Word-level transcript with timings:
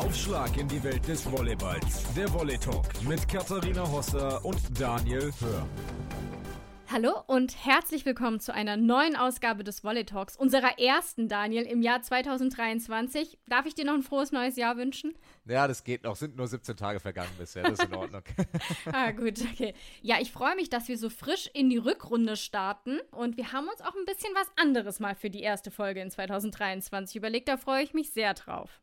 Aufschlag 0.00 0.56
in 0.56 0.66
die 0.66 0.82
Welt 0.82 1.06
des 1.06 1.30
Volleyballs. 1.30 2.04
Der 2.16 2.32
Volley 2.32 2.56
Talk 2.56 2.86
mit 3.06 3.28
Katharina 3.28 3.86
Hosser 3.86 4.42
und 4.42 4.58
Daniel 4.80 5.30
Hör. 5.40 5.66
Hallo 6.90 7.22
und 7.26 7.66
herzlich 7.66 8.06
willkommen 8.06 8.40
zu 8.40 8.54
einer 8.54 8.78
neuen 8.78 9.14
Ausgabe 9.14 9.62
des 9.62 9.84
Volley 9.84 10.06
Talks, 10.06 10.36
unserer 10.36 10.78
ersten, 10.78 11.28
Daniel, 11.28 11.64
im 11.64 11.82
Jahr 11.82 12.00
2023. 12.00 13.38
Darf 13.46 13.66
ich 13.66 13.74
dir 13.74 13.84
noch 13.84 13.92
ein 13.92 14.02
frohes 14.02 14.32
neues 14.32 14.56
Jahr 14.56 14.78
wünschen? 14.78 15.12
Ja, 15.44 15.68
das 15.68 15.84
geht 15.84 16.04
noch. 16.04 16.16
Sind 16.16 16.34
nur 16.34 16.48
17 16.48 16.78
Tage 16.78 16.98
vergangen 16.98 17.32
bisher. 17.38 17.62
Das 17.64 17.78
ist 17.78 17.84
in 17.84 17.94
Ordnung. 17.94 18.22
ah, 18.92 19.10
gut, 19.10 19.38
okay. 19.52 19.74
Ja, 20.00 20.16
ich 20.18 20.32
freue 20.32 20.56
mich, 20.56 20.70
dass 20.70 20.88
wir 20.88 20.96
so 20.96 21.10
frisch 21.10 21.50
in 21.52 21.68
die 21.68 21.76
Rückrunde 21.76 22.38
starten 22.38 23.00
und 23.10 23.36
wir 23.36 23.52
haben 23.52 23.68
uns 23.68 23.82
auch 23.82 23.94
ein 23.94 24.06
bisschen 24.06 24.32
was 24.34 24.50
anderes 24.56 24.98
mal 24.98 25.14
für 25.14 25.28
die 25.28 25.42
erste 25.42 25.70
Folge 25.70 26.00
in 26.00 26.10
2023 26.10 27.16
überlegt. 27.16 27.48
Da 27.48 27.58
freue 27.58 27.82
ich 27.82 27.92
mich 27.92 28.12
sehr 28.12 28.32
drauf. 28.32 28.80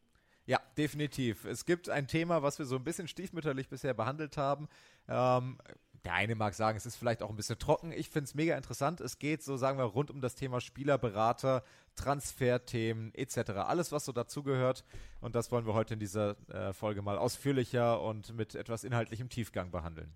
Ja, 0.47 0.61
definitiv. 0.77 1.43
Es 1.43 1.65
gibt 1.65 1.89
ein 1.89 2.07
Thema, 2.07 2.41
was 2.41 2.57
wir 2.57 2.65
so 2.65 2.77
ein 2.77 2.83
bisschen 2.83 3.07
stiefmütterlich 3.07 3.67
bisher 3.67 3.93
behandelt 3.93 4.37
haben. 4.37 4.69
Ähm, 5.09 5.57
der 6.05 6.13
eine 6.13 6.35
mag 6.35 6.53
sagen, 6.53 6.77
es 6.77 6.85
ist 6.85 6.95
vielleicht 6.95 7.21
auch 7.21 7.29
ein 7.29 7.35
bisschen 7.35 7.59
trocken. 7.59 7.91
Ich 7.91 8.09
finde 8.09 8.29
es 8.29 8.33
mega 8.33 8.55
interessant. 8.55 9.01
Es 9.01 9.19
geht 9.19 9.43
so, 9.43 9.57
sagen 9.57 9.77
wir, 9.77 9.83
rund 9.83 10.09
um 10.09 10.21
das 10.21 10.35
Thema 10.35 10.61
Spielerberater, 10.61 11.63
Transferthemen 11.97 13.13
etc. 13.13 13.51
Alles, 13.67 13.91
was 13.91 14.05
so 14.05 14.13
dazugehört. 14.13 14.85
Und 15.19 15.35
das 15.35 15.51
wollen 15.51 15.65
wir 15.65 15.73
heute 15.73 15.95
in 15.95 15.99
dieser 15.99 16.37
äh, 16.49 16.71
Folge 16.71 17.01
mal 17.01 17.17
ausführlicher 17.17 18.01
und 18.01 18.33
mit 18.33 18.55
etwas 18.55 18.85
inhaltlichem 18.85 19.27
Tiefgang 19.27 19.69
behandeln. 19.69 20.13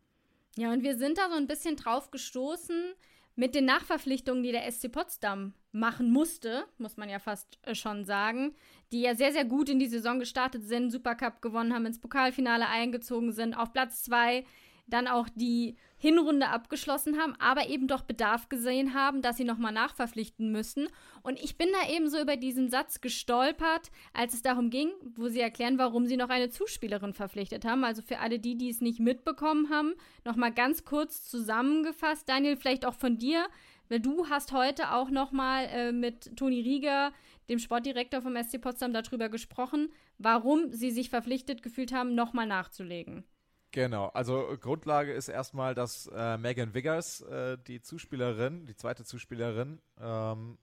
Ja, 0.56 0.72
und 0.72 0.82
wir 0.82 0.98
sind 0.98 1.18
da 1.18 1.30
so 1.30 1.36
ein 1.36 1.48
bisschen 1.48 1.76
drauf 1.76 2.10
gestoßen 2.10 2.94
mit 3.36 3.56
den 3.56 3.66
Nachverpflichtungen, 3.66 4.44
die 4.44 4.52
der 4.52 4.70
SC 4.70 4.92
Potsdam 4.92 5.54
machen 5.72 6.12
musste, 6.12 6.66
muss 6.78 6.98
man 6.98 7.10
ja 7.10 7.20
fast 7.20 7.60
äh, 7.64 7.76
schon 7.76 8.04
sagen, 8.04 8.56
die 8.92 9.02
ja 9.02 9.16
sehr, 9.16 9.32
sehr 9.32 9.46
gut 9.46 9.70
in 9.70 9.80
die 9.80 9.88
Saison 9.88 10.20
gestartet 10.20 10.64
sind, 10.64 10.92
Supercup 10.92 11.42
gewonnen 11.42 11.74
haben, 11.74 11.86
ins 11.86 12.02
Pokalfinale 12.02 12.68
eingezogen 12.68 13.32
sind, 13.32 13.54
auf 13.54 13.72
Platz 13.72 14.04
zwei 14.04 14.46
dann 14.92 15.08
auch 15.08 15.28
die 15.36 15.76
Hinrunde 15.98 16.50
abgeschlossen 16.50 17.20
haben, 17.20 17.36
aber 17.40 17.70
eben 17.70 17.88
doch 17.88 18.02
Bedarf 18.02 18.50
gesehen 18.50 18.94
haben, 18.94 19.22
dass 19.22 19.38
sie 19.38 19.44
nochmal 19.44 19.72
nachverpflichten 19.72 20.52
müssen. 20.52 20.88
Und 21.22 21.40
ich 21.40 21.58
bin 21.58 21.70
da 21.72 21.94
eben 21.94 22.10
so 22.10 22.20
über 22.20 22.38
diesen 22.38 22.70
Satz 22.70 23.02
gestolpert, 23.02 23.92
als 24.12 24.34
es 24.34 24.42
darum 24.42 24.72
ging, 24.72 24.90
wo 25.16 25.30
sie 25.30 25.42
erklären, 25.42 25.78
warum 25.78 26.08
sie 26.08 26.18
noch 26.18 26.30
eine 26.30 26.50
Zuspielerin 26.50 27.14
verpflichtet 27.14 27.66
haben. 27.66 27.84
Also 27.84 28.02
für 28.02 28.20
alle 28.20 28.40
die, 28.40 28.58
die 28.58 28.70
es 28.70 28.82
nicht 28.82 29.00
mitbekommen 29.00 29.70
haben, 29.70 29.94
nochmal 30.26 30.52
ganz 30.52 30.86
kurz 30.86 31.24
zusammengefasst. 31.30 32.28
Daniel, 32.28 32.58
vielleicht 32.58 32.86
auch 32.86 32.96
von 32.96 33.20
dir, 33.20 33.48
weil 33.90 34.00
du 34.00 34.28
hast 34.28 34.54
heute 34.54 34.94
auch 34.94 35.12
nochmal 35.12 35.66
äh, 35.66 35.92
mit 35.92 36.36
Toni 36.36 36.62
Rieger, 36.62 37.14
dem 37.50 37.60
Sportdirektor 37.60 38.22
vom 38.22 38.36
SC 38.42 38.60
Potsdam, 38.60 38.94
darüber 38.94 39.30
gesprochen, 39.30 39.92
warum 40.18 40.72
sie 40.72 40.92
sich 40.92 41.10
verpflichtet 41.10 41.62
gefühlt 41.62 41.92
haben, 41.92 42.16
nochmal 42.16 42.48
nachzulegen. 42.48 43.24
Genau, 43.72 44.08
also 44.08 44.58
Grundlage 44.60 45.14
ist 45.14 45.30
erstmal, 45.30 45.74
dass 45.74 46.08
äh, 46.14 46.38
Megan 46.38 46.74
Wiggers, 46.74 47.22
äh, 47.22 47.58
die 47.68 47.82
Zuspielerin, 47.82 48.66
die 48.66 48.76
zweite 48.76 49.06
Zuspielerin, 49.06 49.82
ähm, 49.98 50.58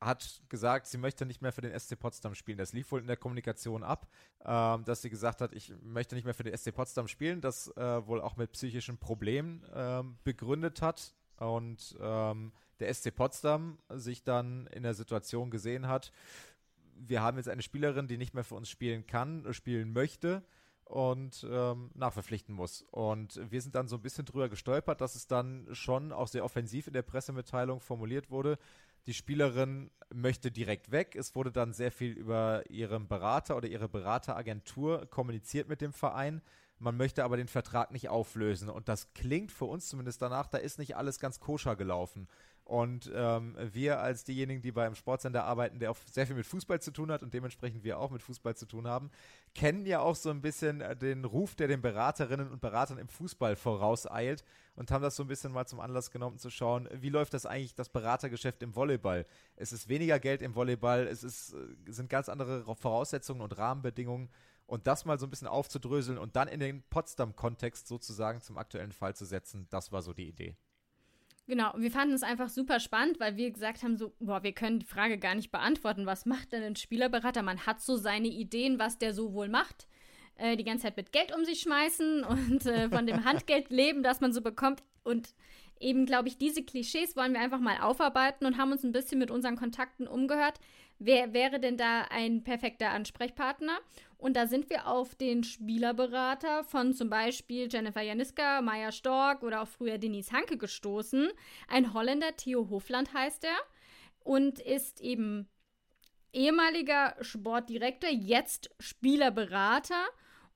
hat 0.00 0.42
gesagt, 0.48 0.86
sie 0.86 0.98
möchte 0.98 1.26
nicht 1.26 1.42
mehr 1.42 1.52
für 1.52 1.60
den 1.60 1.78
SC 1.78 1.98
Potsdam 1.98 2.34
spielen. 2.34 2.58
Das 2.58 2.72
lief 2.72 2.90
wohl 2.90 3.00
in 3.00 3.06
der 3.06 3.16
Kommunikation 3.16 3.82
ab, 3.82 4.08
ähm, 4.44 4.84
dass 4.84 5.02
sie 5.02 5.10
gesagt 5.10 5.42
hat, 5.42 5.52
ich 5.52 5.74
möchte 5.82 6.14
nicht 6.14 6.24
mehr 6.24 6.34
für 6.34 6.42
den 6.42 6.56
SC 6.56 6.74
Potsdam 6.74 7.06
spielen, 7.06 7.42
das 7.42 7.68
äh, 7.76 8.06
wohl 8.06 8.20
auch 8.20 8.36
mit 8.36 8.52
psychischen 8.52 8.98
Problemen 8.98 9.64
ähm, 9.74 10.16
begründet 10.24 10.80
hat 10.80 11.14
und 11.36 11.96
ähm, 12.00 12.52
der 12.80 12.92
SC 12.92 13.14
Potsdam 13.14 13.78
sich 13.90 14.24
dann 14.24 14.66
in 14.68 14.82
der 14.82 14.94
Situation 14.94 15.50
gesehen 15.50 15.86
hat, 15.86 16.12
wir 16.96 17.22
haben 17.22 17.36
jetzt 17.36 17.48
eine 17.48 17.62
Spielerin, 17.62 18.06
die 18.06 18.18
nicht 18.18 18.34
mehr 18.34 18.44
für 18.44 18.54
uns 18.54 18.68
spielen 18.70 19.06
kann, 19.06 19.52
spielen 19.52 19.92
möchte 19.92 20.44
und 20.84 21.46
ähm, 21.50 21.90
nachverpflichten 21.94 22.54
muss. 22.54 22.82
Und 22.90 23.40
wir 23.50 23.60
sind 23.60 23.74
dann 23.74 23.88
so 23.88 23.96
ein 23.96 24.02
bisschen 24.02 24.26
drüber 24.26 24.48
gestolpert, 24.48 25.00
dass 25.00 25.14
es 25.14 25.26
dann 25.26 25.66
schon 25.72 26.12
auch 26.12 26.28
sehr 26.28 26.44
offensiv 26.44 26.86
in 26.86 26.92
der 26.92 27.02
Pressemitteilung 27.02 27.80
formuliert 27.80 28.30
wurde. 28.30 28.58
Die 29.06 29.14
Spielerin 29.14 29.90
möchte 30.12 30.50
direkt 30.50 30.90
weg. 30.90 31.14
Es 31.14 31.34
wurde 31.34 31.52
dann 31.52 31.72
sehr 31.72 31.92
viel 31.92 32.12
über 32.12 32.68
ihren 32.70 33.06
Berater 33.06 33.56
oder 33.56 33.68
ihre 33.68 33.88
Berateragentur 33.88 35.06
kommuniziert 35.06 35.68
mit 35.68 35.80
dem 35.80 35.92
Verein. 35.92 36.40
Man 36.78 36.96
möchte 36.96 37.24
aber 37.24 37.36
den 37.36 37.48
Vertrag 37.48 37.92
nicht 37.92 38.08
auflösen. 38.08 38.68
Und 38.68 38.88
das 38.88 39.12
klingt 39.12 39.52
für 39.52 39.66
uns 39.66 39.88
zumindest 39.88 40.22
danach, 40.22 40.46
da 40.46 40.58
ist 40.58 40.78
nicht 40.78 40.96
alles 40.96 41.18
ganz 41.18 41.40
koscher 41.40 41.76
gelaufen. 41.76 42.28
Und 42.64 43.12
ähm, 43.14 43.56
wir 43.58 44.00
als 44.00 44.24
diejenigen, 44.24 44.62
die 44.62 44.72
beim 44.72 44.94
Sportsender 44.94 45.44
arbeiten, 45.44 45.78
der 45.78 45.90
auch 45.90 45.98
sehr 46.10 46.26
viel 46.26 46.34
mit 46.34 46.46
Fußball 46.46 46.80
zu 46.80 46.92
tun 46.92 47.12
hat 47.12 47.22
und 47.22 47.34
dementsprechend 47.34 47.84
wir 47.84 47.98
auch 47.98 48.10
mit 48.10 48.22
Fußball 48.22 48.56
zu 48.56 48.64
tun 48.64 48.86
haben, 48.86 49.10
kennen 49.54 49.84
ja 49.84 50.00
auch 50.00 50.16
so 50.16 50.30
ein 50.30 50.40
bisschen 50.40 50.80
äh, 50.80 50.96
den 50.96 51.26
Ruf, 51.26 51.54
der 51.54 51.68
den 51.68 51.82
Beraterinnen 51.82 52.50
und 52.50 52.62
Beratern 52.62 52.96
im 52.96 53.08
Fußball 53.08 53.54
vorauseilt 53.56 54.44
und 54.76 54.90
haben 54.90 55.02
das 55.02 55.14
so 55.14 55.24
ein 55.24 55.28
bisschen 55.28 55.52
mal 55.52 55.66
zum 55.66 55.78
Anlass 55.78 56.10
genommen 56.10 56.38
zu 56.38 56.48
schauen, 56.48 56.88
wie 56.90 57.10
läuft 57.10 57.34
das 57.34 57.44
eigentlich 57.44 57.74
das 57.74 57.90
Beratergeschäft 57.90 58.62
im 58.62 58.74
Volleyball? 58.74 59.26
Es 59.56 59.72
ist 59.74 59.90
weniger 59.90 60.18
Geld 60.18 60.40
im 60.40 60.54
Volleyball, 60.54 61.06
es 61.06 61.22
ist, 61.22 61.52
äh, 61.52 61.92
sind 61.92 62.08
ganz 62.08 62.30
andere 62.30 62.64
Voraussetzungen 62.76 63.42
und 63.42 63.58
Rahmenbedingungen 63.58 64.30
und 64.66 64.86
das 64.86 65.04
mal 65.04 65.18
so 65.18 65.26
ein 65.26 65.30
bisschen 65.30 65.48
aufzudröseln 65.48 66.16
und 66.16 66.34
dann 66.34 66.48
in 66.48 66.60
den 66.60 66.82
Potsdam-Kontext 66.88 67.86
sozusagen 67.86 68.40
zum 68.40 68.56
aktuellen 68.56 68.92
Fall 68.92 69.14
zu 69.14 69.26
setzen, 69.26 69.66
das 69.68 69.92
war 69.92 70.00
so 70.00 70.14
die 70.14 70.28
Idee. 70.28 70.56
Genau, 71.46 71.72
wir 71.76 71.90
fanden 71.90 72.14
es 72.14 72.22
einfach 72.22 72.48
super 72.48 72.80
spannend, 72.80 73.20
weil 73.20 73.36
wir 73.36 73.50
gesagt 73.50 73.82
haben, 73.82 73.98
so, 73.98 74.14
boah, 74.18 74.42
wir 74.42 74.52
können 74.52 74.78
die 74.78 74.86
Frage 74.86 75.18
gar 75.18 75.34
nicht 75.34 75.50
beantworten. 75.50 76.06
Was 76.06 76.24
macht 76.24 76.52
denn 76.52 76.62
ein 76.62 76.76
Spielerberater? 76.76 77.42
Man 77.42 77.66
hat 77.66 77.82
so 77.82 77.96
seine 77.96 78.28
Ideen, 78.28 78.78
was 78.78 78.98
der 78.98 79.12
so 79.12 79.34
wohl 79.34 79.48
macht. 79.48 79.86
Äh, 80.36 80.56
die 80.56 80.64
ganze 80.64 80.84
Zeit 80.84 80.96
mit 80.96 81.12
Geld 81.12 81.34
um 81.36 81.44
sich 81.44 81.60
schmeißen 81.60 82.24
und 82.24 82.64
äh, 82.66 82.88
von 82.88 83.06
dem 83.06 83.24
Handgeld 83.24 83.70
leben, 83.70 84.02
das 84.02 84.20
man 84.20 84.32
so 84.32 84.40
bekommt. 84.40 84.82
Und 85.02 85.34
eben, 85.78 86.06
glaube 86.06 86.28
ich, 86.28 86.38
diese 86.38 86.62
Klischees 86.62 87.14
wollen 87.14 87.34
wir 87.34 87.40
einfach 87.40 87.60
mal 87.60 87.78
aufarbeiten 87.80 88.46
und 88.46 88.56
haben 88.56 88.72
uns 88.72 88.82
ein 88.82 88.92
bisschen 88.92 89.18
mit 89.18 89.30
unseren 89.30 89.56
Kontakten 89.56 90.06
umgehört. 90.06 90.58
Wer 90.98 91.34
wäre 91.34 91.60
denn 91.60 91.76
da 91.76 92.02
ein 92.10 92.42
perfekter 92.42 92.90
Ansprechpartner? 92.90 93.78
Und 94.24 94.38
da 94.38 94.46
sind 94.46 94.70
wir 94.70 94.86
auf 94.86 95.14
den 95.14 95.44
Spielerberater 95.44 96.64
von 96.64 96.94
zum 96.94 97.10
Beispiel 97.10 97.68
Jennifer 97.70 98.00
Janiska, 98.00 98.62
Maya 98.62 98.90
Stork 98.90 99.42
oder 99.42 99.60
auch 99.60 99.68
früher 99.68 99.98
Denise 99.98 100.32
Hanke 100.32 100.56
gestoßen. 100.56 101.28
Ein 101.68 101.92
Holländer, 101.92 102.34
Theo 102.34 102.70
Hofland 102.70 103.12
heißt 103.12 103.44
er 103.44 103.54
und 104.20 104.60
ist 104.60 105.02
eben 105.02 105.46
ehemaliger 106.32 107.14
Sportdirektor, 107.20 108.08
jetzt 108.08 108.70
Spielerberater 108.80 110.06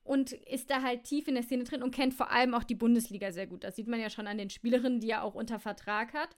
und 0.09 0.31
ist 0.31 0.71
da 0.71 0.81
halt 0.81 1.03
tief 1.03 1.27
in 1.27 1.35
der 1.35 1.43
Szene 1.43 1.65
drin 1.65 1.83
und 1.83 1.93
kennt 1.93 2.15
vor 2.15 2.31
allem 2.31 2.55
auch 2.55 2.63
die 2.63 2.73
Bundesliga 2.73 3.31
sehr 3.31 3.45
gut. 3.45 3.63
Das 3.63 3.75
sieht 3.75 3.87
man 3.87 3.99
ja 3.99 4.09
schon 4.09 4.25
an 4.25 4.39
den 4.39 4.49
Spielerinnen, 4.49 4.99
die 4.99 5.11
er 5.11 5.23
auch 5.23 5.35
unter 5.35 5.59
Vertrag 5.59 6.13
hat. 6.13 6.29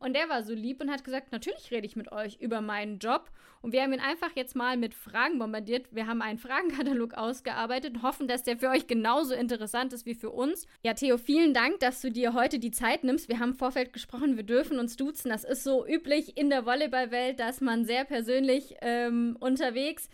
Und 0.00 0.16
der 0.16 0.28
war 0.28 0.42
so 0.42 0.52
lieb 0.52 0.80
und 0.80 0.90
hat 0.90 1.04
gesagt, 1.04 1.30
natürlich 1.30 1.70
rede 1.70 1.86
ich 1.86 1.94
mit 1.94 2.10
euch 2.10 2.40
über 2.40 2.60
meinen 2.60 2.98
Job. 2.98 3.30
Und 3.62 3.72
wir 3.72 3.82
haben 3.82 3.92
ihn 3.92 4.00
einfach 4.00 4.30
jetzt 4.34 4.56
mal 4.56 4.76
mit 4.76 4.94
Fragen 4.94 5.38
bombardiert. 5.38 5.86
Wir 5.92 6.08
haben 6.08 6.22
einen 6.22 6.38
Fragenkatalog 6.38 7.14
ausgearbeitet 7.14 7.94
und 7.94 8.02
hoffen, 8.02 8.26
dass 8.26 8.42
der 8.42 8.56
für 8.56 8.70
euch 8.70 8.88
genauso 8.88 9.34
interessant 9.34 9.92
ist 9.92 10.06
wie 10.06 10.14
für 10.14 10.30
uns. 10.30 10.66
Ja, 10.82 10.94
Theo, 10.94 11.16
vielen 11.16 11.54
Dank, 11.54 11.78
dass 11.78 12.00
du 12.00 12.10
dir 12.10 12.34
heute 12.34 12.58
die 12.58 12.72
Zeit 12.72 13.04
nimmst. 13.04 13.28
Wir 13.28 13.38
haben 13.38 13.50
im 13.50 13.54
Vorfeld 13.54 13.92
gesprochen, 13.92 14.36
wir 14.36 14.42
dürfen 14.42 14.80
uns 14.80 14.96
duzen. 14.96 15.28
Das 15.28 15.44
ist 15.44 15.62
so 15.62 15.86
üblich 15.86 16.36
in 16.36 16.50
der 16.50 16.66
Volleyballwelt, 16.66 17.38
dass 17.38 17.60
man 17.60 17.84
sehr 17.84 18.04
persönlich 18.04 18.74
ähm, 18.80 19.36
unterwegs 19.38 20.08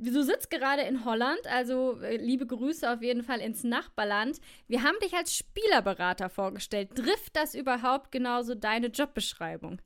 du 0.00 0.22
sitzt 0.22 0.50
gerade 0.50 0.82
in 0.82 1.04
Holland, 1.04 1.40
also 1.46 2.00
äh, 2.00 2.16
liebe 2.16 2.46
Grüße 2.46 2.90
auf 2.90 3.02
jeden 3.02 3.22
Fall 3.22 3.40
ins 3.40 3.64
Nachbarland. 3.64 4.40
Wir 4.68 4.82
haben 4.82 4.96
dich 5.02 5.14
als 5.14 5.36
Spielerberater 5.36 6.28
vorgestellt. 6.28 6.94
Trifft 6.94 7.36
das 7.36 7.54
überhaupt 7.54 8.12
genauso 8.12 8.54
deine 8.54 8.88
Jobbeschreibung? 8.88 9.80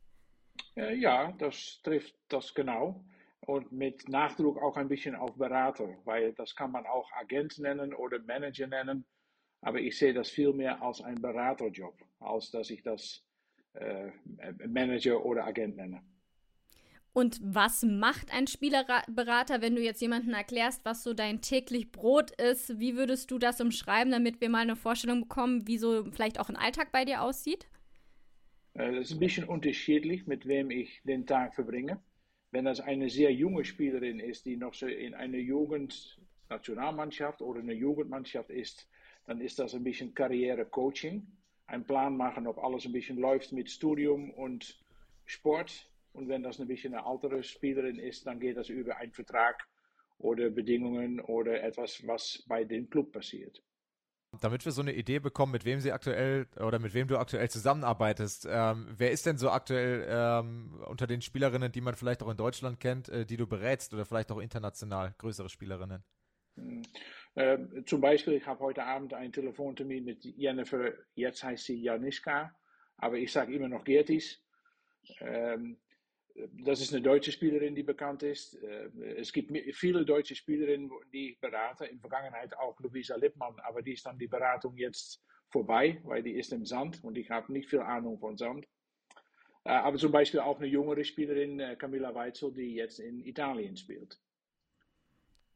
Äh, 0.76 0.96
ja, 0.96 1.32
das 1.32 1.80
trifft 1.82 2.14
das 2.28 2.54
genau. 2.54 3.04
Und 3.40 3.70
mit 3.72 4.08
Nachdruck 4.08 4.60
auch 4.60 4.76
ein 4.76 4.88
bisschen 4.88 5.14
auf 5.14 5.36
Berater, 5.36 5.88
weil 6.04 6.32
das 6.32 6.54
kann 6.54 6.72
man 6.72 6.86
auch 6.86 7.10
Agent 7.12 7.58
nennen 7.58 7.94
oder 7.94 8.18
Manager 8.20 8.66
nennen. 8.66 9.04
Aber 9.60 9.78
ich 9.78 9.96
sehe 9.98 10.12
das 10.12 10.30
viel 10.30 10.52
mehr 10.52 10.82
als 10.82 11.00
ein 11.00 11.20
Beraterjob, 11.20 11.94
als 12.20 12.50
dass 12.50 12.70
ich 12.70 12.82
das 12.82 13.24
äh, 13.74 14.10
Manager 14.66 15.24
oder 15.24 15.44
Agent 15.44 15.76
nenne. 15.76 16.02
Und 17.16 17.40
was 17.42 17.82
macht 17.82 18.30
ein 18.34 18.46
Spielerberater, 18.46 19.62
wenn 19.62 19.74
du 19.74 19.80
jetzt 19.80 20.02
jemanden 20.02 20.34
erklärst, 20.34 20.84
was 20.84 21.02
so 21.02 21.14
dein 21.14 21.40
täglich 21.40 21.90
Brot 21.90 22.30
ist? 22.32 22.78
Wie 22.78 22.94
würdest 22.94 23.30
du 23.30 23.38
das 23.38 23.58
umschreiben, 23.58 24.12
damit 24.12 24.42
wir 24.42 24.50
mal 24.50 24.60
eine 24.60 24.76
Vorstellung 24.76 25.22
bekommen, 25.22 25.66
wie 25.66 25.78
so 25.78 26.04
vielleicht 26.12 26.38
auch 26.38 26.50
ein 26.50 26.56
Alltag 26.56 26.92
bei 26.92 27.06
dir 27.06 27.22
aussieht? 27.22 27.68
Das 28.74 28.98
ist 28.98 29.12
ein 29.12 29.18
bisschen 29.18 29.44
unterschiedlich, 29.44 30.26
mit 30.26 30.46
wem 30.46 30.70
ich 30.70 31.00
den 31.04 31.24
Tag 31.24 31.54
verbringe. 31.54 32.02
Wenn 32.50 32.66
das 32.66 32.80
eine 32.80 33.08
sehr 33.08 33.32
junge 33.32 33.64
Spielerin 33.64 34.20
ist, 34.20 34.44
die 34.44 34.58
noch 34.58 34.74
so 34.74 34.86
in 34.86 35.14
einer 35.14 35.38
Jugendnationalmannschaft 35.38 37.40
oder 37.40 37.60
einer 37.60 37.72
Jugendmannschaft 37.72 38.50
ist, 38.50 38.86
dann 39.24 39.40
ist 39.40 39.58
das 39.58 39.74
ein 39.74 39.84
bisschen 39.84 40.12
Karriere-Coaching. 40.12 41.26
Ein 41.66 41.86
Plan 41.86 42.14
machen, 42.14 42.46
ob 42.46 42.62
alles 42.62 42.84
ein 42.84 42.92
bisschen 42.92 43.16
läuft 43.16 43.52
mit 43.52 43.70
Studium 43.70 44.32
und 44.32 44.78
Sport 45.24 45.88
und 46.16 46.28
wenn 46.28 46.42
das 46.42 46.58
ein 46.60 46.66
bisschen 46.66 46.94
eine 46.94 47.06
ältere 47.06 47.42
Spielerin 47.42 47.98
ist, 47.98 48.26
dann 48.26 48.40
geht 48.40 48.56
das 48.56 48.70
über 48.70 48.96
einen 48.96 49.12
Vertrag 49.12 49.68
oder 50.18 50.48
Bedingungen 50.48 51.20
oder 51.20 51.62
etwas, 51.62 52.06
was 52.06 52.42
bei 52.48 52.64
dem 52.64 52.88
Club 52.88 53.12
passiert. 53.12 53.62
Damit 54.40 54.64
wir 54.64 54.72
so 54.72 54.82
eine 54.82 54.94
Idee 54.94 55.18
bekommen, 55.18 55.52
mit 55.52 55.64
wem 55.64 55.80
sie 55.80 55.92
aktuell 55.92 56.46
oder 56.58 56.78
mit 56.78 56.94
wem 56.94 57.06
du 57.06 57.18
aktuell 57.18 57.48
zusammenarbeitest, 57.50 58.46
ähm, 58.50 58.88
wer 58.96 59.10
ist 59.10 59.26
denn 59.26 59.36
so 59.36 59.50
aktuell 59.50 60.06
ähm, 60.08 60.82
unter 60.86 61.06
den 61.06 61.20
Spielerinnen, 61.20 61.70
die 61.70 61.80
man 61.80 61.94
vielleicht 61.94 62.22
auch 62.22 62.30
in 62.30 62.36
Deutschland 62.36 62.80
kennt, 62.80 63.08
äh, 63.08 63.24
die 63.26 63.36
du 63.36 63.46
berätst 63.46 63.92
oder 63.94 64.04
vielleicht 64.04 64.32
auch 64.32 64.40
international 64.40 65.14
größere 65.18 65.48
Spielerinnen? 65.48 66.02
Äh, 67.34 67.58
zum 67.84 68.00
Beispiel, 68.00 68.34
ich 68.34 68.46
habe 68.46 68.60
heute 68.60 68.84
Abend 68.84 69.12
einen 69.12 69.32
Telefontermin 69.32 70.04
mit 70.04 70.24
Jennifer, 70.24 70.92
jetzt 71.14 71.44
heißt 71.44 71.64
sie 71.64 71.80
Janiska, 71.82 72.54
aber 72.96 73.16
ich 73.16 73.30
sage 73.30 73.54
immer 73.54 73.68
noch 73.68 73.84
Gertis. 73.84 74.42
Ähm, 75.20 75.78
das 76.64 76.80
ist 76.80 76.92
eine 76.92 77.02
deutsche 77.02 77.32
Spielerin, 77.32 77.74
die 77.74 77.82
bekannt 77.82 78.22
ist. 78.22 78.54
Es 79.16 79.32
gibt 79.32 79.52
viele 79.74 80.04
deutsche 80.04 80.34
Spielerinnen, 80.34 80.90
die 81.12 81.30
ich 81.30 81.40
berate. 81.40 81.86
In 81.86 82.00
Vergangenheit 82.00 82.56
auch 82.58 82.78
Luisa 82.80 83.16
Lippmann, 83.16 83.54
aber 83.60 83.82
die 83.82 83.94
ist 83.94 84.04
dann 84.04 84.18
die 84.18 84.26
Beratung 84.26 84.76
jetzt 84.76 85.22
vorbei, 85.48 86.00
weil 86.04 86.22
die 86.22 86.32
ist 86.32 86.52
im 86.52 86.64
Sand 86.66 87.02
und 87.02 87.16
ich 87.16 87.30
habe 87.30 87.52
nicht 87.52 87.70
viel 87.70 87.80
Ahnung 87.80 88.18
von 88.18 88.36
Sand. 88.36 88.66
Äh, 89.66 89.70
aber 89.70 89.98
zum 89.98 90.12
Beispiel 90.12 90.40
auch 90.40 90.58
eine 90.58 90.68
jüngere 90.68 91.04
Spielerin, 91.04 91.58
äh, 91.58 91.76
Camilla 91.76 92.14
Weitzel, 92.14 92.52
die 92.52 92.74
jetzt 92.74 93.00
in 93.00 93.20
Italien 93.20 93.76
spielt. 93.76 94.18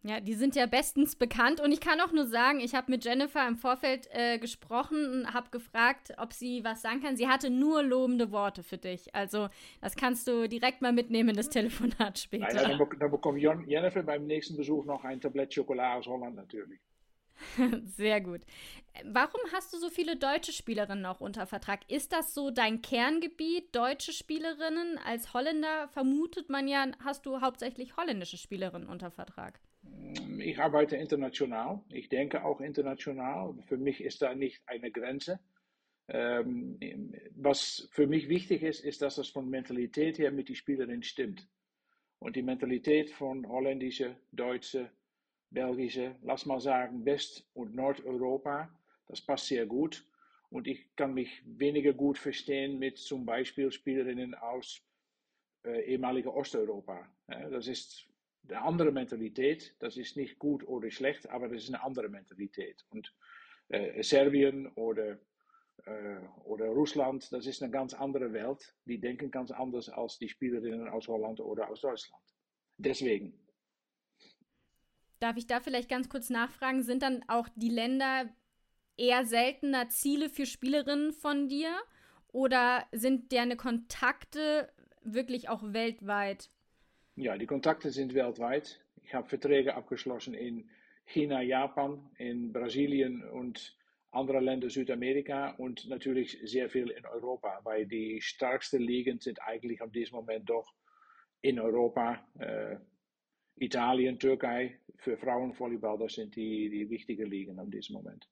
Ja, 0.02 0.19
die 0.19 0.32
sind 0.32 0.56
ja 0.56 0.64
bestens 0.64 1.14
bekannt 1.14 1.61
und 1.61 1.73
ich 1.73 1.81
kann 1.81 2.00
auch 2.00 2.11
nur 2.11 2.26
sagen, 2.26 2.61
ich 2.61 2.75
habe 2.75 2.91
mit 2.91 3.05
Jennifer 3.05 3.47
im 3.47 3.56
Vorfeld 3.56 4.08
äh, 4.12 4.38
gesprochen 4.38 5.12
und 5.12 5.35
habe 5.35 5.50
gefragt, 5.50 6.14
ob 6.17 6.32
sie 6.32 6.64
was 6.64 6.81
sagen 6.81 7.02
kann. 7.02 7.17
Sie 7.17 7.29
hatte 7.29 7.50
nur 7.50 7.82
lobende 7.82 8.32
Worte 8.32 8.62
für 8.62 8.79
dich. 8.79 9.14
Also 9.14 9.49
das 9.82 9.97
kannst 9.97 10.26
du 10.26 10.49
direkt 10.49 10.81
mal 10.81 10.93
mitnehmen 10.93 11.31
in 11.31 11.37
das 11.37 11.50
Telefonat 11.50 12.19
später. 12.19 12.47
Nein, 12.47 12.79
dann, 12.79 12.99
dann 12.99 13.11
bekommt 13.11 13.41
Jennifer 13.41 14.02
beim 14.02 14.26
nächsten 14.26 14.56
Besuch 14.56 14.87
noch 14.87 15.05
ein 15.05 15.20
Tablett 15.20 15.52
Schokolade 15.52 15.99
aus 15.99 16.06
Holland 16.06 16.35
natürlich. 16.35 16.81
Sehr 17.96 18.20
gut. 18.20 18.40
Warum 19.04 19.40
hast 19.52 19.72
du 19.72 19.78
so 19.78 19.88
viele 19.88 20.16
deutsche 20.16 20.52
Spielerinnen 20.52 21.06
auch 21.06 21.20
unter 21.20 21.46
Vertrag? 21.46 21.81
Ist 21.90 22.12
das 22.12 22.34
so 22.34 22.50
dein 22.50 22.82
Kerngebiet, 22.82 23.75
deutsche 23.75 24.12
Spielerinnen? 24.12 24.98
Als 24.98 25.32
Holländer 25.32 25.88
vermutet 25.88 26.50
man 26.50 26.69
ja, 26.69 26.87
hast 27.04 27.25
du 27.26 27.40
hauptsächlich 27.40 27.96
holländische 27.96 28.37
Spielerinnen 28.37 28.88
unter 28.88 29.10
Vertrag. 29.10 29.60
Ich 30.38 30.58
arbeite 30.58 30.96
international. 30.96 31.81
Ich 31.90 32.08
denke 32.08 32.44
auch 32.44 32.60
international. 32.60 33.54
Für 33.66 33.76
mich 33.76 34.02
ist 34.02 34.22
da 34.22 34.34
nicht 34.34 34.60
eine 34.66 34.90
Grenze. 34.90 35.40
Ähm, 36.08 36.78
was 37.37 37.88
für 37.92 38.06
mich 38.06 38.28
wichtig 38.28 38.62
ist, 38.62 38.84
ist, 38.84 39.00
dass 39.02 39.14
das 39.14 39.28
von 39.28 39.48
Mentalität 39.48 40.19
her 40.19 40.32
mit 40.32 40.48
den 40.48 40.56
Spielerinnen 40.56 41.02
stimmt. 41.02 41.46
Und 42.19 42.37
die 42.37 42.42
Mentalität 42.42 43.10
von 43.10 43.48
holländische, 43.48 44.16
deutsche, 44.32 44.90
belgische, 45.50 46.17
lass 46.23 46.47
mal 46.47 46.61
sagen, 46.61 47.05
West- 47.05 47.47
und 47.55 47.75
Nordeuropa, 47.75 48.70
das 49.08 49.20
passt 49.20 49.47
sehr 49.47 49.67
gut. 49.67 50.05
Und 50.50 50.67
ich 50.67 50.94
kann 50.97 51.14
mich 51.14 51.43
weniger 51.44 51.93
gut 51.93 52.19
verstehen 52.19 52.79
mit 52.79 52.99
zum 52.99 53.25
Beispiel 53.25 53.70
Spielerinnen 53.70 54.35
aus 54.35 54.82
äh, 55.64 55.82
ehemaliger 55.82 56.35
Osteuropa. 56.35 57.08
Ja, 57.29 57.49
das 57.50 57.69
ist 57.69 58.08
eine 58.49 58.62
andere 58.62 58.91
Mentalität. 58.91 59.76
Das 59.79 59.97
ist 59.97 60.17
nicht 60.17 60.38
gut 60.38 60.67
oder 60.67 60.91
schlecht, 60.91 61.29
aber 61.29 61.49
das 61.49 61.62
ist 61.62 61.69
eine 61.69 61.82
andere 61.82 62.08
Mentalität. 62.08 62.85
Und 62.91 63.14
äh, 63.69 64.02
Serbien 64.02 64.67
oder, 64.75 65.19
äh, 65.85 66.19
oder 66.44 66.67
Russland, 66.67 67.32
das 67.32 67.47
ist 67.47 67.62
eine 67.62 67.70
ganz 67.70 67.94
andere 67.94 68.32
Welt. 68.32 68.75
Die 68.87 68.99
denken 68.99 69.31
ganz 69.31 69.52
anders 69.52 69.88
als 69.88 70.19
die 70.19 70.29
Spielerinnen 70.29 70.88
aus 70.88 71.06
Holland 71.06 71.41
oder 71.41 71.69
aus 71.69 71.81
Deutschland. 71.81 72.23
Deswegen. 72.76 73.35
Darf 75.20 75.37
ich 75.37 75.46
da 75.46 75.61
vielleicht 75.61 75.90
ganz 75.90 76.08
kurz 76.08 76.31
nachfragen, 76.31 76.82
sind 76.82 77.02
dann 77.02 77.22
auch 77.28 77.46
die 77.55 77.69
Länder 77.69 78.28
eher 78.96 79.26
seltener 79.26 79.90
Ziele 79.90 80.31
für 80.31 80.46
Spielerinnen 80.46 81.12
von 81.12 81.49
dir? 81.49 81.76
Oder 82.32 82.87
sind 82.93 83.32
deine 83.32 83.56
Kontakte 83.56 84.72
wirklich 85.02 85.50
auch 85.50 85.62
weltweit? 85.62 86.49
Ja, 87.17 87.37
die 87.37 87.46
Kontakte 87.46 87.90
sind 87.90 88.14
weltweit. 88.14 88.81
Ich 89.02 89.14
habe 89.14 89.28
Verträge 89.28 89.75
abgeschlossen 89.75 90.32
in 90.32 90.70
China, 91.05 91.43
Japan, 91.43 92.08
in 92.16 92.52
Brasilien 92.52 93.23
und 93.28 93.76
andere 94.12 94.40
Länder 94.40 94.70
Südamerika 94.70 95.50
und 95.58 95.87
natürlich 95.88 96.38
sehr 96.44 96.70
viel 96.70 96.88
in 96.88 97.05
Europa, 97.05 97.61
weil 97.64 97.87
die 97.87 98.23
stärksten 98.23 98.81
Ligen 98.81 99.20
sind 99.20 99.43
eigentlich 99.43 99.82
an 99.82 99.93
diesem 99.93 100.16
Moment 100.16 100.49
doch 100.49 100.73
in 101.43 101.61
Europa. 101.61 102.25
Äh, 102.38 102.76
Italien, 103.61 104.19
Türkei 104.19 104.79
für 104.97 105.17
Frauenvolleyball, 105.17 105.99
das 105.99 106.15
sind 106.15 106.35
die, 106.35 106.71
die 106.71 106.89
wichtigen 106.91 107.31
Ligen 107.31 107.59
an 107.59 107.71
diesem 107.71 107.95
Moment. 107.95 108.27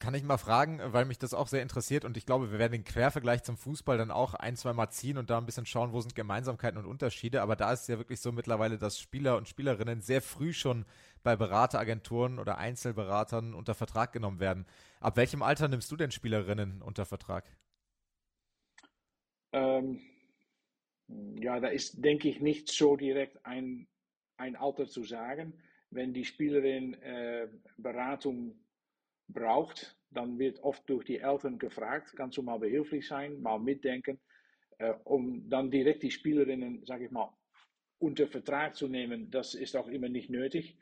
Kann 0.00 0.14
ich 0.14 0.24
mal 0.24 0.38
fragen, 0.38 0.80
weil 0.82 1.04
mich 1.04 1.18
das 1.18 1.34
auch 1.34 1.46
sehr 1.46 1.62
interessiert 1.62 2.04
und 2.04 2.16
ich 2.16 2.26
glaube, 2.26 2.50
wir 2.50 2.58
werden 2.58 2.72
den 2.72 2.84
Quervergleich 2.84 3.42
zum 3.42 3.56
Fußball 3.56 3.98
dann 3.98 4.10
auch 4.10 4.34
ein, 4.34 4.56
zwei 4.56 4.72
Mal 4.72 4.90
ziehen 4.90 5.18
und 5.18 5.30
da 5.30 5.38
ein 5.38 5.46
bisschen 5.46 5.66
schauen, 5.66 5.92
wo 5.92 6.00
sind 6.00 6.14
Gemeinsamkeiten 6.14 6.78
und 6.78 6.86
Unterschiede. 6.86 7.42
Aber 7.42 7.54
da 7.54 7.70
ist 7.72 7.82
es 7.82 7.86
ja 7.88 7.98
wirklich 7.98 8.20
so 8.20 8.32
mittlerweile, 8.32 8.78
dass 8.78 8.98
Spieler 8.98 9.36
und 9.36 9.46
Spielerinnen 9.46 10.00
sehr 10.00 10.22
früh 10.22 10.54
schon 10.54 10.86
bei 11.22 11.36
Berateragenturen 11.36 12.38
oder 12.38 12.56
Einzelberatern 12.56 13.52
unter 13.54 13.74
Vertrag 13.74 14.12
genommen 14.12 14.40
werden. 14.40 14.64
Ab 15.00 15.16
welchem 15.16 15.42
Alter 15.42 15.68
nimmst 15.68 15.92
du 15.92 15.96
denn 15.96 16.10
Spielerinnen 16.10 16.80
unter 16.80 17.04
Vertrag? 17.04 17.44
Ähm, 19.52 20.00
ja, 21.40 21.60
da 21.60 21.68
ist, 21.68 22.04
denke 22.04 22.28
ich, 22.28 22.40
nicht 22.40 22.68
so 22.68 22.96
direkt 22.96 23.44
ein, 23.44 23.88
ein 24.36 24.56
Alter 24.56 24.86
zu 24.86 25.04
sagen. 25.04 25.54
Wenn 25.90 26.12
die 26.12 26.24
Spielerin 26.24 26.94
äh, 27.02 27.48
Beratung 27.76 28.58
braucht, 29.28 29.96
dann 30.10 30.38
wird 30.38 30.60
oft 30.60 30.88
durch 30.88 31.04
die 31.04 31.18
Eltern 31.18 31.58
gefragt, 31.58 32.12
kannst 32.16 32.36
du 32.36 32.42
mal 32.42 32.58
behilflich 32.58 33.06
sein, 33.06 33.40
mal 33.40 33.58
mitdenken, 33.58 34.20
äh, 34.78 34.94
um 35.04 35.48
dann 35.48 35.70
direkt 35.70 36.02
die 36.02 36.10
Spielerinnen, 36.10 36.84
sage 36.84 37.06
ich 37.06 37.10
mal, 37.10 37.32
unter 37.98 38.26
Vertrag 38.26 38.74
zu 38.74 38.88
nehmen. 38.88 39.30
Das 39.30 39.54
ist 39.54 39.76
auch 39.76 39.88
immer 39.88 40.08
nicht 40.08 40.30
nötig. 40.30 40.76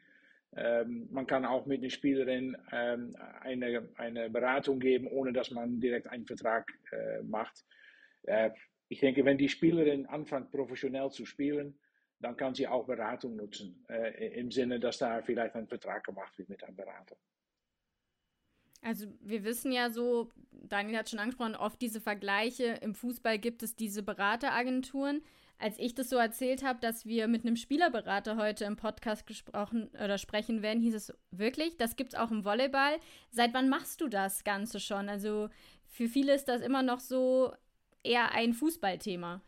Ähm, 0.56 1.08
man 1.10 1.26
kann 1.26 1.44
auch 1.44 1.66
mit 1.66 1.80
einer 1.80 1.90
Spielerin 1.90 2.56
ähm, 2.72 3.14
eine, 3.40 3.88
eine 3.96 4.30
Beratung 4.30 4.78
geben, 4.78 5.06
ohne 5.08 5.32
dass 5.32 5.50
man 5.50 5.80
direkt 5.80 6.06
einen 6.06 6.26
Vertrag 6.26 6.72
äh, 6.90 7.22
macht. 7.22 7.64
Äh, 8.22 8.50
ich 8.88 9.00
denke, 9.00 9.24
wenn 9.24 9.38
die 9.38 9.48
Spielerin 9.48 10.06
anfängt, 10.06 10.50
professionell 10.50 11.10
zu 11.10 11.26
spielen, 11.26 11.78
dann 12.20 12.36
kann 12.36 12.54
sie 12.54 12.66
auch 12.66 12.86
Beratung 12.86 13.36
nutzen, 13.36 13.84
äh, 13.88 14.38
im 14.38 14.50
Sinne, 14.50 14.80
dass 14.80 14.98
da 14.98 15.22
vielleicht 15.22 15.54
ein 15.54 15.68
Vertrag 15.68 16.04
gemacht 16.04 16.36
wird 16.38 16.48
mit 16.48 16.64
einem 16.64 16.76
Berater. 16.76 17.16
Also 18.82 19.06
wir 19.20 19.44
wissen 19.44 19.72
ja 19.72 19.90
so, 19.90 20.30
Daniel 20.52 20.98
hat 20.98 21.10
schon 21.10 21.18
angesprochen, 21.18 21.56
oft 21.56 21.80
diese 21.80 22.00
Vergleiche. 22.00 22.78
Im 22.80 22.94
Fußball 22.94 23.38
gibt 23.38 23.62
es 23.62 23.76
diese 23.76 24.02
Berateragenturen. 24.02 25.22
Als 25.58 25.78
ich 25.80 25.94
das 25.94 26.08
so 26.08 26.16
erzählt 26.16 26.62
habe, 26.62 26.78
dass 26.78 27.04
wir 27.04 27.26
mit 27.26 27.44
einem 27.44 27.56
Spielerberater 27.56 28.36
heute 28.36 28.64
im 28.64 28.76
Podcast 28.76 29.26
gesprochen 29.26 29.90
oder 29.92 30.16
sprechen 30.16 30.62
werden, 30.62 30.80
hieß 30.80 30.94
es 30.94 31.12
wirklich, 31.32 31.76
das 31.76 31.96
gibt 31.96 32.14
es 32.14 32.18
auch 32.18 32.30
im 32.30 32.44
Volleyball. 32.44 32.98
Seit 33.30 33.52
wann 33.54 33.68
machst 33.68 34.00
du 34.00 34.06
das 34.06 34.44
Ganze 34.44 34.78
schon? 34.78 35.08
Also 35.08 35.48
für 35.86 36.06
viele 36.06 36.32
ist 36.32 36.44
das 36.44 36.60
immer 36.60 36.84
noch 36.84 37.00
so 37.00 37.52
eher 38.02 38.32
ein 38.32 38.52
Fußballthema. 38.54 39.42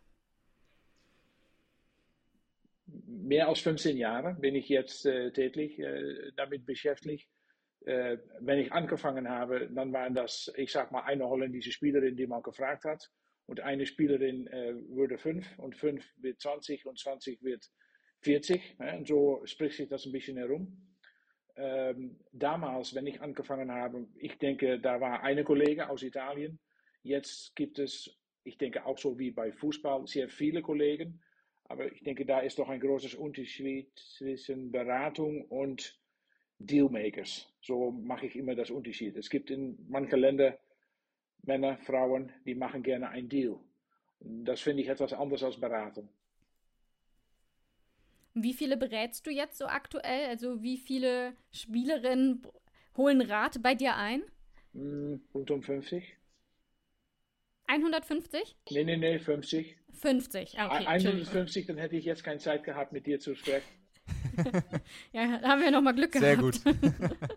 Mehr 2.87 3.49
als 3.49 3.61
15 3.61 3.97
Jahre 3.97 4.35
bin 4.35 4.54
ich 4.54 4.69
jetzt 4.69 5.07
äh, 5.07 5.33
tätig 5.33 5.78
äh, 5.78 6.33
damit 6.37 6.66
beschäftigt 6.66 7.28
äh, 7.87 8.19
wenn 8.40 8.59
ich 8.59 8.73
angefangen 8.73 9.28
habe, 9.28 9.69
dann 9.71 9.92
waren 9.92 10.14
das, 10.14 10.52
ich 10.57 10.71
sag 10.71 10.92
mal, 10.92 11.02
eine 11.02 11.26
holländische 11.26 11.73
Spielerin, 11.73 12.16
die 12.16 12.26
mal 12.26 12.42
gefragt 12.42 12.85
hat. 12.85 13.11
Und 13.47 13.61
eine 13.61 13.87
Spielerin 13.87 14.47
äh, 14.49 14.75
würde 14.90 15.19
fünf 15.19 15.59
und 15.59 15.76
fünf 15.76 16.07
wird 16.19 16.40
20 16.40 16.87
und 16.87 16.99
20 16.99 17.42
wird 17.42 17.66
40. 18.21 18.76
Ja, 18.78 18.97
und 18.97 19.09
so 19.09 19.40
spricht 19.45 19.76
sich 19.76 19.88
das 19.88 20.04
ein 20.07 20.12
bisschen 20.12 20.37
herum. 20.37 20.97
Ähm, 21.57 22.21
damals, 22.33 22.95
wenn 22.95 23.07
ich 23.07 23.21
angefangen 23.21 23.73
habe, 23.73 24.07
ich 24.16 24.38
denke, 24.38 24.78
da 24.78 25.00
war 25.00 25.23
eine 25.23 25.42
Kollege 25.42 25.88
aus 25.88 26.02
Italien. 26.02 26.61
Jetzt 27.02 27.57
gibt 27.57 27.78
es, 27.78 28.14
ich 28.44 28.59
denke 28.59 28.87
auch 28.87 28.99
so 28.99 29.18
wie 29.18 29.30
bei 29.30 29.52
Fußball, 29.52 30.06
sehr 30.06 30.28
viele 30.28 30.62
Kollegen. 30.62 31.20
Aber 31.64 31.90
ich 31.92 32.02
denke, 32.02 32.26
da 32.26 32.40
ist 32.40 32.59
doch 32.59 32.68
ein 32.68 32.80
großes 32.80 33.14
Unterschied 33.14 33.90
zwischen 34.16 34.73
Beratung 34.73 35.44
und 35.44 36.00
Dealmakers. 36.59 37.49
So 37.61 37.92
mache 37.92 38.26
ich 38.26 38.37
immer 38.37 38.54
das 38.54 38.70
Unterschied. 38.70 39.16
Es 39.16 39.30
gibt 39.30 39.50
in 39.50 39.78
manchen 39.88 40.18
Ländern 40.18 40.54
Männer, 41.42 41.78
Frauen, 41.78 42.32
die 42.44 42.54
machen 42.54 42.82
gerne 42.82 43.09
ein 43.09 43.28
Deal. 43.28 43.59
Das 44.20 44.61
finde 44.61 44.82
ich 44.82 44.88
etwas 44.88 45.12
anders 45.12 45.42
als 45.42 45.59
Beratung. 45.59 46.09
Wie 48.35 48.52
viele 48.52 48.76
berätst 48.76 49.26
du 49.26 49.30
jetzt 49.30 49.59
so 49.59 49.66
aktuell? 49.66 50.28
Also 50.28 50.62
wie 50.62 50.76
viele 50.76 51.35
Spielerinnen 51.52 52.42
holen 52.97 53.23
Rat 53.23 53.62
bei 53.62 53.75
dir 53.75 53.97
ein? 53.97 54.23
Hm, 54.73 55.20
rund 55.35 55.50
um 55.50 55.62
50. 55.62 56.20
150? 57.71 58.57
Nee, 58.71 58.85
nee, 58.85 58.97
nee, 58.97 59.19
50. 59.19 59.77
50, 59.93 60.59
ah, 60.59 60.75
okay. 60.75 60.87
150, 60.87 61.67
dann 61.67 61.79
hätte 61.79 61.97
ich 61.97 62.05
jetzt 62.05 62.25
keine 62.25 62.39
Zeit 62.39 62.65
gehabt, 62.65 62.93
mit 62.93 63.07
dir 63.07 63.21
zu 63.21 63.35
sprechen. 63.35 63.69
ja, 65.12 65.39
da 65.39 65.49
haben 65.49 65.62
wir 65.62 65.71
nochmal 65.71 65.95
Glück 65.95 66.12
Sehr 66.12 66.37
gehabt. 66.37 66.57
Sehr 66.57 66.73
gut. 66.75 67.00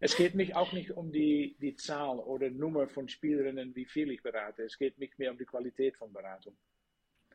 es 0.00 0.16
geht 0.16 0.34
mich 0.34 0.56
auch 0.56 0.72
nicht 0.72 0.90
um 0.92 1.12
die, 1.12 1.56
die 1.60 1.76
Zahl 1.76 2.18
oder 2.18 2.50
Nummer 2.50 2.88
von 2.88 3.08
Spielerinnen, 3.08 3.76
wie 3.76 3.84
viel 3.84 4.10
ich 4.10 4.22
berate. 4.22 4.64
Es 4.64 4.78
geht 4.78 4.98
mich 4.98 5.16
mehr 5.18 5.30
um 5.30 5.38
die 5.38 5.44
Qualität 5.44 5.96
von 5.96 6.12
Beratung. 6.12 6.56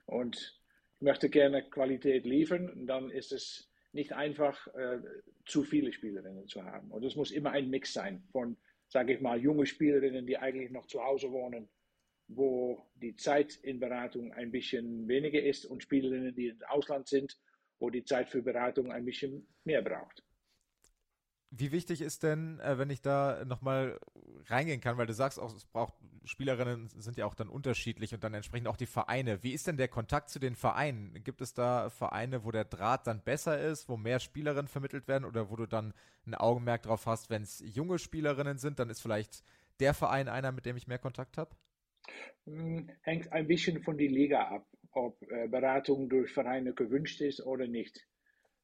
Und 0.06 0.60
ich 1.00 1.02
möchte 1.02 1.30
gerne 1.30 1.64
Qualität 1.70 2.26
liefern, 2.26 2.86
dann 2.86 3.12
ist 3.12 3.32
es 3.32 3.70
nicht 3.94 4.12
einfach, 4.14 4.68
äh, 4.76 5.00
zu 5.46 5.64
viele 5.64 5.94
Spielerinnen 5.94 6.48
zu 6.48 6.64
haben. 6.64 6.92
Und 6.92 7.06
es 7.06 7.16
muss 7.16 7.32
immer 7.32 7.52
ein 7.52 7.70
Mix 7.70 7.94
sein 7.94 8.24
von, 8.32 8.58
sage 8.90 9.14
ich 9.14 9.22
mal, 9.22 9.40
junge 9.40 9.66
Spielerinnen, 9.66 10.26
die 10.26 10.38
eigentlich 10.38 10.72
noch 10.72 10.88
zu 10.88 11.02
Hause 11.04 11.32
wohnen, 11.32 11.70
wo 12.28 12.86
die 12.96 13.16
Zeit 13.16 13.56
in 13.56 13.80
Beratung 13.80 14.34
ein 14.34 14.52
bisschen 14.52 15.08
weniger 15.08 15.42
ist 15.42 15.66
und 15.66 15.84
Spielerinnen, 15.84 16.36
die 16.36 16.48
im 16.48 16.62
Ausland 16.68 17.08
sind, 17.08 17.38
wo 17.80 17.90
die 17.90 18.06
Zeit 18.06 18.30
für 18.30 18.42
Beratung 18.42 18.92
ein 18.92 19.06
bisschen 19.06 19.48
mehr 19.64 19.82
braucht. 19.82 20.24
Wie 21.56 21.72
wichtig 21.72 22.02
ist 22.02 22.24
denn, 22.24 22.60
äh, 22.62 22.80
wenn 22.80 22.90
ich 22.90 23.02
da 23.02 23.46
nochmal 23.46 24.00
reingehen 24.46 24.82
kann, 24.82 24.98
weil 24.98 25.06
du 25.06 25.14
sagst 25.14 25.40
auch, 25.40 25.54
es 25.54 25.66
braucht, 25.66 25.94
Spielerinnen 26.26 26.90
sind 26.90 27.16
ja 27.18 27.28
auch 27.28 27.36
dann 27.36 27.48
unterschiedlich 27.48 28.12
und 28.14 28.24
dann 28.24 28.34
entsprechend 28.34 28.68
auch 28.68 28.78
die 28.78 28.88
Vereine. 28.88 29.44
Wie 29.44 29.52
ist 29.52 29.68
denn 29.68 29.78
der 29.78 29.88
Kontakt 29.88 30.30
zu 30.30 30.40
den 30.40 30.56
Vereinen? 30.56 31.24
Gibt 31.24 31.42
es 31.42 31.54
da 31.54 31.92
Vereine, 31.92 32.44
wo 32.44 32.50
der 32.50 32.66
Draht 32.66 33.06
dann 33.06 33.22
besser 33.22 33.62
ist, 33.62 33.88
wo 33.88 33.98
mehr 33.98 34.20
Spielerinnen 34.20 34.68
vermittelt 34.68 35.08
werden 35.08 35.26
oder 35.26 35.52
wo 35.52 35.56
du 35.56 35.68
dann 35.68 35.94
ein 36.26 36.34
Augenmerk 36.34 36.84
drauf 36.84 37.06
hast, 37.06 37.30
wenn 37.30 37.44
es 37.44 37.62
junge 37.64 38.00
Spielerinnen 38.00 38.58
sind, 38.58 38.80
dann 38.80 38.90
ist 38.90 39.02
vielleicht 39.02 39.44
der 39.80 39.94
Verein 39.94 40.30
einer, 40.30 40.52
mit 40.52 40.66
dem 40.66 40.76
ich 40.76 40.88
mehr 40.88 41.00
Kontakt 41.00 41.38
habe? 41.38 41.56
Hm, 42.46 42.90
hängt 43.02 43.32
ein 43.32 43.48
bisschen 43.48 43.82
von 43.82 43.98
der 43.98 44.10
Liga 44.10 44.48
ab, 44.48 44.68
ob 44.92 45.22
äh, 45.32 45.48
Beratung 45.48 46.10
durch 46.10 46.32
Vereine 46.32 46.74
gewünscht 46.74 47.22
ist 47.22 47.46
oder 47.46 47.68
nicht. 47.68 48.06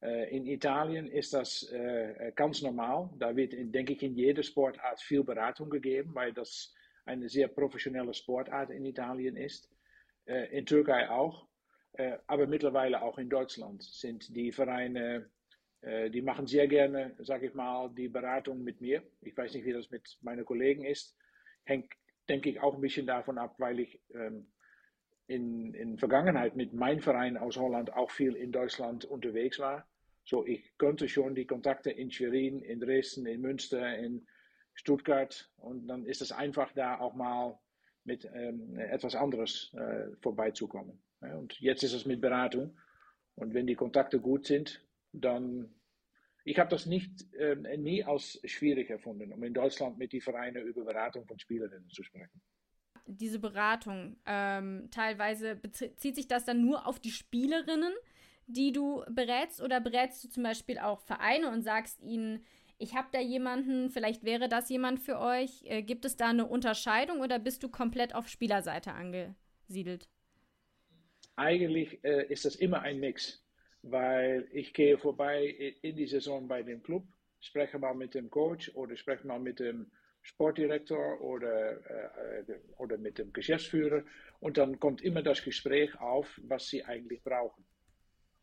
Äh, 0.02 0.36
in 0.36 0.46
Italien 0.46 1.08
ist 1.08 1.34
das 1.34 1.64
äh, 1.72 2.32
ganz 2.36 2.62
normal. 2.62 3.10
Da 3.18 3.36
wird, 3.36 3.54
denke 3.56 3.94
ich, 3.94 4.04
in 4.04 4.16
jeder 4.16 4.44
Sportart 4.44 5.02
viel 5.02 5.24
Beratung 5.24 5.70
gegeben, 5.70 6.14
weil 6.14 6.34
das 6.34 6.74
eine 7.06 7.30
sehr 7.30 7.48
professionelle 7.48 8.14
Sportart 8.14 8.70
in 8.70 8.86
Italien 8.86 9.36
ist. 9.36 9.70
in 10.52 10.66
Türkei 10.66 11.10
auch. 11.10 11.48
aber 12.28 12.46
mittlerweile 12.46 13.02
auch 13.02 13.18
in 13.18 13.30
Deutschland 13.30 13.82
sind 13.82 14.36
die 14.36 14.52
Vereine, 14.52 15.32
die 15.82 16.22
machen 16.22 16.46
sehr 16.46 16.68
gerne, 16.68 17.16
sage 17.18 17.48
ich 17.48 17.56
mal, 17.56 17.90
die 17.98 18.10
Beratung 18.10 18.64
mit 18.64 18.80
mir. 18.80 19.02
Ich 19.22 19.36
weiß 19.36 19.56
nicht, 19.56 19.66
wie 19.66 19.74
das 19.74 19.90
mit 19.90 20.20
meinen 20.22 20.46
Kollegen 20.46 20.86
ist. 20.86 21.18
Hängt 21.64 21.92
denke 22.30 22.50
ich, 22.50 22.62
auch 22.62 22.76
ein 22.76 22.82
bisschen 22.82 23.08
davon 23.08 23.38
ab, 23.38 23.56
weil 23.58 23.80
ich 23.80 24.00
ähm, 24.14 24.48
in, 25.28 25.74
in 25.74 25.98
Vergangenheit 25.98 26.56
mit 26.56 26.74
meinem 26.74 27.02
Verein 27.02 27.38
aus 27.38 27.58
Holland 27.58 27.94
auch 27.94 28.12
viel 28.12 28.36
in 28.36 28.52
Deutschland 28.52 29.06
unterwegs 29.06 29.60
war. 29.60 29.88
So, 30.24 30.46
ich 30.46 30.78
konnte 30.78 31.08
schon 31.08 31.36
die 31.36 31.46
Kontakte 31.46 31.92
in 31.92 32.12
Schwerin, 32.12 32.62
in 32.62 32.80
Dresden, 32.80 33.26
in 33.26 33.42
Münster, 33.42 33.98
in 33.98 34.28
Stuttgart 34.74 35.52
und 35.58 35.88
dann 35.88 36.06
ist 36.06 36.22
es 36.22 36.32
einfach 36.32 36.72
da 36.74 37.00
auch 37.00 37.14
mal 37.14 37.60
mit 38.04 38.30
ähm, 38.34 38.78
etwas 38.78 39.16
anderes 39.16 39.74
äh, 39.74 40.16
vorbeizukommen. 40.22 41.02
Ja, 41.22 41.36
und 41.36 41.60
jetzt 41.60 41.84
ist 41.84 41.94
es 41.94 42.06
mit 42.06 42.22
Beratung 42.22 42.78
und 43.36 43.54
wenn 43.54 43.68
die 43.68 43.76
Kontakte 43.76 44.20
gut 44.20 44.46
sind, 44.46 44.86
dann 45.12 45.74
ich 46.50 46.58
habe 46.58 46.70
das 46.72 46.88
nicht, 46.88 47.32
äh, 47.36 47.56
nie 47.78 48.04
als 48.04 48.40
schwierig 48.44 48.90
erfunden, 48.90 49.32
um 49.32 49.44
in 49.44 49.54
Deutschland 49.54 50.00
mit 50.00 50.14
den 50.14 50.22
Vereinen 50.22 50.66
über 50.66 50.84
Beratung 50.84 51.28
von 51.28 51.38
Spielerinnen 51.38 51.88
zu 51.92 52.02
sprechen. 52.02 52.42
Diese 53.06 53.38
Beratung, 53.38 54.18
ähm, 54.26 54.88
teilweise 54.90 55.56
bezieht 55.56 56.16
sich 56.16 56.28
das 56.28 56.46
dann 56.46 56.62
nur 56.62 56.88
auf 56.88 57.00
die 57.00 57.12
Spielerinnen, 57.12 57.94
die 58.48 58.72
du 58.72 59.04
berätst, 59.12 59.62
oder 59.62 59.80
berätst 59.80 60.24
du 60.24 60.30
zum 60.30 60.42
Beispiel 60.42 60.80
auch 60.80 61.02
Vereine 61.02 61.52
und 61.52 61.62
sagst 61.62 62.02
ihnen, 62.02 62.44
ich 62.80 62.96
habe 62.96 63.10
da 63.12 63.20
jemanden, 63.20 63.92
vielleicht 63.92 64.24
wäre 64.24 64.50
das 64.50 64.70
jemand 64.70 65.00
für 65.00 65.20
euch. 65.20 65.64
Äh, 65.66 65.84
gibt 65.84 66.04
es 66.04 66.18
da 66.18 66.30
eine 66.30 66.48
Unterscheidung 66.48 67.20
oder 67.20 67.38
bist 67.38 67.62
du 67.62 67.70
komplett 67.70 68.16
auf 68.16 68.28
Spielerseite 68.28 68.94
angesiedelt? 68.94 70.10
Eigentlich 71.36 72.04
äh, 72.04 72.26
ist 72.28 72.46
das 72.46 72.56
immer 72.56 72.82
ein 72.82 73.00
Mix 73.00 73.44
weil 73.82 74.48
ich 74.52 74.74
gehe 74.74 74.98
vorbei 74.98 75.46
in 75.82 75.96
die 75.96 76.08
Saison 76.08 76.48
bei 76.48 76.64
dem 76.64 76.84
Club, 76.84 77.04
spreche 77.40 77.80
mal 77.80 77.94
mit 77.94 78.14
dem 78.14 78.30
Coach 78.30 78.72
oder 78.76 78.96
spreche 78.96 79.26
mal 79.26 79.40
mit 79.40 79.60
dem 79.60 79.92
Sportdirektor 80.22 81.22
oder, 81.22 82.40
äh, 82.40 82.60
oder 82.78 82.98
mit 82.98 83.18
dem 83.18 83.32
Geschäftsführer 83.32 84.04
und 84.40 84.58
dann 84.58 84.80
kommt 84.80 85.02
immer 85.02 85.24
das 85.24 85.44
Gespräch 85.44 86.00
auf, 86.00 86.40
was 86.44 86.68
sie 86.68 86.84
eigentlich 86.84 87.24
brauchen. 87.24 87.66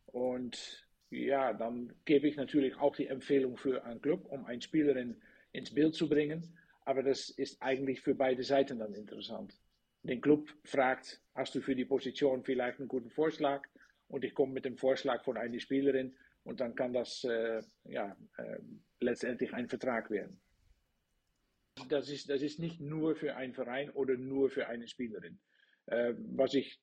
Und 0.06 0.86
ja, 1.10 1.52
dann 1.52 1.92
gebe 2.04 2.28
ich 2.28 2.36
natürlich 2.36 2.76
auch 2.76 2.96
die 2.96 3.06
Empfehlung 3.06 3.56
für 3.56 3.84
einen 3.84 4.00
Club, 4.00 4.24
um 4.26 4.44
eine 4.46 4.62
Spielerin 4.62 5.20
ins 5.52 5.72
Bild 5.72 5.94
zu 5.94 6.08
bringen, 6.08 6.56
aber 6.84 7.02
das 7.02 7.30
ist 7.30 7.60
eigentlich 7.62 8.00
für 8.00 8.14
beide 8.14 8.42
Seiten 8.42 8.78
dann 8.78 8.94
interessant. 8.94 9.54
Den 10.02 10.20
Club 10.20 10.48
fragt, 10.64 11.20
hast 11.34 11.54
du 11.54 11.60
für 11.60 11.74
die 11.74 11.84
Position 11.84 12.44
vielleicht 12.44 12.78
einen 12.78 12.88
guten 12.88 13.10
Vorschlag? 13.10 13.66
Und 14.08 14.24
ich 14.24 14.34
komme 14.34 14.52
mit 14.52 14.64
dem 14.64 14.76
Vorschlag 14.76 15.24
von 15.24 15.36
einer 15.36 15.58
Spielerin 15.58 16.16
und 16.44 16.60
dann 16.60 16.74
kann 16.74 16.92
das 16.92 17.24
äh, 17.24 17.62
ja, 17.84 18.16
äh, 18.36 18.58
letztendlich 19.00 19.52
ein 19.52 19.68
Vertrag 19.68 20.10
werden. 20.10 20.40
Das 21.88 22.08
ist, 22.08 22.30
das 22.30 22.40
ist 22.40 22.58
nicht 22.58 22.80
nur 22.80 23.16
für 23.16 23.36
einen 23.36 23.52
Verein 23.52 23.90
oder 23.90 24.16
nur 24.16 24.48
für 24.48 24.66
eine 24.68 24.88
Spielerin. 24.88 25.38
Äh, 25.86 26.14
was 26.34 26.54
ich 26.54 26.80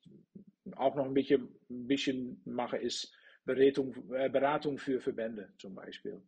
auch 0.76 0.96
noch 0.96 1.06
ein 1.06 1.14
bisschen, 1.14 1.50
ein 1.70 1.88
bisschen 1.88 2.42
mache, 2.46 2.78
ist 2.78 3.14
Beratung, 3.46 3.94
äh, 4.14 4.30
Beratung 4.30 4.78
für 4.78 5.00
Verbände 5.02 5.54
zum 5.58 5.76
Beispiel. 5.76 6.22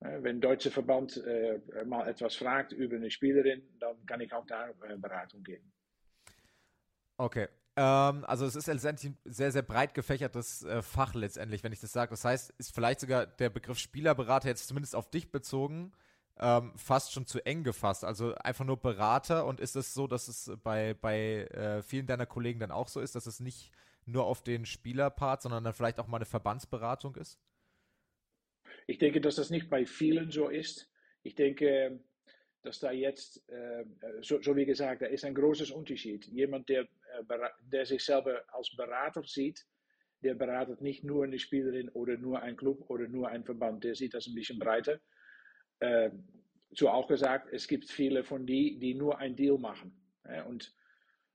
Wenn 0.00 0.40
der 0.40 0.50
Deutsche 0.50 0.70
Verband 0.70 1.16
äh, 1.26 1.60
mal 1.84 2.06
etwas 2.08 2.36
fragt 2.36 2.70
über 2.70 2.94
eine 2.94 3.10
Spielerin, 3.10 3.62
dann 3.80 4.06
kann 4.06 4.20
ich 4.20 4.32
auch 4.32 4.46
da 4.46 4.68
äh, 4.68 4.96
Beratung 4.96 5.42
geben. 5.42 5.72
Okay, 7.16 7.48
ähm, 7.78 8.24
also 8.24 8.44
es 8.44 8.56
ist 8.56 8.66
letztendlich 8.66 9.12
ein 9.12 9.18
sehr, 9.24 9.52
sehr 9.52 9.62
breit 9.62 9.94
gefächertes 9.94 10.64
äh, 10.64 10.82
Fach 10.82 11.14
letztendlich, 11.14 11.62
wenn 11.62 11.72
ich 11.72 11.78
das 11.78 11.92
sage. 11.92 12.10
Das 12.10 12.24
heißt, 12.24 12.52
ist 12.58 12.74
vielleicht 12.74 12.98
sogar 12.98 13.26
der 13.26 13.50
Begriff 13.50 13.78
Spielerberater 13.78 14.48
jetzt 14.48 14.66
zumindest 14.66 14.96
auf 14.96 15.08
dich 15.10 15.30
bezogen 15.30 15.92
ähm, 16.40 16.72
fast 16.76 17.12
schon 17.12 17.26
zu 17.26 17.44
eng 17.46 17.62
gefasst. 17.62 18.04
Also 18.04 18.34
einfach 18.34 18.64
nur 18.64 18.78
Berater 18.78 19.46
und 19.46 19.60
ist 19.60 19.76
es 19.76 19.94
so, 19.94 20.08
dass 20.08 20.26
es 20.26 20.50
bei, 20.64 20.94
bei 20.94 21.44
äh, 21.44 21.82
vielen 21.82 22.06
deiner 22.06 22.26
Kollegen 22.26 22.58
dann 22.58 22.72
auch 22.72 22.88
so 22.88 23.00
ist, 23.00 23.14
dass 23.14 23.26
es 23.26 23.38
nicht 23.38 23.70
nur 24.06 24.24
auf 24.24 24.42
den 24.42 24.66
Spielerpart, 24.66 25.42
sondern 25.42 25.62
dann 25.62 25.74
vielleicht 25.74 26.00
auch 26.00 26.08
mal 26.08 26.18
eine 26.18 26.26
Verbandsberatung 26.26 27.14
ist? 27.14 27.38
Ich 28.86 28.98
denke, 28.98 29.20
dass 29.20 29.36
das 29.36 29.50
nicht 29.50 29.70
bei 29.70 29.86
vielen 29.86 30.32
so 30.32 30.48
ist. 30.48 30.90
Ich 31.22 31.36
denke, 31.36 32.00
dass 32.68 32.80
da 32.80 32.92
jetzt, 32.92 33.48
äh, 33.48 33.82
so, 34.20 34.42
so, 34.42 34.54
wie 34.54 34.66
gesagt, 34.66 35.00
da 35.00 35.06
ist 35.06 35.24
ein 35.24 35.34
großes 35.34 35.70
Unterschied. 35.70 36.26
Jemand, 36.26 36.68
der, 36.68 36.82
äh, 36.82 37.48
der 37.62 37.86
sich 37.86 38.04
selber 38.04 38.42
als 38.48 38.76
Berater 38.76 39.22
sieht, 39.24 39.64
der 40.22 40.34
beratet 40.34 40.82
nicht 40.82 41.02
nur 41.02 41.24
eine 41.24 41.38
Spielerin 41.38 41.88
oder 41.88 42.18
nur 42.18 42.42
ein 42.42 42.58
Club 42.58 42.84
oder 42.90 43.08
nur 43.08 43.28
ein 43.28 43.42
Verband, 43.42 43.84
der 43.84 43.94
sieht 43.94 44.12
das 44.12 44.26
ein 44.26 44.34
bisschen 44.34 44.58
breiter. 44.58 45.00
Äh, 45.80 46.10
so 46.72 46.90
auch 46.90 47.08
gesagt, 47.08 47.48
es 47.54 47.68
gibt 47.68 47.90
viele 47.90 48.22
von 48.22 48.44
die, 48.44 48.78
die 48.78 48.92
nur 48.94 49.16
ein 49.16 49.34
Deal 49.34 49.56
machen. 49.56 49.98
Ja, 50.28 50.44
und, 50.44 50.74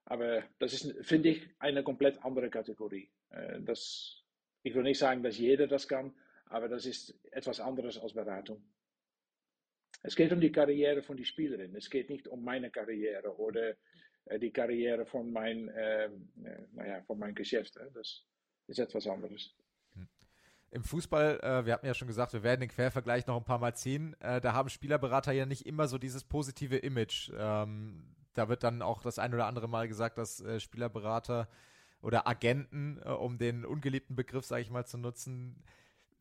aber 0.06 0.44
das 0.60 0.74
ist, 0.74 0.96
finde 1.04 1.30
ich, 1.30 1.50
eine 1.58 1.82
komplett 1.82 2.24
andere 2.24 2.52
Kategorie. 2.52 3.10
Äh, 3.32 3.60
das, 3.62 4.24
ich 4.62 4.76
will 4.76 4.84
nicht 4.84 5.00
sagen, 5.00 5.24
dass 5.24 5.40
jeder 5.40 5.66
das 5.66 5.88
kann, 5.88 6.14
aber 6.46 6.70
das 6.70 6.86
ist 6.86 7.18
etwas 7.32 7.60
anderes 7.60 7.98
als 7.98 8.14
Beratung. 8.14 8.64
Es 10.04 10.16
geht 10.16 10.32
um 10.34 10.42
die 10.42 10.52
Karriere 10.52 11.02
von 11.02 11.16
die 11.16 11.26
Spielerin. 11.26 11.76
Es 11.76 11.90
geht 11.90 12.10
nicht 12.10 12.28
um 12.28 12.44
meine 12.44 12.70
Karriere 12.70 13.38
oder 13.38 13.76
äh, 14.26 14.38
die 14.38 14.52
Karriere 14.52 15.06
von 15.06 15.32
mein, 15.32 15.70
äh, 15.70 16.10
naja, 16.74 17.02
von 17.04 17.18
mein 17.18 17.34
Geschäft. 17.34 17.80
Das 17.94 18.26
ist 18.68 18.80
etwas 18.80 19.08
anderes. 19.08 19.56
Hm. 19.94 20.08
Im 20.72 20.84
Fußball, 20.84 21.40
äh, 21.42 21.66
wir 21.66 21.74
hatten 21.74 21.86
ja 21.86 21.94
schon 21.94 22.10
gesagt, 22.10 22.34
wir 22.34 22.44
werden 22.44 22.60
den 22.60 22.70
Quervergleich 22.70 23.28
noch 23.28 23.38
ein 23.38 23.46
paar 23.46 23.60
Mal 23.60 23.76
ziehen. 23.76 24.16
Äh, 24.20 24.42
da 24.42 24.54
haben 24.54 24.70
Spielerberater 24.70 25.32
ja 25.32 25.46
nicht 25.46 25.66
immer 25.66 25.88
so 25.88 25.98
dieses 25.98 26.26
positive 26.26 26.78
Image. 26.78 27.32
Ähm, 27.38 28.14
da 28.34 28.50
wird 28.50 28.64
dann 28.64 28.82
auch 28.82 29.02
das 29.02 29.20
ein 29.20 29.34
oder 29.34 29.46
andere 29.46 29.70
Mal 29.70 29.88
gesagt, 29.88 30.18
dass 30.18 30.42
äh, 30.42 30.60
Spielerberater 30.60 31.48
oder 32.02 32.28
Agenten, 32.28 33.00
äh, 33.06 33.10
um 33.10 33.38
den 33.38 33.66
ungeliebten 33.66 34.18
Begriff, 34.18 34.46
sage 34.46 34.64
ich 34.64 34.70
mal, 34.70 34.86
zu 34.86 34.98
nutzen, 34.98 35.64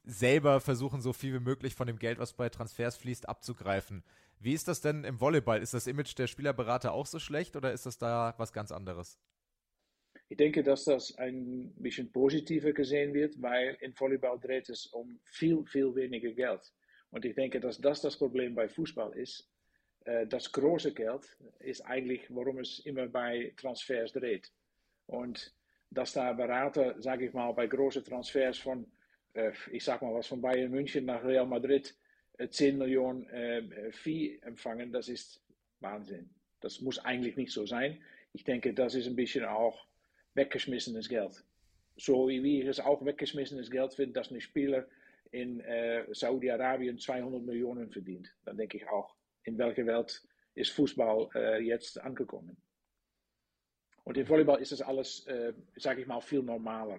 selber 0.04 0.60
versuchen, 0.60 1.00
so 1.00 1.12
viel 1.12 1.34
wie 1.34 1.44
möglich 1.44 1.74
von 1.74 1.86
dem 1.86 1.98
Geld, 1.98 2.18
was 2.18 2.32
bei 2.32 2.48
Transfers 2.48 2.96
fließt, 2.96 3.28
abzugreifen. 3.28 4.02
Wie 4.40 4.54
ist 4.54 4.66
das 4.66 4.80
denn 4.80 5.04
im 5.04 5.20
Volleyball? 5.20 5.62
Ist 5.62 5.74
das 5.74 5.86
Image 5.86 6.18
der 6.18 6.26
Spielerberater 6.26 6.92
auch 6.92 7.06
so 7.06 7.18
schlecht 7.20 7.54
oder 7.56 7.72
ist 7.72 7.86
das 7.86 7.98
da 7.98 8.34
was 8.38 8.52
ganz 8.52 8.72
anderes? 8.72 9.18
Ich 10.28 10.36
denke, 10.36 10.62
dass 10.62 10.84
das 10.84 11.16
ein 11.18 11.72
bisschen 11.76 12.10
positiver 12.10 12.72
gesehen 12.72 13.14
wird, 13.14 13.40
weil 13.40 13.76
in 13.80 13.92
Volleyball 13.98 14.38
dreht 14.40 14.68
es 14.70 14.86
um 14.86 15.20
viel, 15.24 15.64
viel 15.66 15.94
weniger 15.94 16.30
Geld. 16.32 16.72
Und 17.10 17.24
ich 17.24 17.34
denke, 17.34 17.60
dass 17.60 17.78
das 17.80 18.00
das 18.00 18.16
Problem 18.16 18.54
bei 18.54 18.68
Fußball 18.68 19.12
ist. 19.12 19.48
äh, 20.04 20.26
das 20.26 20.50
große 20.50 20.92
Geld 20.94 21.36
ist 21.60 21.82
eigentlich, 21.82 22.22
worum 22.30 22.58
es 22.58 22.80
immer 22.80 23.06
bei 23.06 23.52
Transfers 23.56 24.12
dreht. 24.12 24.50
Und 25.06 25.54
dass 25.90 26.14
da 26.14 26.32
Berater, 26.32 27.00
sage 27.00 27.26
ich 27.26 27.32
mal, 27.34 27.52
bei 27.52 27.66
großen 27.66 28.04
Transfers 28.04 28.58
von, 28.58 28.86
ich 29.70 29.84
sag 29.84 30.02
mal 30.02 30.14
was, 30.14 30.26
von 30.26 30.40
Bayern 30.40 30.70
München 30.70 31.06
nach 31.06 31.24
Real 31.24 31.46
Madrid 31.46 31.94
10 32.50 32.78
Millionen 32.78 33.26
Fee 33.92 34.38
empfangen, 34.42 34.92
das 34.92 35.08
ist 35.08 35.42
Wahnsinn. 35.80 36.30
Das 36.60 36.80
muss 36.80 36.98
eigentlich 36.98 37.36
nicht 37.36 37.52
so 37.52 37.66
sein. 37.66 38.02
Ich 38.32 38.44
denke, 38.44 38.72
das 38.72 38.94
ist 38.94 39.06
ein 39.06 39.16
bisschen 39.16 39.44
auch 39.44 39.86
weggeschmissenes 40.34 41.08
Geld. 41.08 41.44
So 41.96 42.28
wie 42.28 42.62
ich 42.62 42.66
es 42.66 42.80
auch 42.80 43.04
weggeschmissenes 43.04 43.70
Geld 43.70 43.94
finde, 43.94 44.14
dass 44.14 44.30
ein 44.30 44.40
Spieler 44.40 44.86
in 45.30 45.60
äh, 45.60 46.04
Saudi-Arabien 46.12 46.98
200 46.98 47.42
Millionen 47.42 47.90
verdient. 47.90 48.34
Dann 48.44 48.56
denke 48.56 48.78
ich 48.78 48.88
auch, 48.88 49.14
in 49.44 49.58
welcher 49.58 49.86
Welt 49.86 50.22
ist 50.54 50.72
Fußball 50.72 51.28
äh, 51.34 51.62
jetzt 51.62 52.00
angekommen? 52.00 52.56
Und 54.04 54.18
im 54.18 54.28
Volleyball 54.28 54.60
ist 54.60 54.72
das 54.72 54.82
alles, 54.82 55.26
äh, 55.26 55.52
sage 55.76 56.02
ich 56.02 56.06
mal, 56.06 56.20
viel 56.20 56.42
normaler. 56.42 56.98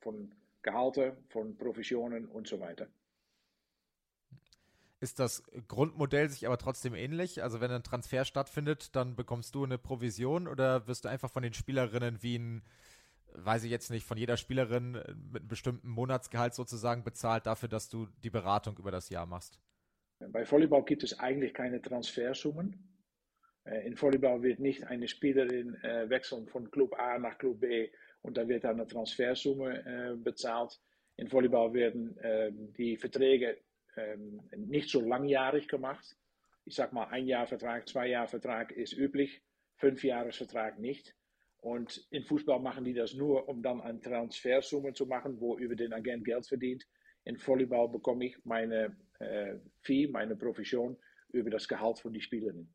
Von 0.00 0.32
Gehalte, 0.62 1.16
von 1.28 1.56
Professionen 1.56 2.26
und 2.26 2.48
so 2.48 2.60
weiter. 2.60 2.88
Ist 5.00 5.18
das 5.18 5.42
Grundmodell 5.66 6.28
sich 6.28 6.46
aber 6.46 6.58
trotzdem 6.58 6.94
ähnlich? 6.94 7.42
Also 7.42 7.62
wenn 7.62 7.70
ein 7.70 7.82
Transfer 7.82 8.26
stattfindet, 8.26 8.94
dann 8.94 9.16
bekommst 9.16 9.54
du 9.54 9.64
eine 9.64 9.78
Provision 9.78 10.46
oder 10.46 10.86
wirst 10.86 11.06
du 11.06 11.08
einfach 11.08 11.30
von 11.30 11.42
den 11.42 11.54
Spielerinnen 11.54 12.22
wie 12.22 12.38
ein, 12.38 12.62
weiß 13.32 13.64
ich 13.64 13.70
jetzt 13.70 13.90
nicht, 13.90 14.04
von 14.04 14.18
jeder 14.18 14.36
Spielerin 14.36 14.92
mit 15.32 15.40
einem 15.40 15.48
bestimmten 15.48 15.88
Monatsgehalt 15.88 16.52
sozusagen 16.52 17.02
bezahlt 17.02 17.46
dafür, 17.46 17.70
dass 17.70 17.88
du 17.88 18.08
die 18.22 18.28
Beratung 18.28 18.76
über 18.76 18.90
das 18.90 19.08
Jahr 19.08 19.24
machst? 19.24 19.58
Bei 20.18 20.44
Volleyball 20.44 20.84
gibt 20.84 21.02
es 21.02 21.18
eigentlich 21.18 21.54
keine 21.54 21.80
Transfersummen. 21.80 22.90
Äh, 23.64 23.86
in 23.86 24.00
Volleyball 24.00 24.42
wird 24.42 24.60
nicht 24.60 24.84
eine 24.84 25.08
Spielerin 25.08 25.76
äh, 25.82 26.10
wechseln 26.10 26.46
von 26.46 26.70
Club 26.70 26.94
A 26.98 27.18
nach 27.18 27.38
Club 27.38 27.60
B 27.60 27.88
und 28.22 28.36
da 28.36 28.46
wird 28.46 28.64
dann 28.64 28.76
eine 28.80 28.86
Transfersumme 28.86 29.84
äh, 29.84 30.16
bezahlt. 30.16 30.78
In 31.16 31.30
Volleyball 31.30 31.74
werden 31.74 32.16
die 32.78 32.96
Verträge 32.96 33.58
ähm, 33.96 34.40
nicht 34.56 34.88
so 34.88 35.00
langjährig 35.00 35.68
gemacht. 35.68 36.16
Ich 36.64 36.74
sag 36.74 36.92
mal, 36.92 37.08
ein 37.08 37.26
Jahr 37.26 37.46
Vertrag, 37.46 37.88
zwei 37.88 38.08
Jahre 38.08 38.28
Vertrag 38.28 38.72
ist 38.72 38.92
üblich, 38.92 39.42
fünf 39.76 40.04
Jahres 40.04 40.36
Vertrag 40.36 40.78
nicht. 40.78 41.14
Und 41.58 42.06
in 42.10 42.24
Fußball 42.24 42.58
machen 42.60 42.84
die 42.84 42.94
das 42.94 43.14
nur, 43.14 43.48
um 43.48 43.62
dann 43.62 43.80
eine 43.80 44.00
Transfersumme 44.00 44.94
zu 44.94 45.06
machen, 45.06 45.40
wo 45.40 45.58
über 45.58 45.76
den 45.76 45.92
Agent 45.92 46.24
Geld 46.24 46.46
verdient. 46.46 46.86
In 47.24 47.36
Volleyball 47.36 47.88
bekomme 47.88 48.26
ich 48.26 48.44
meine 48.44 48.96
äh, 49.18 49.56
Fee, 49.82 50.06
meine 50.06 50.36
Provision 50.36 50.96
über 51.32 51.50
das 51.50 51.68
Gehalt 51.68 51.98
von 51.98 52.12
die 52.12 52.22
Spielerin. 52.22 52.72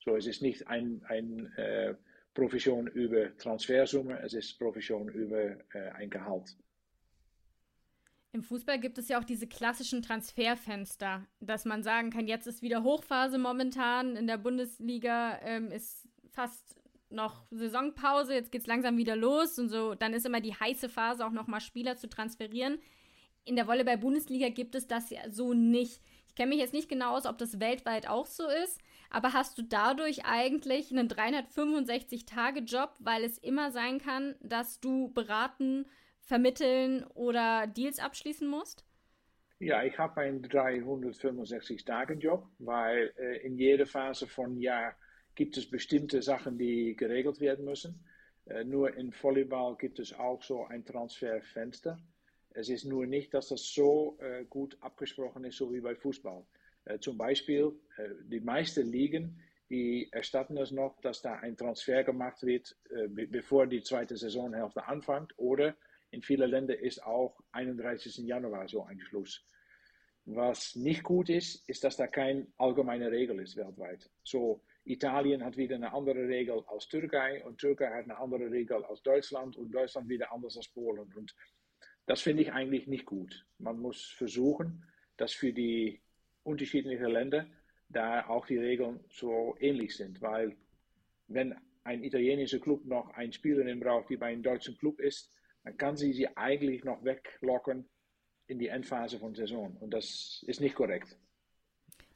So, 0.00 0.16
es 0.16 0.26
ist 0.26 0.42
nicht 0.42 0.66
ein, 0.68 1.02
ein 1.06 1.52
äh, 1.56 1.94
Provision 2.34 2.88
über 2.88 3.36
Transfersumme, 3.36 4.20
es 4.20 4.34
ist 4.34 4.58
Provision 4.58 5.08
über 5.08 5.56
äh, 5.72 5.90
ein 5.94 6.10
Gehalt. 6.10 6.56
Im 8.32 8.42
Fußball 8.42 8.80
gibt 8.80 8.98
es 8.98 9.08
ja 9.08 9.20
auch 9.20 9.24
diese 9.24 9.46
klassischen 9.46 10.02
Transferfenster, 10.02 11.24
dass 11.38 11.64
man 11.64 11.84
sagen 11.84 12.10
kann, 12.10 12.26
jetzt 12.26 12.48
ist 12.48 12.62
wieder 12.62 12.82
Hochphase 12.82 13.38
momentan. 13.38 14.16
In 14.16 14.26
der 14.26 14.38
Bundesliga 14.38 15.38
ähm, 15.42 15.70
ist 15.70 16.08
fast 16.32 16.74
noch 17.10 17.44
Saisonpause, 17.52 18.34
jetzt 18.34 18.50
geht 18.50 18.62
es 18.62 18.66
langsam 18.66 18.96
wieder 18.96 19.14
los 19.14 19.56
und 19.60 19.68
so. 19.68 19.94
Dann 19.94 20.12
ist 20.12 20.26
immer 20.26 20.40
die 20.40 20.54
heiße 20.54 20.88
Phase, 20.88 21.24
auch 21.24 21.30
nochmal 21.30 21.60
Spieler 21.60 21.96
zu 21.96 22.08
transferieren. 22.08 22.78
In 23.44 23.54
der 23.54 23.68
Volleyball-Bundesliga 23.68 24.48
gibt 24.48 24.74
es 24.74 24.88
das 24.88 25.10
ja 25.10 25.30
so 25.30 25.54
nicht. 25.54 26.00
Ich 26.26 26.34
kenne 26.34 26.48
mich 26.48 26.58
jetzt 26.58 26.74
nicht 26.74 26.88
genau 26.88 27.16
aus, 27.16 27.26
ob 27.26 27.38
das 27.38 27.60
weltweit 27.60 28.08
auch 28.08 28.26
so 28.26 28.48
ist, 28.48 28.80
aber 29.14 29.32
hast 29.32 29.56
du 29.58 29.62
dadurch 29.62 30.24
eigentlich 30.24 30.90
einen 30.90 31.08
365-Tage-Job, 31.08 32.96
weil 32.98 33.22
es 33.22 33.38
immer 33.38 33.70
sein 33.70 33.98
kann, 33.98 34.34
dass 34.40 34.80
du 34.80 35.12
beraten 35.12 35.86
vermitteln 36.18 37.04
oder 37.14 37.68
Deals 37.68 38.00
abschließen 38.00 38.48
musst? 38.48 38.84
Ja, 39.60 39.84
ich 39.84 39.96
habe 39.98 40.22
einen 40.22 40.44
365-Tage-Job, 40.44 42.48
weil 42.58 43.12
äh, 43.16 43.36
in 43.46 43.56
jeder 43.56 43.86
Phase 43.86 44.26
von 44.26 44.56
Jahr 44.56 44.96
gibt 45.36 45.56
es 45.58 45.70
bestimmte 45.70 46.20
Sachen, 46.20 46.58
die 46.58 46.96
geregelt 46.96 47.38
werden 47.38 47.64
müssen. 47.64 48.04
Äh, 48.46 48.64
nur 48.64 48.96
in 48.96 49.12
Volleyball 49.12 49.76
gibt 49.76 50.00
es 50.00 50.12
auch 50.12 50.42
so 50.42 50.64
ein 50.64 50.84
Transferfenster. 50.84 52.00
Es 52.50 52.68
ist 52.68 52.84
nur 52.84 53.06
nicht, 53.06 53.32
dass 53.32 53.50
das 53.50 53.62
so 53.62 54.18
äh, 54.20 54.44
gut 54.44 54.76
abgesprochen 54.80 55.44
ist, 55.44 55.58
so 55.58 55.72
wie 55.72 55.80
bei 55.80 55.94
Fußball. 55.94 56.44
Äh, 56.84 56.98
zum 56.98 57.16
Beispiel, 57.18 57.72
äh, 57.96 58.10
die 58.24 58.40
meisten 58.40 58.90
Ligen, 58.90 59.40
die 59.70 60.08
erstatten 60.12 60.56
es 60.58 60.70
noch, 60.70 61.00
dass 61.00 61.22
da 61.22 61.34
ein 61.36 61.56
Transfer 61.56 62.04
gemacht 62.04 62.42
wird, 62.42 62.76
äh, 62.90 63.08
bevor 63.08 63.66
die 63.66 63.82
zweite 63.82 64.16
Saisonhälfte 64.16 64.86
anfängt 64.86 65.32
oder 65.38 65.74
in 66.10 66.22
vielen 66.22 66.50
Ländern 66.50 66.78
ist 66.78 67.02
auch 67.04 67.40
31. 67.52 68.18
Januar 68.26 68.68
so 68.68 68.84
ein 68.84 69.00
Schluss. 69.00 69.44
Was 70.26 70.74
nicht 70.76 71.02
gut 71.02 71.28
ist, 71.28 71.68
ist, 71.68 71.84
dass 71.84 71.96
da 71.96 72.06
keine 72.06 72.46
allgemeine 72.56 73.10
Regel 73.10 73.40
ist 73.40 73.56
weltweit. 73.56 74.08
So, 74.22 74.62
Italien 74.84 75.44
hat 75.44 75.56
wieder 75.56 75.74
eine 75.74 75.92
andere 75.92 76.28
Regel 76.28 76.62
als 76.66 76.88
Türkei 76.88 77.44
und 77.44 77.58
Türkei 77.58 77.88
hat 77.88 78.04
eine 78.04 78.16
andere 78.16 78.50
Regel 78.50 78.84
als 78.84 79.02
Deutschland 79.02 79.56
und 79.56 79.72
Deutschland 79.72 80.08
wieder 80.08 80.32
anders 80.32 80.56
als 80.56 80.68
Polen. 80.68 81.12
Und 81.14 81.34
das 82.06 82.20
finde 82.20 82.42
ich 82.42 82.52
eigentlich 82.52 82.86
nicht 82.86 83.06
gut. 83.06 83.44
Man 83.58 83.80
muss 83.80 84.06
versuchen, 84.16 84.84
dass 85.16 85.32
für 85.32 85.52
die 85.52 86.00
unterschiedlichen 86.44 87.10
Länder 87.10 87.46
da 87.88 88.26
auch 88.28 88.46
die 88.46 88.58
Regeln 88.58 89.00
so 89.10 89.56
ähnlich 89.58 89.96
sind, 89.96 90.20
weil 90.20 90.56
wenn 91.28 91.54
ein 91.84 92.02
italienischer 92.02 92.58
Club 92.58 92.84
noch 92.84 93.10
einen 93.10 93.32
Spielerin 93.32 93.80
braucht, 93.80 94.08
die 94.10 94.16
bei 94.16 94.26
einem 94.26 94.42
deutschen 94.42 94.76
Club 94.78 95.00
ist, 95.00 95.30
dann 95.64 95.76
kann 95.76 95.96
sie 95.96 96.12
sie 96.12 96.28
eigentlich 96.36 96.84
noch 96.84 97.04
weglocken 97.04 97.88
in 98.46 98.58
die 98.58 98.68
Endphase 98.68 99.18
von 99.18 99.34
Saison. 99.34 99.76
Und 99.78 99.92
das 99.92 100.44
ist 100.46 100.60
nicht 100.60 100.74
korrekt. 100.74 101.18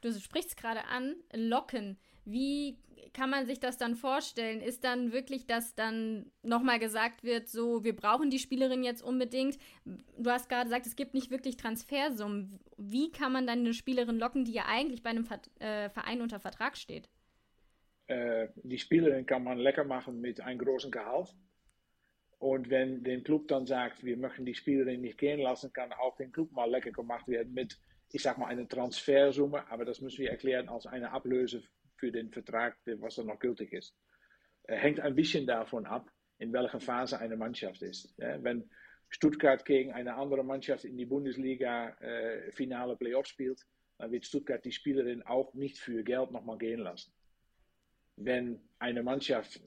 Du 0.01 0.13
sprichst 0.13 0.57
gerade 0.57 0.85
an, 0.85 1.17
locken. 1.33 1.99
Wie 2.31 2.77
kann 3.15 3.31
man 3.31 3.47
sich 3.47 3.59
das 3.59 3.79
dann 3.79 3.97
vorstellen? 3.97 4.61
Ist 4.61 4.85
dann 4.85 5.13
wirklich, 5.13 5.47
dass 5.47 5.75
dann 5.75 6.31
nochmal 6.43 6.79
gesagt 6.79 7.25
wird, 7.25 7.49
so, 7.49 7.83
wir 7.83 7.97
brauchen 7.97 8.29
die 8.29 8.39
Spielerin 8.39 8.85
jetzt 8.85 9.03
unbedingt? 9.03 9.59
Du 9.85 10.31
hast 10.31 10.49
gerade 10.49 10.65
gesagt, 10.65 10.87
es 10.87 10.95
gibt 10.95 11.15
nicht 11.15 11.31
wirklich 11.31 11.57
Transfersummen. 11.57 12.61
Wie 12.77 13.11
kann 13.11 13.33
man 13.33 13.47
dann 13.47 13.61
eine 13.61 13.73
Spielerin 13.73 14.19
locken, 14.19 14.45
die 14.45 14.53
ja 14.53 14.65
eigentlich 14.69 15.03
bei 15.03 15.11
einem 15.11 15.27
äh, 15.59 15.89
Verein 15.89 16.21
unter 16.21 16.39
Vertrag 16.39 16.77
steht? 16.77 17.09
Äh, 18.09 18.49
die 18.57 18.79
Spielerin 18.79 19.25
kann 19.25 19.43
man 19.43 19.59
lecker 19.59 19.85
machen 19.85 20.21
mit 20.21 20.41
einem 20.41 20.59
großen 20.59 20.91
Gehalt. 20.91 21.35
Und 22.39 22.71
wenn 22.71 23.03
der 23.03 23.23
Club 23.23 23.49
dann 23.49 23.67
sagt, 23.67 24.05
wir 24.05 24.17
möchten 24.17 24.45
die 24.45 24.55
Spielerin 24.55 25.01
nicht 25.01 25.19
gehen 25.19 25.41
lassen, 25.41 25.73
kann 25.73 25.93
auch 25.93 26.17
den 26.17 26.31
Club 26.31 26.53
mal 26.53 26.71
lecker 26.71 26.93
gemacht 26.93 27.27
werden 27.27 27.53
mit, 27.53 27.81
ich 28.13 28.23
sag 28.23 28.39
mal, 28.39 28.47
einer 28.47 28.69
Transfersumme. 28.69 29.69
Aber 29.71 29.85
das 29.85 30.01
müssen 30.01 30.19
wir 30.19 30.31
erklären 30.31 30.69
als 30.69 30.87
eine 30.87 31.11
Ablöse 31.11 31.63
für 31.99 32.13
den 32.13 32.31
Vertrag, 32.31 32.77
was 32.87 33.17
dann 33.17 33.27
noch 33.27 33.39
gültig 33.39 33.73
ist. 33.73 33.95
Hängt 34.67 35.01
ein 35.01 35.15
bisschen 35.15 35.47
davon 35.47 35.87
ab, 35.87 36.11
in 36.39 36.53
welcher 36.53 36.81
Phase 36.81 37.19
eine 37.19 37.37
Mannschaft 37.37 37.83
ist. 37.83 38.15
Wenn 38.19 38.71
Stuttgart 39.11 39.65
gegen 39.65 39.93
eine 39.93 40.15
andere 40.15 40.45
Mannschaft 40.45 40.85
in 40.85 40.97
die 40.97 41.07
Bundesliga 41.07 41.97
äh, 42.01 42.51
Playoff 42.97 43.27
spielt, 43.27 43.67
dann 43.99 44.13
wird 44.13 44.27
Stuttgart 44.27 44.65
die 44.65 44.73
Spielerin 44.73 45.23
auch 45.23 45.55
nicht 45.55 45.79
für 45.79 46.05
Geld 46.05 46.31
nochmal 46.31 46.59
gehen 46.59 46.81
lassen. 46.81 47.13
Wenn 48.17 48.61
eine 48.79 49.03
Mannschaft, 49.03 49.61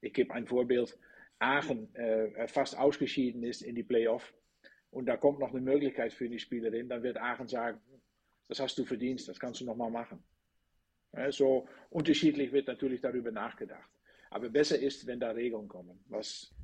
ich 0.00 0.12
gebe 0.12 0.34
ein 0.34 0.46
Vorbild, 0.46 0.98
Aachen 1.38 1.94
äh, 1.94 2.48
fast 2.48 2.76
ausgeschieden 2.76 3.42
ist 3.44 3.62
in 3.62 3.74
die 3.74 3.82
Playoff 3.82 4.34
und 4.90 5.06
da 5.06 5.16
kommt 5.16 5.38
noch 5.38 5.50
eine 5.50 5.60
Möglichkeit 5.60 6.12
für 6.12 6.28
die 6.28 6.38
Spielerin, 6.38 6.88
dann 6.88 7.02
wird 7.02 7.16
Aachen 7.16 7.48
sagen, 7.48 7.80
das 8.48 8.60
hast 8.60 8.76
du 8.76 8.84
verdient, 8.84 9.26
das 9.28 9.38
kannst 9.38 9.60
du 9.60 9.64
nochmal 9.64 9.90
machen. 9.90 10.22
So 11.30 11.68
unterschiedlich 11.90 12.52
wird 12.52 12.68
natürlich 12.68 13.00
darüber 13.00 13.30
nachgedacht. 13.30 13.90
Aber 14.30 14.48
besser 14.48 14.78
ist, 14.78 15.06
wenn 15.06 15.18
da 15.18 15.30
Regeln 15.30 15.66
kommen, 15.66 15.98
was 16.08 16.54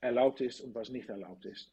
erlaubt 0.00 0.40
ist 0.40 0.60
und 0.60 0.74
was 0.74 0.88
nicht 0.88 1.08
erlaubt 1.08 1.44
ist. 1.44 1.72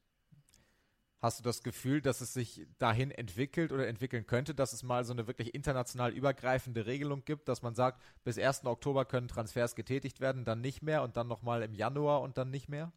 Hast 1.22 1.40
du 1.40 1.44
das 1.44 1.64
Gefühl, 1.64 2.00
dass 2.00 2.22
es 2.22 2.34
sich 2.34 2.66
dahin 2.78 3.12
entwickelt 3.12 3.74
oder 3.74 3.88
entwickeln 3.88 4.26
könnte, 4.26 4.56
dass 4.56 4.72
es 4.72 4.84
mal 4.84 5.04
so 5.04 5.12
eine 5.12 5.28
wirklich 5.28 5.54
international 5.54 6.14
übergreifende 6.14 6.86
Regelung 6.86 7.26
gibt, 7.26 7.50
dass 7.50 7.62
man 7.62 7.76
sagt, 7.76 8.02
bis 8.24 8.38
1. 8.38 8.66
Oktober 8.66 9.04
können 9.04 9.28
Transfers 9.28 9.76
getätigt 9.76 10.22
werden, 10.22 10.46
dann 10.46 10.62
nicht 10.62 10.82
mehr 10.82 11.04
und 11.04 11.18
dann 11.18 11.28
nochmal 11.28 11.62
im 11.62 11.74
Januar 11.74 12.22
und 12.22 12.38
dann 12.38 12.52
nicht 12.52 12.70
mehr? 12.70 12.94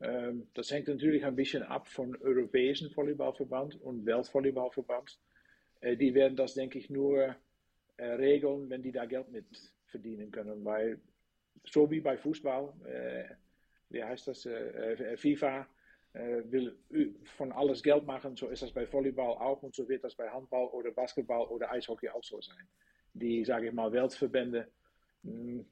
Ähm, 0.00 0.48
das 0.52 0.70
hängt 0.70 0.88
natürlich 0.88 1.24
ein 1.24 1.36
bisschen 1.36 1.62
ab 1.62 1.88
vom 1.88 2.14
Europäischen 2.20 2.94
Volleyballverband 2.94 3.80
und 3.80 4.04
Weltvolleyballverband. 4.04 5.18
Äh, 5.80 5.96
die 5.96 6.12
werden 6.12 6.36
das, 6.36 6.52
denke 6.52 6.78
ich, 6.78 6.90
nur 6.90 7.34
äh, 7.96 8.12
regeln, 8.12 8.68
wenn 8.70 8.82
die 8.82 8.92
da 8.92 9.04
Geld 9.04 9.30
mit 9.30 9.46
verdienen 9.86 10.30
können, 10.30 10.64
weil 10.64 11.00
so 11.64 11.90
wie 11.90 12.00
bei 12.00 12.16
Fußball, 12.16 12.72
äh, 12.86 13.24
wie 13.88 14.02
heißt 14.02 14.28
das, 14.28 14.48
FIFA, 15.16 15.66
äh, 16.16 16.50
will 16.50 16.74
von 17.36 17.52
alles 17.52 17.82
Geld 17.82 18.06
machen. 18.06 18.36
So 18.36 18.48
ist 18.48 18.62
das 18.62 18.72
bei 18.72 18.90
Volleyball 18.90 19.36
auch 19.36 19.62
und 19.62 19.74
so 19.74 19.86
wird 19.88 20.02
das 20.02 20.14
bei 20.14 20.28
Handball 20.30 20.66
oder 20.68 20.90
Basketball 20.90 21.46
oder 21.46 21.70
Eishockey 21.70 22.08
auch 22.08 22.24
so 22.24 22.40
sein. 22.40 22.66
Die, 23.12 23.44
sage 23.44 23.68
ich 23.68 23.72
mal, 23.72 23.92
Weltverbände, 23.92 24.66
mh, 25.22 25.32
hm, 25.32 25.66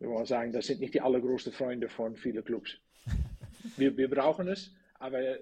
wir 0.00 0.08
wollen 0.10 0.26
sagen, 0.26 0.52
das 0.52 0.66
sind 0.66 0.80
nicht 0.80 0.92
die 0.92 1.00
allergrößten 1.00 1.52
Freunde 1.52 1.88
von 1.88 2.14
vielen 2.16 2.44
Clubs. 2.44 2.78
wir, 3.76 3.96
wir 3.96 4.10
brauchen 4.10 4.48
es, 4.48 4.74
aber 4.98 5.38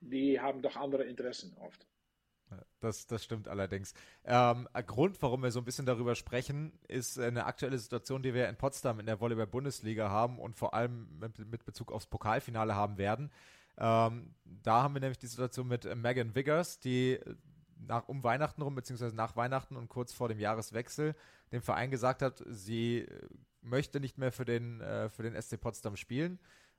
die 0.00 0.38
haben 0.38 0.60
doch 0.60 0.76
andere 0.76 1.04
Interessen 1.04 1.56
oft. 1.58 1.86
Das, 2.80 3.06
das 3.06 3.24
stimmt 3.24 3.48
allerdings. 3.48 3.92
Ähm, 4.24 4.68
ein 4.72 4.86
Grund, 4.86 5.20
warum 5.20 5.42
wir 5.42 5.50
so 5.50 5.58
ein 5.58 5.64
bisschen 5.64 5.86
darüber 5.86 6.14
sprechen, 6.14 6.72
ist 6.86 7.18
eine 7.18 7.46
aktuelle 7.46 7.78
Situation, 7.78 8.22
die 8.22 8.34
wir 8.34 8.48
in 8.48 8.56
Potsdam 8.56 9.00
in 9.00 9.06
der 9.06 9.20
Volleyball-Bundesliga 9.20 10.08
haben 10.10 10.38
und 10.38 10.56
vor 10.56 10.74
allem 10.74 11.08
mit, 11.18 11.38
mit 11.38 11.64
Bezug 11.64 11.92
aufs 11.92 12.06
Pokalfinale 12.06 12.74
haben 12.74 12.98
werden. 12.98 13.30
Ähm, 13.76 14.34
da 14.44 14.82
haben 14.82 14.94
wir 14.94 15.00
nämlich 15.00 15.18
die 15.18 15.26
Situation 15.26 15.68
mit 15.68 15.84
Megan 15.96 16.34
Wiggers, 16.34 16.78
die 16.78 17.18
nach, 17.86 18.08
um 18.08 18.22
Weihnachten 18.22 18.62
rum, 18.62 18.74
beziehungsweise 18.74 19.14
nach 19.14 19.36
Weihnachten 19.36 19.76
und 19.76 19.88
kurz 19.88 20.12
vor 20.12 20.28
dem 20.28 20.38
Jahreswechsel 20.38 21.14
dem 21.52 21.62
Verein 21.62 21.90
gesagt 21.90 22.22
hat, 22.22 22.42
sie 22.46 23.06
möchte 23.62 24.00
nicht 24.00 24.18
mehr 24.18 24.32
für 24.32 24.44
den, 24.44 24.80
äh, 24.80 25.08
für 25.08 25.22
den 25.22 25.40
SC 25.40 25.60
Potsdam 25.60 25.96
spielen 25.96 26.38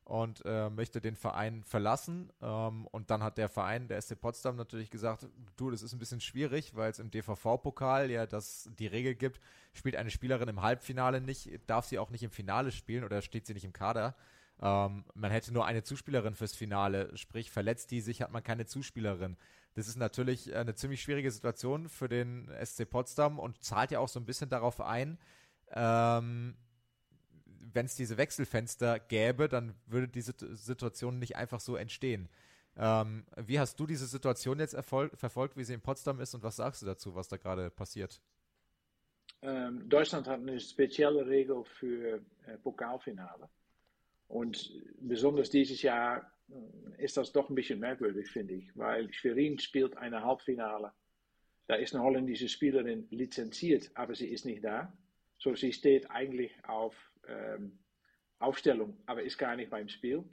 und 0.10 0.42
äh, 0.44 0.72
möchte 0.72 1.02
den 1.02 1.16
Verein 1.16 1.64
verlassen. 1.64 2.34
Ähm, 2.42 2.88
und 2.88 3.12
dann 3.12 3.22
hat 3.22 3.38
der 3.38 3.48
Verein, 3.48 3.88
der 3.88 4.02
SC 4.02 4.20
Potsdam, 4.20 4.56
natürlich 4.56 4.90
gesagt, 4.90 5.28
du, 5.56 5.70
das 5.70 5.84
ist 5.84 5.94
ein 5.94 6.00
bisschen 6.00 6.20
schwierig, 6.20 6.76
weil 6.76 6.90
es 6.90 6.98
im 6.98 7.12
DVV-Pokal 7.12 8.10
ja 8.10 8.26
das 8.26 8.72
die 8.80 8.88
Regel 8.88 9.14
gibt, 9.14 9.40
spielt 9.72 9.96
eine 9.96 10.10
Spielerin 10.10 10.50
im 10.50 10.64
Halbfinale 10.64 11.22
nicht, 11.22 11.52
darf 11.68 11.86
sie 11.86 12.00
auch 12.00 12.10
nicht 12.10 12.24
im 12.24 12.32
Finale 12.32 12.72
spielen 12.72 13.04
oder 13.04 13.22
steht 13.22 13.46
sie 13.46 13.54
nicht 13.54 13.66
im 13.66 13.72
Kader. 13.72 14.16
Ähm, 14.60 15.06
man 15.14 15.30
hätte 15.30 15.54
nur 15.54 15.68
eine 15.68 15.84
Zuspielerin 15.84 16.34
fürs 16.34 16.56
Finale, 16.56 17.16
sprich 17.16 17.52
verletzt 17.52 17.92
die 17.92 18.02
sich, 18.02 18.24
hat 18.24 18.32
man 18.32 18.42
keine 18.42 18.66
Zuspielerin. 18.66 19.38
Das 19.76 19.88
ist 19.88 19.98
natürlich 19.98 20.56
eine 20.56 20.74
ziemlich 20.74 21.04
schwierige 21.04 21.30
Situation 21.30 21.88
für 21.88 22.10
den 22.10 22.50
SC 22.66 22.90
Potsdam 22.90 23.38
und 23.38 23.64
zahlt 23.64 23.92
ja 23.92 24.00
auch 24.00 24.10
so 24.10 24.20
ein 24.20 24.26
bisschen 24.26 24.50
darauf 24.50 24.82
ein, 24.82 25.20
ähm, 25.72 26.56
wenn 27.74 27.86
es 27.86 27.96
diese 27.96 28.18
Wechselfenster 28.18 29.00
gäbe, 29.00 29.50
dann 29.50 29.76
würde 29.86 30.08
diese 30.08 30.34
Situation 30.56 31.20
nicht 31.20 31.36
einfach 31.36 31.60
so 31.60 31.76
entstehen. 31.76 32.30
Ähm, 32.78 33.26
wie 33.36 33.60
hast 33.60 33.80
du 33.80 33.86
diese 33.86 34.08
Situation 34.08 34.60
jetzt 34.60 34.76
verfolgt, 34.76 35.58
wie 35.58 35.64
sie 35.64 35.74
in 35.74 35.82
Potsdam 35.82 36.20
ist 36.20 36.34
und 36.34 36.44
was 36.44 36.56
sagst 36.56 36.82
du 36.82 36.86
dazu, 36.86 37.16
was 37.16 37.28
da 37.28 37.38
gerade 37.38 37.70
passiert? 37.70 38.22
Ähm, 39.42 39.88
Deutschland 39.88 40.28
hat 40.28 40.40
eine 40.40 40.60
spezielle 40.60 41.26
Regel 41.26 41.64
für 41.64 42.22
äh, 42.46 42.58
Pokalfinale. 42.64 43.50
Und 44.28 44.72
besonders 45.00 45.50
dieses 45.50 45.82
Jahr 45.82 46.32
äh, 46.50 47.04
ist 47.04 47.18
das 47.18 47.32
doch 47.32 47.50
ein 47.50 47.56
bisschen 47.56 47.80
merkwürdig, 47.80 48.30
finde 48.30 48.56
ich, 48.56 48.78
weil 48.78 49.12
Schwerin 49.14 49.60
spielt 49.60 49.98
eine 49.98 50.24
Halbfinale. 50.24 50.92
Da 51.68 51.76
ist 51.76 51.94
eine 51.94 52.04
holländische 52.04 52.50
Spielerin 52.50 53.08
lizenziert, 53.12 53.92
aber 53.94 54.16
sie 54.16 54.28
ist 54.28 54.46
nicht 54.46 54.64
da. 54.64 54.92
So, 55.38 55.56
sie 55.56 55.72
steht 55.72 56.10
eigentlich 56.12 56.52
auf 56.66 56.96
ähm, 57.30 57.80
Aufstellung, 58.40 58.98
aber 59.06 59.24
ist 59.24 59.38
gar 59.38 59.56
nicht 59.56 59.70
beim 59.70 59.88
Spiel. 59.88 60.24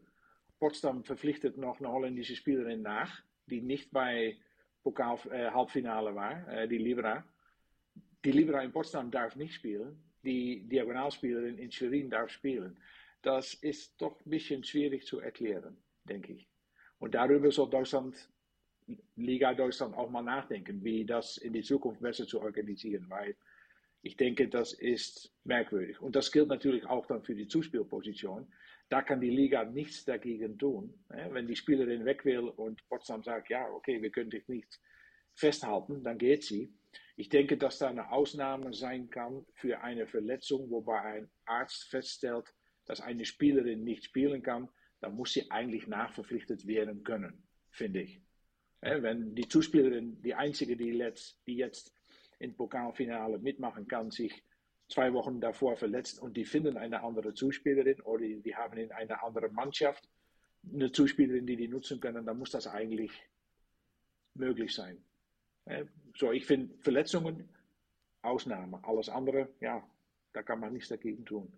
Potsdam 0.58 1.04
verpflichtet 1.04 1.58
noch 1.58 1.78
eine 1.80 1.90
holländische 1.90 2.36
Spielerin 2.36 2.82
nach, 2.82 3.22
die 3.46 3.60
nicht 3.60 3.90
bei 3.90 4.36
Pokal 4.82 5.18
äh, 5.30 5.52
war, 5.52 6.48
äh, 6.48 6.68
die 6.68 6.78
Libra. 6.78 7.24
Die 8.24 8.32
Libra 8.32 8.62
in 8.62 8.72
Potsdam 8.72 9.10
darf 9.10 9.36
nicht 9.36 9.54
spielen, 9.54 10.02
die 10.24 10.66
Diagonalspielerin 10.68 11.58
in 11.58 11.70
Schwerin 11.70 12.10
darf 12.10 12.30
spielen. 12.30 12.78
Das 13.22 13.54
ist 13.54 14.00
doch 14.00 14.18
ein 14.24 14.30
bisschen 14.30 14.62
schwierig 14.64 15.04
zu 15.06 15.20
erklären, 15.20 15.76
denke 16.04 16.32
ich. 16.32 16.48
Und 16.98 17.14
darüber 17.14 17.50
soll 17.50 17.68
Deutschland, 17.68 18.28
Liga 19.16 19.52
Deutschland 19.54 19.96
auch 19.96 20.10
mal 20.10 20.22
nachdenken, 20.22 20.82
wie 20.84 21.04
das 21.04 21.36
in 21.36 21.52
die 21.52 21.62
Zukunft 21.62 22.00
besser 22.00 22.26
zu 22.26 22.40
organisieren, 22.40 23.06
weil 23.08 23.36
ich 24.06 24.16
denke, 24.16 24.48
das 24.48 24.72
ist 24.72 25.34
merkwürdig. 25.42 26.00
Und 26.00 26.14
das 26.14 26.30
gilt 26.30 26.48
natürlich 26.48 26.86
auch 26.86 27.06
dann 27.06 27.24
für 27.24 27.34
die 27.34 27.48
Zuspielposition. 27.48 28.46
Da 28.88 29.02
kann 29.02 29.20
die 29.20 29.30
Liga 29.30 29.64
nichts 29.64 30.04
dagegen 30.04 30.58
tun. 30.58 30.94
Wenn 31.08 31.48
die 31.48 31.56
Spielerin 31.56 32.04
weg 32.04 32.24
will 32.24 32.48
und 32.48 32.86
Potsdam 32.88 33.24
sagt, 33.24 33.50
ja, 33.50 33.68
okay, 33.68 34.00
wir 34.00 34.10
können 34.10 34.30
dich 34.30 34.46
nicht 34.46 34.78
festhalten, 35.34 36.04
dann 36.04 36.18
geht 36.18 36.44
sie. 36.44 36.72
Ich 37.16 37.28
denke, 37.30 37.56
dass 37.56 37.78
da 37.78 37.88
eine 37.88 38.12
Ausnahme 38.12 38.72
sein 38.72 39.10
kann 39.10 39.44
für 39.54 39.80
eine 39.80 40.06
Verletzung, 40.06 40.70
wobei 40.70 41.00
ein 41.00 41.30
Arzt 41.44 41.88
feststellt, 41.90 42.54
dass 42.84 43.00
eine 43.00 43.24
Spielerin 43.24 43.82
nicht 43.82 44.04
spielen 44.04 44.42
kann, 44.42 44.68
dann 45.00 45.16
muss 45.16 45.32
sie 45.32 45.50
eigentlich 45.50 45.88
nachverpflichtet 45.88 46.66
werden 46.66 47.02
können, 47.02 47.42
finde 47.70 48.02
ich. 48.02 48.20
Wenn 48.80 49.34
die 49.34 49.48
Zuspielerin, 49.48 50.22
die 50.22 50.34
einzige, 50.34 50.76
die 50.76 50.90
jetzt, 50.90 51.40
die 51.46 51.56
jetzt 51.56 51.95
in 52.38 52.54
Pokalfinale 52.54 53.38
mitmachen 53.38 53.88
kann, 53.88 54.10
sich 54.10 54.44
zwei 54.88 55.12
Wochen 55.12 55.40
davor 55.40 55.76
verletzt 55.76 56.20
und 56.20 56.36
die 56.36 56.44
finden 56.44 56.76
eine 56.76 57.02
andere 57.02 57.34
Zuspielerin 57.34 58.00
oder 58.02 58.24
die, 58.24 58.40
die 58.40 58.54
haben 58.54 58.78
in 58.78 58.92
einer 58.92 59.22
anderen 59.24 59.52
Mannschaft 59.54 60.08
eine 60.72 60.92
Zuspielerin, 60.92 61.46
die 61.46 61.56
die 61.56 61.68
nutzen 61.68 62.00
können, 62.00 62.26
dann 62.26 62.38
muss 62.38 62.50
das 62.50 62.66
eigentlich 62.66 63.12
möglich 64.34 64.74
sein. 64.74 64.98
So, 66.14 66.32
ich 66.32 66.46
finde 66.46 66.74
Verletzungen 66.78 67.48
Ausnahme. 68.22 68.80
Alles 68.82 69.08
andere, 69.08 69.48
ja, 69.60 69.82
da 70.32 70.42
kann 70.42 70.60
man 70.60 70.72
nichts 70.72 70.88
dagegen 70.88 71.24
tun. 71.24 71.52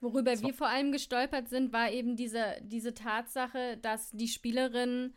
Worüber 0.00 0.40
wir 0.40 0.54
vor 0.54 0.68
allem 0.68 0.92
gestolpert 0.92 1.48
sind, 1.48 1.72
war 1.72 1.90
eben 1.90 2.16
diese, 2.16 2.56
diese 2.62 2.94
Tatsache, 2.94 3.76
dass 3.78 4.10
die 4.12 4.28
Spielerin 4.28 5.14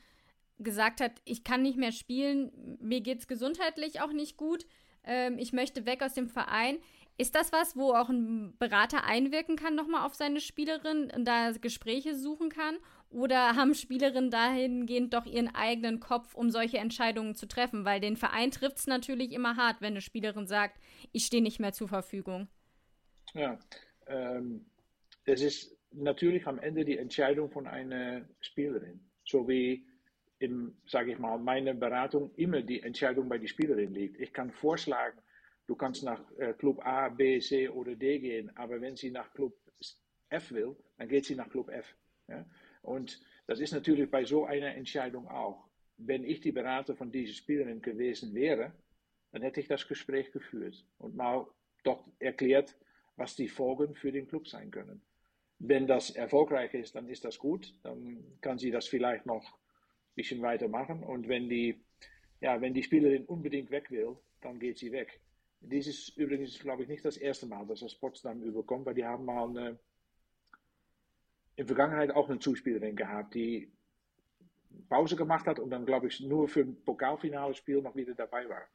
gesagt 0.63 1.01
hat, 1.01 1.21
ich 1.25 1.43
kann 1.43 1.61
nicht 1.61 1.77
mehr 1.77 1.91
spielen, 1.91 2.77
mir 2.81 3.01
geht 3.01 3.19
es 3.19 3.27
gesundheitlich 3.27 4.01
auch 4.01 4.11
nicht 4.11 4.37
gut, 4.37 4.65
ähm, 5.03 5.37
ich 5.37 5.53
möchte 5.53 5.85
weg 5.85 6.01
aus 6.01 6.13
dem 6.13 6.27
Verein. 6.27 6.77
Ist 7.17 7.35
das 7.35 7.51
was, 7.51 7.75
wo 7.75 7.93
auch 7.93 8.09
ein 8.09 8.57
Berater 8.57 9.03
einwirken 9.03 9.55
kann 9.55 9.75
nochmal 9.75 10.05
auf 10.05 10.15
seine 10.15 10.41
Spielerin 10.41 11.11
und 11.15 11.25
da 11.25 11.51
Gespräche 11.51 12.15
suchen 12.15 12.49
kann? 12.49 12.77
Oder 13.09 13.55
haben 13.55 13.75
Spielerinnen 13.75 14.31
dahingehend 14.31 15.13
doch 15.13 15.27
ihren 15.27 15.53
eigenen 15.53 15.99
Kopf, 15.99 16.33
um 16.33 16.49
solche 16.49 16.79
Entscheidungen 16.79 17.35
zu 17.35 17.47
treffen? 17.47 17.85
Weil 17.85 17.99
den 17.99 18.17
Verein 18.17 18.49
trifft 18.49 18.79
es 18.79 18.87
natürlich 18.87 19.31
immer 19.31 19.55
hart, 19.57 19.81
wenn 19.81 19.93
eine 19.93 20.01
Spielerin 20.01 20.47
sagt, 20.47 20.79
ich 21.11 21.25
stehe 21.25 21.43
nicht 21.43 21.59
mehr 21.59 21.73
zur 21.73 21.87
Verfügung. 21.87 22.47
Ja, 23.35 23.59
ähm, 24.07 24.65
es 25.25 25.41
ist 25.41 25.77
natürlich 25.91 26.47
am 26.47 26.57
Ende 26.57 26.83
die 26.83 26.97
Entscheidung 26.97 27.51
von 27.51 27.67
einer 27.67 28.27
Spielerin. 28.41 28.99
So 29.23 29.47
wie 29.47 29.85
in, 30.43 30.75
sage 30.85 31.13
ich 31.13 31.19
mal, 31.19 31.37
meiner 31.37 31.73
Beratung 31.73 32.31
immer 32.35 32.61
die 32.61 32.81
Entscheidung 32.81 33.29
bei 33.29 33.37
der 33.37 33.47
Spielerin 33.47 33.93
liegt. 33.93 34.19
Ich 34.19 34.33
kann 34.33 34.51
vorschlagen, 34.51 35.17
du 35.67 35.75
kannst 35.75 36.03
nach 36.03 36.21
äh, 36.37 36.53
Club 36.53 36.85
A, 36.85 37.07
B, 37.07 37.39
C 37.39 37.69
oder 37.69 37.95
D 37.95 38.19
gehen, 38.19 38.55
aber 38.57 38.81
wenn 38.81 38.97
sie 38.97 39.09
nach 39.09 39.33
Club 39.33 39.53
F 40.29 40.51
will, 40.51 40.75
dann 40.97 41.07
geht 41.07 41.25
sie 41.25 41.35
nach 41.35 41.49
Club 41.49 41.69
F. 41.69 41.95
Ja? 42.27 42.45
Und 42.81 43.21
das 43.47 43.61
ist 43.61 43.71
natürlich 43.71 44.11
bei 44.11 44.25
so 44.25 44.45
einer 44.45 44.75
Entscheidung 44.75 45.27
auch. 45.29 45.65
Wenn 45.95 46.25
ich 46.25 46.41
die 46.41 46.51
Berater 46.51 46.95
von 46.95 47.09
dieser 47.09 47.33
Spielerin 47.33 47.81
gewesen 47.81 48.33
wäre, 48.33 48.73
dann 49.31 49.43
hätte 49.43 49.61
ich 49.61 49.67
das 49.67 49.87
Gespräch 49.87 50.31
geführt 50.33 50.85
und 50.97 51.15
mal 51.15 51.47
dort 51.83 52.05
erklärt, 52.19 52.75
was 53.15 53.35
die 53.35 53.47
Folgen 53.47 53.95
für 53.95 54.11
den 54.11 54.27
Club 54.27 54.47
sein 54.47 54.71
können. 54.71 55.01
Wenn 55.59 55.87
das 55.87 56.09
erfolgreich 56.09 56.73
ist, 56.73 56.95
dann 56.95 57.07
ist 57.07 57.23
das 57.23 57.39
gut. 57.39 57.73
Dann 57.83 58.23
kann 58.41 58.57
sie 58.57 58.71
das 58.71 58.87
vielleicht 58.87 59.25
noch 59.25 59.57
bisschen 60.15 60.41
weitermachen. 60.41 61.03
Und 61.03 61.27
wenn 61.27 61.49
die, 61.49 61.81
ja, 62.41 62.59
wenn 62.61 62.73
die 62.73 62.83
Spielerin 62.83 63.25
unbedingt 63.25 63.71
weg 63.71 63.91
will, 63.91 64.17
dann 64.41 64.59
geht 64.59 64.77
sie 64.77 64.91
weg. 64.91 65.19
Dies 65.61 65.87
ist 65.87 66.17
übrigens, 66.17 66.59
glaube 66.59 66.83
ich, 66.83 66.89
nicht 66.89 67.05
das 67.05 67.17
erste 67.17 67.45
Mal, 67.45 67.65
dass 67.65 67.79
das 67.79 67.95
Potsdam 67.95 68.41
überkommt, 68.41 68.85
weil 68.85 68.95
die 68.95 69.05
haben 69.05 69.25
mal 69.25 69.47
eine, 69.47 69.79
in 71.55 71.67
Vergangenheit 71.67 72.11
auch 72.11 72.29
eine 72.29 72.39
Zuspielerin 72.39 72.95
gehabt, 72.95 73.33
die 73.33 73.71
Pause 74.89 75.15
gemacht 75.15 75.47
hat 75.47 75.59
und 75.59 75.69
dann, 75.69 75.85
glaube 75.85 76.07
ich, 76.07 76.19
nur 76.19 76.47
für 76.49 76.61
ein 76.61 76.83
Pokalfinale 76.83 77.53
Spiel 77.53 77.81
noch 77.81 77.95
wieder 77.95 78.13
dabei 78.13 78.49
war. 78.49 78.67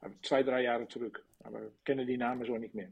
Aber 0.00 0.14
zwei, 0.22 0.42
drei 0.42 0.62
Jahre 0.62 0.86
zurück. 0.88 1.24
Aber 1.40 1.66
ich 1.66 1.84
kenne 1.84 2.04
die 2.04 2.16
Namen 2.16 2.44
so 2.44 2.58
nicht 2.58 2.74
mehr. 2.74 2.90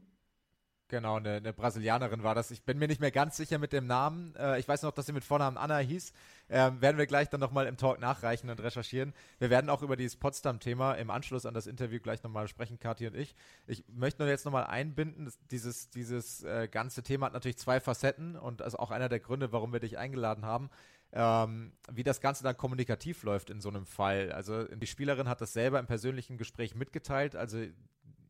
Genau, 0.95 1.17
eine, 1.17 1.33
eine, 1.33 1.51
Brasilianerin 1.51 2.23
war 2.23 2.35
das. 2.35 2.51
Ich 2.51 2.63
bin 2.63 2.79
mir 2.79 2.87
nicht 2.87 3.01
mehr 3.01 3.11
ganz 3.11 3.35
sicher 3.35 3.57
mit 3.57 3.73
dem 3.73 3.85
Namen. 3.85 4.33
Äh, 4.37 4.61
ich 4.61 4.65
weiß 4.65 4.81
noch, 4.83 4.93
dass 4.93 5.05
sie 5.05 5.11
mit 5.11 5.25
Vornamen 5.25 5.57
Anna 5.57 5.79
hieß. 5.79 6.13
Ähm, 6.47 6.79
werden 6.79 6.97
wir 6.97 7.05
gleich 7.05 7.27
dann 7.27 7.41
nochmal 7.41 7.67
im 7.67 7.75
Talk 7.75 7.99
nachreichen 7.99 8.49
und 8.49 8.63
recherchieren. 8.63 9.13
Wir 9.37 9.49
werden 9.49 9.69
auch 9.69 9.81
über 9.81 9.97
dieses 9.97 10.15
Potsdam-Thema 10.15 10.93
im 10.93 11.09
Anschluss 11.09 11.45
an 11.45 11.53
das 11.53 11.67
Interview 11.67 11.99
gleich 11.99 12.23
nochmal 12.23 12.47
sprechen, 12.47 12.79
Kathi 12.79 13.07
und 13.07 13.15
ich. 13.17 13.35
Ich 13.67 13.83
möchte 13.89 14.21
nur 14.21 14.29
jetzt 14.29 14.45
nochmal 14.45 14.67
einbinden, 14.67 15.29
dieses, 15.51 15.89
dieses 15.89 16.43
äh, 16.43 16.69
ganze 16.71 17.03
Thema 17.03 17.25
hat 17.25 17.33
natürlich 17.33 17.57
zwei 17.57 17.81
Facetten 17.81 18.37
und 18.37 18.61
also 18.61 18.77
auch 18.77 18.91
einer 18.91 19.09
der 19.09 19.19
Gründe, 19.19 19.51
warum 19.51 19.73
wir 19.73 19.81
dich 19.81 19.97
eingeladen 19.97 20.45
haben. 20.45 20.69
Ähm, 21.11 21.73
wie 21.91 22.03
das 22.03 22.21
Ganze 22.21 22.45
dann 22.45 22.55
kommunikativ 22.55 23.23
läuft 23.23 23.49
in 23.49 23.59
so 23.59 23.67
einem 23.67 23.85
Fall. 23.85 24.31
Also 24.31 24.63
die 24.63 24.87
Spielerin 24.87 25.27
hat 25.27 25.41
das 25.41 25.51
selber 25.51 25.77
im 25.77 25.87
persönlichen 25.87 26.37
Gespräch 26.37 26.73
mitgeteilt. 26.73 27.35
Also 27.35 27.65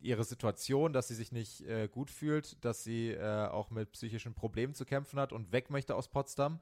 ihre 0.00 0.24
Situation, 0.24 0.92
dass 0.92 1.08
sie 1.08 1.14
sich 1.14 1.32
nicht 1.32 1.62
äh, 1.62 1.88
gut 1.88 2.10
fühlt, 2.10 2.64
dass 2.64 2.84
sie 2.84 3.10
äh, 3.10 3.46
auch 3.46 3.70
mit 3.70 3.92
psychischen 3.92 4.34
Problemen 4.34 4.74
zu 4.74 4.84
kämpfen 4.84 5.18
hat 5.18 5.32
und 5.32 5.52
weg 5.52 5.70
möchte 5.70 5.94
aus 5.94 6.08
Potsdam. 6.08 6.60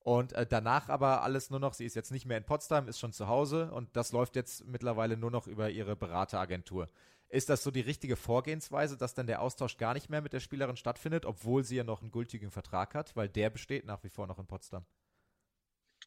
Und 0.00 0.32
äh, 0.32 0.46
danach 0.46 0.88
aber 0.88 1.22
alles 1.22 1.50
nur 1.50 1.60
noch, 1.60 1.74
sie 1.74 1.84
ist 1.84 1.96
jetzt 1.96 2.12
nicht 2.12 2.26
mehr 2.26 2.38
in 2.38 2.44
Potsdam, 2.44 2.88
ist 2.88 2.98
schon 2.98 3.12
zu 3.12 3.28
Hause 3.28 3.70
und 3.72 3.94
das 3.96 4.12
läuft 4.12 4.36
jetzt 4.36 4.66
mittlerweile 4.66 5.16
nur 5.16 5.30
noch 5.30 5.46
über 5.46 5.70
ihre 5.70 5.96
Berateragentur. 5.96 6.88
Ist 7.28 7.50
das 7.50 7.62
so 7.62 7.70
die 7.70 7.82
richtige 7.82 8.16
Vorgehensweise, 8.16 8.96
dass 8.96 9.14
dann 9.14 9.26
der 9.26 9.42
Austausch 9.42 9.76
gar 9.76 9.92
nicht 9.92 10.08
mehr 10.08 10.22
mit 10.22 10.32
der 10.32 10.40
Spielerin 10.40 10.76
stattfindet, 10.76 11.26
obwohl 11.26 11.62
sie 11.62 11.76
ja 11.76 11.84
noch 11.84 12.00
einen 12.00 12.10
gültigen 12.10 12.50
Vertrag 12.50 12.94
hat, 12.94 13.14
weil 13.16 13.28
der 13.28 13.50
besteht 13.50 13.84
nach 13.84 14.02
wie 14.02 14.08
vor 14.08 14.26
noch 14.26 14.38
in 14.38 14.46
Potsdam? 14.46 14.86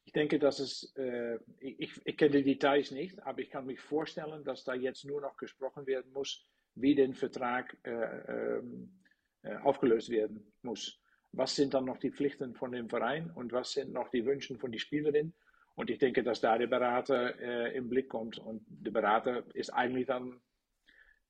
Ich 0.06 0.14
denke, 0.14 0.40
dass 0.40 0.60
es, 0.60 0.96
äh, 0.96 1.38
ich, 1.60 2.02
ich 2.06 2.18
kenne 2.18 2.38
die 2.38 2.44
Details 2.44 2.90
nicht, 2.92 3.22
aber 3.22 3.40
ich 3.40 3.52
kann 3.52 3.68
mich 3.68 3.80
vorstellen, 3.80 4.44
dass 4.44 4.64
da 4.64 4.74
jetzt 4.74 5.06
nur 5.06 5.22
noch 5.22 5.38
gesprochen 5.38 5.86
werden 5.86 6.12
muss, 6.12 6.44
wie 6.76 6.96
der 6.96 7.14
Vertrag 7.14 7.78
äh, 7.84 7.90
ähm, 7.90 9.00
äh, 9.44 9.56
aufgelöst 9.58 10.10
werden 10.10 10.52
muss. 10.62 11.00
Was 11.34 11.56
sind 11.56 11.74
dann 11.74 11.86
noch 11.86 11.98
die 11.98 12.12
Pflichten 12.12 12.56
von 12.56 12.72
dem 12.72 12.90
Verein 12.90 13.32
und 13.32 13.54
was 13.54 13.72
sind 13.72 13.94
noch 13.94 14.10
die 14.10 14.26
Wünsche 14.26 14.58
von 14.58 14.72
der 14.72 14.80
Spielerin? 14.80 15.34
Und 15.76 15.90
ich 15.90 16.00
denke, 16.00 16.24
dass 16.24 16.42
da 16.42 16.58
der 16.58 16.68
Berater 16.68 17.40
äh, 17.40 17.76
im 17.76 17.90
Blick 17.90 18.10
kommt 18.10 18.38
und 18.38 18.64
der 18.68 18.92
Berater 18.92 19.44
ist 19.54 19.70
eigentlich 19.70 20.08
dann 20.08 20.42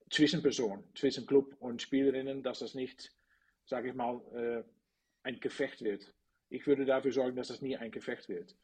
Zwischenperson, 0.10 0.84
zwischen 0.96 1.26
Club 1.26 1.56
und 1.60 1.82
Spielerinnen, 1.82 2.44
dass 2.44 2.60
das 2.60 2.76
nicht, 2.76 3.16
sage 3.66 3.90
ich 3.90 3.96
mal, 3.96 4.20
äh, 4.34 4.64
ein 5.24 5.40
Gefecht 5.40 5.82
wird. 5.82 6.14
Ich 6.50 6.68
würde 6.68 6.86
dafür 6.86 7.14
sorgen, 7.14 7.38
dass 7.38 7.48
das 7.48 7.62
nie 7.62 7.78
ein 7.78 7.92
Gefecht 7.92 8.28
wird. 8.28 8.56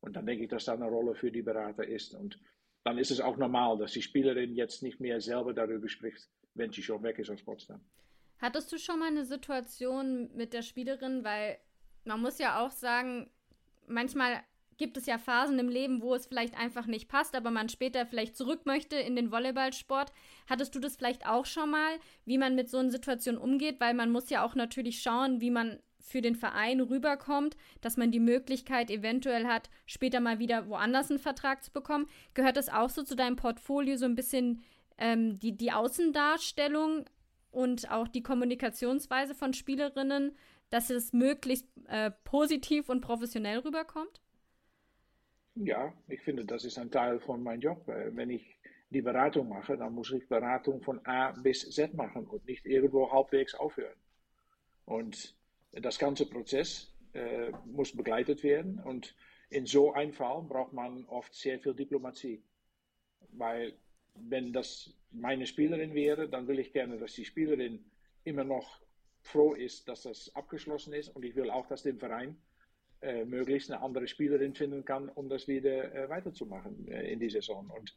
Und 0.00 0.16
dann 0.16 0.26
denke 0.26 0.44
ich, 0.44 0.50
dass 0.50 0.64
da 0.64 0.74
eine 0.74 0.86
Rolle 0.86 1.14
für 1.14 1.30
die 1.30 1.42
Berater 1.42 1.86
ist. 1.86 2.14
Und 2.14 2.40
dann 2.86 2.98
ist 2.98 3.10
es 3.10 3.20
auch 3.20 3.36
normal, 3.36 3.76
dass 3.78 3.92
die 3.92 4.02
Spielerin 4.02 4.54
jetzt 4.54 4.80
nicht 4.80 5.00
mehr 5.00 5.20
selber 5.20 5.52
darüber 5.52 5.88
spricht, 5.88 6.28
wenn 6.54 6.70
sie 6.70 6.84
schon 6.84 7.02
weg 7.02 7.18
ist 7.18 7.28
aus 7.30 7.42
Potsdam. 7.42 7.80
Hattest 8.38 8.70
du 8.70 8.78
schon 8.78 9.00
mal 9.00 9.08
eine 9.08 9.24
Situation 9.24 10.30
mit 10.36 10.52
der 10.52 10.62
Spielerin, 10.62 11.24
weil 11.24 11.58
man 12.04 12.20
muss 12.20 12.38
ja 12.38 12.64
auch 12.64 12.70
sagen, 12.70 13.28
manchmal 13.88 14.40
gibt 14.76 14.96
es 14.96 15.06
ja 15.06 15.18
Phasen 15.18 15.58
im 15.58 15.68
Leben, 15.68 16.00
wo 16.00 16.14
es 16.14 16.26
vielleicht 16.26 16.56
einfach 16.56 16.86
nicht 16.86 17.08
passt, 17.08 17.34
aber 17.34 17.50
man 17.50 17.68
später 17.68 18.06
vielleicht 18.06 18.36
zurück 18.36 18.66
möchte 18.66 18.94
in 18.94 19.16
den 19.16 19.32
Volleyballsport. 19.32 20.12
Hattest 20.48 20.72
du 20.76 20.78
das 20.78 20.96
vielleicht 20.96 21.26
auch 21.26 21.46
schon 21.46 21.70
mal, 21.70 21.98
wie 22.24 22.38
man 22.38 22.54
mit 22.54 22.70
so 22.70 22.78
einer 22.78 22.90
Situation 22.90 23.36
umgeht? 23.36 23.80
Weil 23.80 23.94
man 23.94 24.12
muss 24.12 24.30
ja 24.30 24.44
auch 24.44 24.54
natürlich 24.54 25.02
schauen, 25.02 25.40
wie 25.40 25.50
man 25.50 25.80
für 26.06 26.22
den 26.22 26.36
Verein 26.36 26.80
rüberkommt, 26.80 27.56
dass 27.80 27.96
man 27.96 28.10
die 28.10 28.20
Möglichkeit 28.20 28.90
eventuell 28.90 29.46
hat, 29.46 29.68
später 29.86 30.20
mal 30.20 30.38
wieder 30.38 30.68
woanders 30.68 31.10
einen 31.10 31.18
Vertrag 31.18 31.64
zu 31.64 31.72
bekommen. 31.72 32.08
Gehört 32.34 32.56
das 32.56 32.68
auch 32.68 32.90
so 32.90 33.02
zu 33.02 33.16
deinem 33.16 33.36
Portfolio, 33.36 33.96
so 33.96 34.04
ein 34.04 34.14
bisschen 34.14 34.62
ähm, 34.98 35.38
die, 35.40 35.56
die 35.56 35.72
Außendarstellung 35.72 37.06
und 37.50 37.90
auch 37.90 38.06
die 38.06 38.22
Kommunikationsweise 38.22 39.34
von 39.34 39.52
Spielerinnen, 39.52 40.36
dass 40.70 40.90
es 40.90 41.12
möglichst 41.12 41.66
äh, 41.88 42.12
positiv 42.24 42.88
und 42.88 43.00
professionell 43.00 43.58
rüberkommt? 43.58 44.20
Ja, 45.56 45.92
ich 46.06 46.20
finde, 46.20 46.44
das 46.44 46.64
ist 46.64 46.78
ein 46.78 46.90
Teil 46.90 47.18
von 47.18 47.42
meinem 47.42 47.60
Job. 47.60 47.82
Wenn 47.86 48.30
ich 48.30 48.58
die 48.90 49.02
Beratung 49.02 49.48
mache, 49.48 49.76
dann 49.76 49.94
muss 49.94 50.12
ich 50.12 50.28
Beratung 50.28 50.82
von 50.82 51.04
A 51.06 51.32
bis 51.32 51.68
Z 51.70 51.94
machen 51.94 52.26
und 52.26 52.44
nicht 52.46 52.66
irgendwo 52.66 53.10
halbwegs 53.10 53.54
aufhören. 53.54 53.96
Und 54.84 55.34
das 55.80 55.98
ganze 55.98 56.26
Prozess 56.26 56.92
äh, 57.12 57.50
muss 57.64 57.96
begleitet 57.96 58.42
werden. 58.42 58.80
Und 58.80 59.14
in 59.50 59.66
so 59.66 59.92
einem 59.92 60.12
Fall 60.12 60.42
braucht 60.42 60.72
man 60.72 61.04
oft 61.06 61.34
sehr 61.34 61.58
viel 61.58 61.74
Diplomatie. 61.74 62.42
Weil, 63.32 63.74
wenn 64.14 64.52
das 64.52 64.94
meine 65.10 65.46
Spielerin 65.46 65.94
wäre, 65.94 66.28
dann 66.28 66.48
will 66.48 66.58
ich 66.58 66.72
gerne, 66.72 66.98
dass 66.98 67.14
die 67.14 67.24
Spielerin 67.24 67.84
immer 68.24 68.44
noch 68.44 68.80
froh 69.22 69.54
ist, 69.54 69.88
dass 69.88 70.02
das 70.02 70.34
abgeschlossen 70.34 70.92
ist. 70.92 71.14
Und 71.14 71.24
ich 71.24 71.34
will 71.36 71.50
auch, 71.50 71.66
dass 71.66 71.82
dem 71.82 71.98
Verein 71.98 72.36
äh, 73.02 73.24
möglichst 73.24 73.70
eine 73.70 73.82
andere 73.82 74.08
Spielerin 74.08 74.54
finden 74.54 74.84
kann, 74.84 75.08
um 75.08 75.28
das 75.28 75.48
wieder 75.48 75.94
äh, 75.94 76.08
weiterzumachen 76.08 76.88
äh, 76.88 77.12
in 77.12 77.20
die 77.20 77.30
Saison. 77.30 77.70
Und 77.70 77.96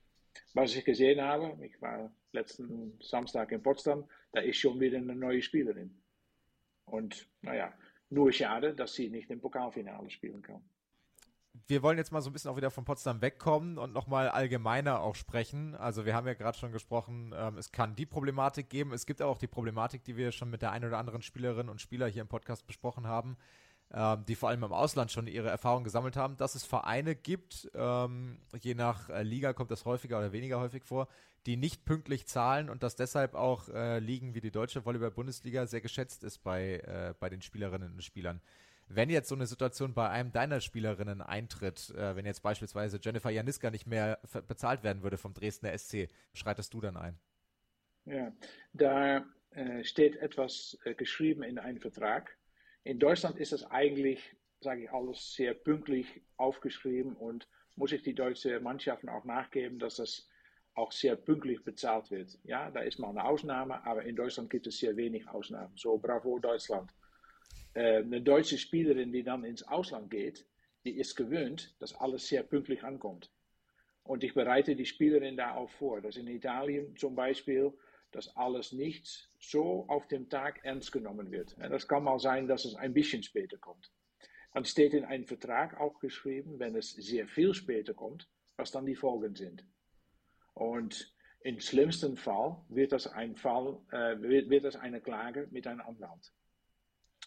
was 0.54 0.76
ich 0.76 0.84
gesehen 0.84 1.22
habe, 1.22 1.58
ich 1.65 1.82
war 1.82 2.13
letzten 2.32 2.98
Samstag 3.02 3.52
in 3.52 3.63
Potsdam, 3.63 4.06
da 4.32 4.42
ist 4.42 4.58
schon 4.58 4.80
wieder 4.80 4.98
eine 4.98 5.15
neue 5.15 5.42
Spielerin. 5.42 6.00
Und 6.89 7.28
naja, 7.41 7.73
nur 8.10 8.32
schade, 8.32 8.73
dass 8.73 8.93
sie 8.93 9.10
nicht 9.10 9.30
im 9.30 9.39
Pokalfinale 9.39 10.10
spielen 10.10 10.41
kann. 10.41 10.62
Wir 11.67 11.84
wollen 11.84 11.97
jetzt 11.97 12.12
mal 12.12 12.21
so 12.21 12.30
ein 12.30 12.34
bisschen 12.34 12.52
auch 12.52 12.58
wieder 12.58 12.71
von 12.71 12.86
Potsdam 12.86 13.21
wegkommen 13.21 13.78
und 13.78 13.93
nochmal 13.93 14.30
allgemeiner 14.30 15.02
auch 15.02 15.15
sprechen. 15.15 15.75
Also 15.75 16.06
wir 16.06 16.15
haben 16.15 16.28
ja 16.28 16.34
gerade 16.34 16.58
schon 16.58 16.71
gesprochen, 16.71 17.34
ähm, 17.36 17.58
es 17.58 17.71
kann 17.71 17.95
die 17.95 18.06
Problematik 18.06 18.69
geben. 18.69 18.93
Es 18.93 19.06
gibt 19.06 19.21
aber 19.21 19.32
auch 19.32 19.38
die 19.38 19.47
Problematik, 19.47 20.04
die 20.04 20.15
wir 20.15 20.32
schon 20.32 20.49
mit 20.49 20.62
der 20.62 20.71
einen 20.71 20.86
oder 20.86 20.97
anderen 20.97 21.21
Spielerin 21.21 21.69
und 21.69 21.82
Spieler 21.82 22.08
hier 22.08 22.21
im 22.21 22.28
Podcast 22.28 22.65
besprochen 22.65 23.08
haben 23.08 23.38
ähm, 23.91 24.23
die 24.28 24.36
vor 24.36 24.49
allem 24.49 24.63
im 24.63 24.71
Ausland 24.71 25.12
schon 25.12 25.28
ihre 25.28 25.49
Erfahrungen 25.49 25.84
gesammelt 25.84 26.15
haben, 26.15 26.38
dass 26.38 26.56
es 26.56 26.63
Vereine 26.63 27.15
gibt, 27.15 27.69
ähm, 27.73 28.39
je 28.60 28.75
nach 28.75 29.10
äh, 29.10 29.23
Liga 29.23 29.54
kommt 29.54 29.71
das 29.71 29.86
häufiger 29.86 30.19
oder 30.19 30.32
weniger 30.32 30.60
häufig 30.60 30.84
vor, 30.84 31.08
die 31.45 31.58
nicht 31.58 31.86
pünktlich 31.86 32.28
zahlen 32.28 32.69
und 32.69 32.84
dass 32.84 32.95
deshalb 32.95 33.34
auch 33.34 33.69
äh, 33.69 33.99
Ligen 33.99 34.36
wie 34.36 34.41
die 34.41 34.52
deutsche 34.52 34.86
Volleyball-Bundesliga 34.86 35.65
sehr 35.65 35.82
geschätzt 35.82 36.23
ist 36.23 36.43
bei, 36.43 36.75
äh, 36.75 37.13
bei 37.19 37.30
den 37.30 37.41
Spielerinnen 37.41 37.93
und 37.93 38.04
Spielern. 38.04 38.41
Wenn 38.88 39.10
jetzt 39.10 39.30
so 39.30 39.36
eine 39.36 39.45
Situation 39.45 39.93
bei 39.93 40.10
einem 40.10 40.32
deiner 40.32 40.62
Spielerinnen 40.62 41.21
eintritt, 41.21 41.91
äh, 41.91 42.15
wenn 42.15 42.25
jetzt 42.25 42.41
beispielsweise 42.41 42.99
Jennifer 43.02 43.30
Janiska 43.30 43.69
nicht 43.69 43.88
mehr 43.88 44.19
bezahlt 44.47 44.84
werden 44.84 45.04
würde 45.04 45.17
vom 45.17 45.34
Dresdner 45.34 45.75
SC, 45.78 46.10
schreitest 46.34 46.73
du 46.73 46.82
dann 46.82 46.97
ein? 46.97 47.17
Ja, 48.06 48.32
da 48.73 49.25
äh, 49.52 49.84
steht 49.84 50.15
etwas 50.17 50.78
äh, 50.84 50.95
geschrieben 50.95 51.43
in 51.43 51.60
einem 51.60 51.80
Vertrag 51.80 52.36
in 52.84 53.00
Deutschland 53.00 53.38
ist 53.38 53.52
das 53.52 53.63
eigentlich, 53.65 54.36
sage 54.62 54.84
ich, 54.84 54.92
alles 54.92 55.34
sehr 55.34 55.54
pünktlich 55.54 56.22
aufgeschrieben 56.38 57.15
und 57.15 57.48
muss 57.76 57.92
ich 57.92 58.02
die 58.02 58.13
deutsche 58.13 58.60
Mannschaften 58.60 59.10
auch 59.10 59.26
nachgeben, 59.26 59.80
dass 59.80 59.98
das 59.98 60.28
auch 60.76 60.92
sehr 60.92 61.15
pünktlich 61.15 61.63
bezahlt 61.63 62.10
wird. 62.12 62.38
Ja, 62.44 62.72
da 62.72 62.82
ist 62.82 63.00
mal 63.00 63.10
eine 63.10 63.26
Ausnahme, 63.26 63.86
aber 63.86 64.04
in 64.04 64.15
Deutschland 64.15 64.50
gibt 64.50 64.68
es 64.68 64.80
sehr 64.80 64.96
wenig 64.96 65.28
Ausnahmen. 65.28 65.76
So, 65.76 65.98
bravo 65.98 66.39
Deutschland. 66.39 66.92
Äh, 67.74 67.98
eine 67.98 68.22
deutsche 68.22 68.58
Spielerin, 68.58 69.12
die 69.12 69.24
dann 69.24 69.44
ins 69.44 69.63
Ausland 69.63 70.10
geht, 70.10 70.46
die 70.86 70.98
ist 70.98 71.15
gewöhnt, 71.15 71.76
dass 71.80 71.96
alles 71.96 72.28
sehr 72.28 72.44
pünktlich 72.44 72.84
ankommt. 72.84 73.30
Und 74.04 74.24
ich 74.24 74.34
bereite 74.34 74.76
die 74.76 74.86
Spielerin 74.86 75.38
da 75.38 75.56
auch 75.56 75.70
vor. 75.70 76.02
Dass 76.02 76.15
in 76.15 76.28
Italien 76.28 76.96
zum 76.96 77.15
Beispiel 77.15 77.74
dass 78.12 78.36
alles 78.36 78.72
nicht 78.72 79.30
so 79.39 79.86
auf 79.88 80.08
dem 80.08 80.30
Tag 80.30 80.60
ernst 80.63 80.91
genommen 80.91 81.32
wird. 81.32 81.56
Das 81.58 81.88
kann 81.88 82.04
mal 82.04 82.19
sein, 82.19 82.48
dass 82.48 82.65
es 82.65 82.76
ein 82.76 82.93
bisschen 82.93 83.24
später 83.24 83.58
kommt. 83.58 83.91
Dann 84.54 84.65
steht 84.65 84.93
in 84.93 85.06
einem 85.06 85.26
Vertrag 85.26 85.80
auch 85.80 86.00
geschrieben, 86.00 86.60
wenn 86.60 86.76
es 86.76 86.91
sehr 86.91 87.28
viel 87.28 87.54
später 87.54 87.93
kommt, 87.93 88.28
was 88.58 88.72
dann 88.72 88.86
die 88.86 88.95
Folgen 88.95 89.36
sind. 89.36 89.63
Und 90.54 91.13
im 91.41 91.60
schlimmsten 91.60 92.17
Fall 92.17 92.58
wird 92.67 92.91
das 92.91 93.08
ein 93.08 93.36
Fall, 93.36 93.80
äh, 93.91 94.19
wird, 94.22 94.50
wird 94.50 94.65
das 94.65 94.76
eine 94.76 95.00
Klage 95.00 95.48
mit 95.52 95.67
einem 95.67 95.82
Anwalt. 95.82 96.34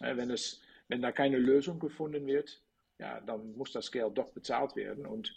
Äh, 0.00 0.16
wenn, 0.16 0.30
es, 0.30 0.60
wenn 0.88 1.00
da 1.00 1.12
keine 1.12 1.38
Lösung 1.38 1.78
gefunden 1.78 2.26
wird, 2.26 2.62
ja, 2.98 3.20
dann 3.20 3.52
muss 3.56 3.72
das 3.72 3.90
Geld 3.90 4.18
doch 4.18 4.32
bezahlt 4.32 4.76
werden. 4.76 5.06
Und 5.06 5.34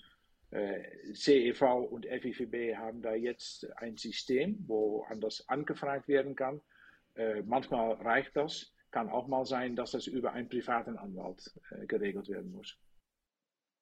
CEV 1.13 1.61
und 1.89 2.05
FIVB 2.05 2.77
haben 2.77 3.01
da 3.01 3.13
jetzt 3.13 3.67
ein 3.77 3.97
System, 3.97 4.57
wo 4.67 5.03
anders 5.09 5.47
angefragt 5.49 6.07
werden 6.07 6.35
kann. 6.35 6.61
Äh, 7.15 7.41
manchmal 7.43 7.93
reicht 7.93 8.35
das, 8.35 8.73
kann 8.91 9.09
auch 9.09 9.27
mal 9.27 9.45
sein, 9.45 9.75
dass 9.75 9.91
das 9.91 10.07
über 10.07 10.33
einen 10.33 10.47
privaten 10.47 10.97
Anwalt 10.97 11.51
äh, 11.71 11.85
geregelt 11.85 12.29
werden 12.29 12.51
muss. 12.51 12.77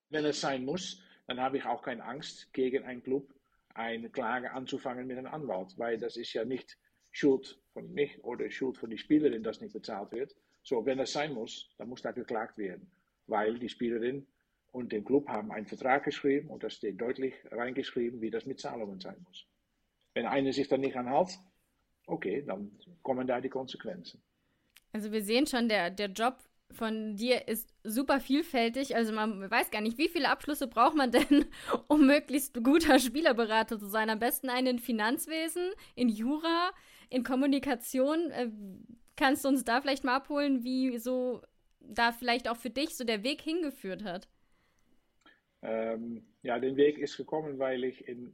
Wenn 0.10 0.26
es 0.26 0.42
sein 0.42 0.66
muss, 0.66 1.02
dann 1.28 1.40
habe 1.40 1.58
ich 1.58 1.66
auch 1.66 1.82
keine 1.84 2.04
Angst, 2.04 2.52
gegen 2.54 2.84
einen 2.84 3.04
Club 3.04 3.34
eine 3.76 4.10
Klage 4.10 4.52
anzufangen 4.52 5.08
mit 5.08 5.18
einem 5.18 5.34
Anwalt, 5.34 5.74
weil 5.78 5.98
das 5.98 6.18
ist 6.18 6.34
ja 6.34 6.46
nicht 6.46 6.78
Schuld 7.12 7.60
von 7.74 7.92
mich 7.94 8.24
oder 8.24 8.50
Schuld 8.50 8.78
von 8.78 8.90
die 8.90 8.98
Spielerin, 8.98 9.44
dass 9.44 9.62
nicht 9.62 9.74
bezahlt 9.74 10.12
wird. 10.12 10.36
So, 10.62 10.86
wenn 10.86 11.00
es 11.00 11.14
sein 11.14 11.34
muss, 11.34 11.74
dann 11.78 11.90
muss 11.90 12.02
da 12.02 12.12
geklagt 12.12 12.58
werden, 12.58 12.92
weil 13.28 13.58
die 13.60 13.70
Spielerin 13.70 14.28
und 14.74 14.92
dem 14.92 15.06
Club 15.06 15.30
haben 15.30 15.52
einen 15.52 15.68
Vertrag 15.68 16.04
geschrieben 16.04 16.50
und 16.50 16.64
da 16.64 16.70
steht 16.70 17.00
deutlich 17.00 17.36
reingeschrieben, 17.52 18.22
wie 18.22 18.32
das 18.32 18.46
mit 18.46 18.60
Zahlungen 18.60 19.00
sein 19.00 19.16
muss. 19.26 19.46
Wenn 20.16 20.26
einer 20.26 20.52
sich 20.52 20.68
dann 20.68 20.82
nicht 20.82 20.98
anhält, 20.98 21.40
okay, 22.08 22.44
dann 22.46 22.72
kommen 23.04 23.28
da 23.28 23.40
die 23.40 23.50
Konsequenzen. 23.50 24.22
Also 24.92 25.12
wir 25.12 25.24
sehen 25.24 25.46
schon, 25.46 25.70
der, 25.70 25.92
der 25.92 26.08
Job 26.08 26.38
von 26.72 27.16
dir 27.16 27.48
ist 27.48 27.72
super 27.84 28.20
vielfältig. 28.20 28.96
Also 28.96 29.14
man 29.14 29.50
weiß 29.50 29.70
gar 29.70 29.82
nicht, 29.82 30.00
wie 30.00 30.10
viele 30.10 30.30
Abschlüsse 30.30 30.68
braucht 30.68 30.96
man 30.96 31.12
denn, 31.12 31.46
um 31.88 32.08
möglichst 32.08 32.56
guter 32.64 32.98
Spielerberater 32.98 33.80
zu 33.80 33.88
sein. 33.88 34.10
Am 34.10 34.20
besten 34.20 34.50
einen 34.50 34.68
in 34.68 34.80
Finanzwesen, 34.80 35.70
in 35.94 36.10
Jura, 36.10 36.72
in 37.10 37.24
Kommunikation. 37.24 38.32
Äh, 38.32 38.50
kannst 39.16 39.46
du 39.46 39.50
uns 39.50 39.64
da 39.64 39.82
vielleicht 39.82 40.04
mal 40.04 40.16
abholen, 40.16 40.64
wie 40.64 40.98
so 40.98 41.44
da 41.80 42.12
vielleicht 42.12 42.48
auch 42.48 42.58
für 42.58 42.72
dich 42.72 42.96
so 42.98 43.04
der 43.04 43.24
Weg 43.24 43.42
hingeführt 43.42 44.04
hat? 44.04 44.28
Ähm, 45.64 46.26
ja, 46.42 46.60
den 46.60 46.76
Weg 46.76 46.98
ist 46.98 47.18
gekommen, 47.18 47.58
weil 47.58 47.84
ich 47.86 48.08
in 48.08 48.34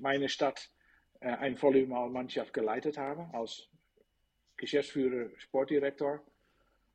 meiner 0.00 0.28
Stadt 0.28 0.70
äh, 1.20 1.28
eine 1.28 1.60
Volleyballmannschaft 1.60 2.52
geleitet 2.52 2.98
habe, 2.98 3.28
als 3.32 3.68
Geschäftsführer, 4.56 5.30
Sportdirektor. 5.38 6.22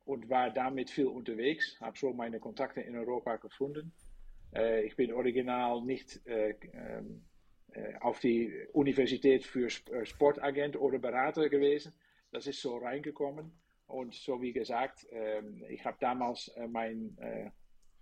und 0.06 0.30
war 0.30 0.50
damit 0.50 0.88
viel 0.88 1.06
unterwegs, 1.06 1.78
habe 1.82 1.98
so 1.98 2.14
meine 2.14 2.40
Kontakte 2.40 2.80
in 2.80 2.96
Europa 2.96 3.36
gefunden. 3.36 3.92
Äh, 4.54 4.86
ich 4.86 4.96
bin 4.96 5.12
original 5.12 5.82
nicht 5.82 6.26
äh, 6.26 6.54
ähm, 6.72 7.22
äh, 7.72 7.94
auf 8.00 8.18
die 8.20 8.66
Universität 8.72 9.44
für 9.44 9.66
äh, 9.66 10.06
Sportagent 10.06 10.76
oder 10.80 10.98
Berater 10.98 11.50
gewesen. 11.50 11.92
Das 12.32 12.46
ist 12.46 12.62
so 12.62 12.78
reingekommen. 12.78 13.52
Und 13.86 14.14
so 14.14 14.40
wie 14.40 14.52
gesagt, 14.52 15.06
ähm, 15.10 15.62
ich 15.68 15.84
habe 15.84 15.98
damals 16.00 16.48
äh, 16.48 16.66
meinen 16.66 17.52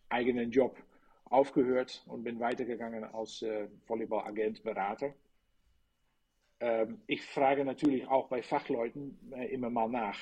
eigenen 0.08 0.52
Job 0.52 0.80
aufgehört 1.26 2.02
und 2.06 2.24
bin 2.24 2.40
weitergegangen 2.40 3.04
als 3.04 3.44
Volleyballagent, 3.86 4.62
Berater. 4.62 5.14
Ähm, 6.60 7.02
ich 7.06 7.22
frage 7.22 7.64
natürlich 7.64 8.06
auch 8.06 8.28
bei 8.28 8.42
Fachleuten 8.42 9.18
immer 9.50 9.70
mal 9.70 9.88
nach. 9.88 10.18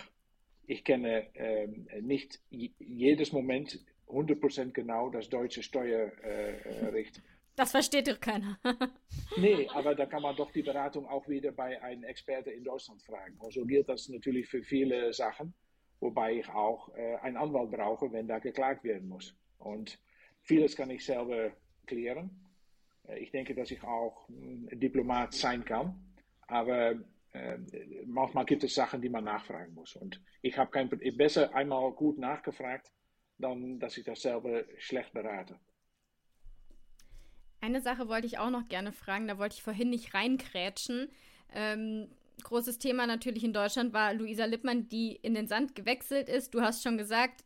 Ich 0.66 0.84
kenne 0.84 1.26
ähm, 1.34 1.86
nicht 2.00 2.40
jedes 2.50 3.32
Moment 3.32 3.84
100% 4.08 4.72
genau 4.72 5.10
das 5.10 5.28
deutsche 5.28 5.62
Steuerrecht. 5.62 7.22
Das 7.56 7.70
versteht 7.70 8.08
doch 8.08 8.18
keiner. 8.18 8.58
nee, 9.36 9.68
aber 9.72 9.94
da 9.94 10.06
kann 10.06 10.22
man 10.22 10.34
doch 10.34 10.50
die 10.50 10.64
Beratung 10.64 11.06
auch 11.06 11.28
wieder 11.28 11.52
bei 11.52 11.80
einem 11.80 12.02
Experte 12.02 12.50
in 12.50 12.64
Deutschland 12.64 13.00
fragen. 13.00 13.36
Und 13.38 13.52
so 13.52 13.64
gilt 13.64 13.88
das 13.88 14.08
natürlich 14.08 14.48
für 14.48 14.64
viele 14.64 15.12
Sachen, 15.12 15.54
wobei 16.00 16.40
ich 16.40 16.48
auch 16.48 16.88
äh, 16.96 17.14
einen 17.22 17.36
Anwalt 17.36 17.70
brauche, 17.70 18.10
wenn 18.10 18.26
da 18.26 18.40
geklagt 18.40 18.82
werden 18.82 19.08
muss. 19.08 19.36
Und 19.58 20.00
vieles 20.44 20.76
kann 20.76 20.90
ich 20.90 21.04
selber 21.04 21.52
klären. 21.86 22.30
Äh, 23.08 23.18
ich 23.18 23.30
denke, 23.30 23.54
dass 23.54 23.70
ich 23.70 23.82
auch 23.82 24.26
Diplomat 24.28 25.32
sein 25.34 25.64
kann, 25.64 26.14
aber 26.46 26.94
äh, 27.32 27.58
manchmal 28.06 28.44
gibt 28.44 28.64
es 28.64 28.74
Sachen, 28.74 29.02
die 29.02 29.08
man 29.08 29.24
nachfragen 29.24 29.74
muss. 29.74 29.96
Und 29.96 30.20
ich 30.42 30.56
habe 30.56 30.70
kein 30.70 30.88
besser 31.16 31.54
einmal 31.54 31.92
gut 31.92 32.18
nachgefragt, 32.18 32.92
dann 33.38 33.80
dass 33.80 33.98
ich 33.98 34.04
das 34.04 34.22
selber 34.22 34.64
schlecht 34.78 35.12
berate. 35.12 35.58
Eine 37.60 37.80
Sache 37.80 38.08
wollte 38.08 38.26
ich 38.26 38.38
auch 38.38 38.50
noch 38.50 38.68
gerne 38.68 38.92
fragen, 38.92 39.26
da 39.26 39.38
wollte 39.38 39.54
ich 39.56 39.62
vorhin 39.62 39.90
nicht 39.90 40.12
reinkrätschen. 40.12 41.08
Ähm, 41.52 42.08
großes 42.42 42.78
Thema 42.78 43.06
natürlich 43.06 43.42
in 43.42 43.54
Deutschland 43.54 43.92
war 43.94 44.12
Luisa 44.12 44.44
Lippmann, 44.44 44.88
die 44.88 45.16
in 45.16 45.34
den 45.34 45.48
Sand 45.48 45.74
gewechselt 45.74 46.28
ist. 46.28 46.54
Du 46.54 46.60
hast 46.60 46.82
schon 46.82 46.98
gesagt, 46.98 47.44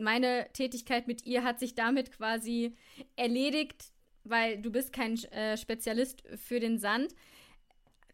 meine 0.00 0.48
Tätigkeit 0.52 1.06
mit 1.06 1.26
ihr 1.26 1.44
hat 1.44 1.58
sich 1.60 1.74
damit 1.74 2.12
quasi 2.12 2.74
erledigt, 3.16 3.92
weil 4.24 4.60
du 4.60 4.70
bist 4.70 4.92
kein 4.92 5.16
äh, 5.32 5.56
Spezialist 5.56 6.22
für 6.36 6.60
den 6.60 6.78
Sand. 6.78 7.14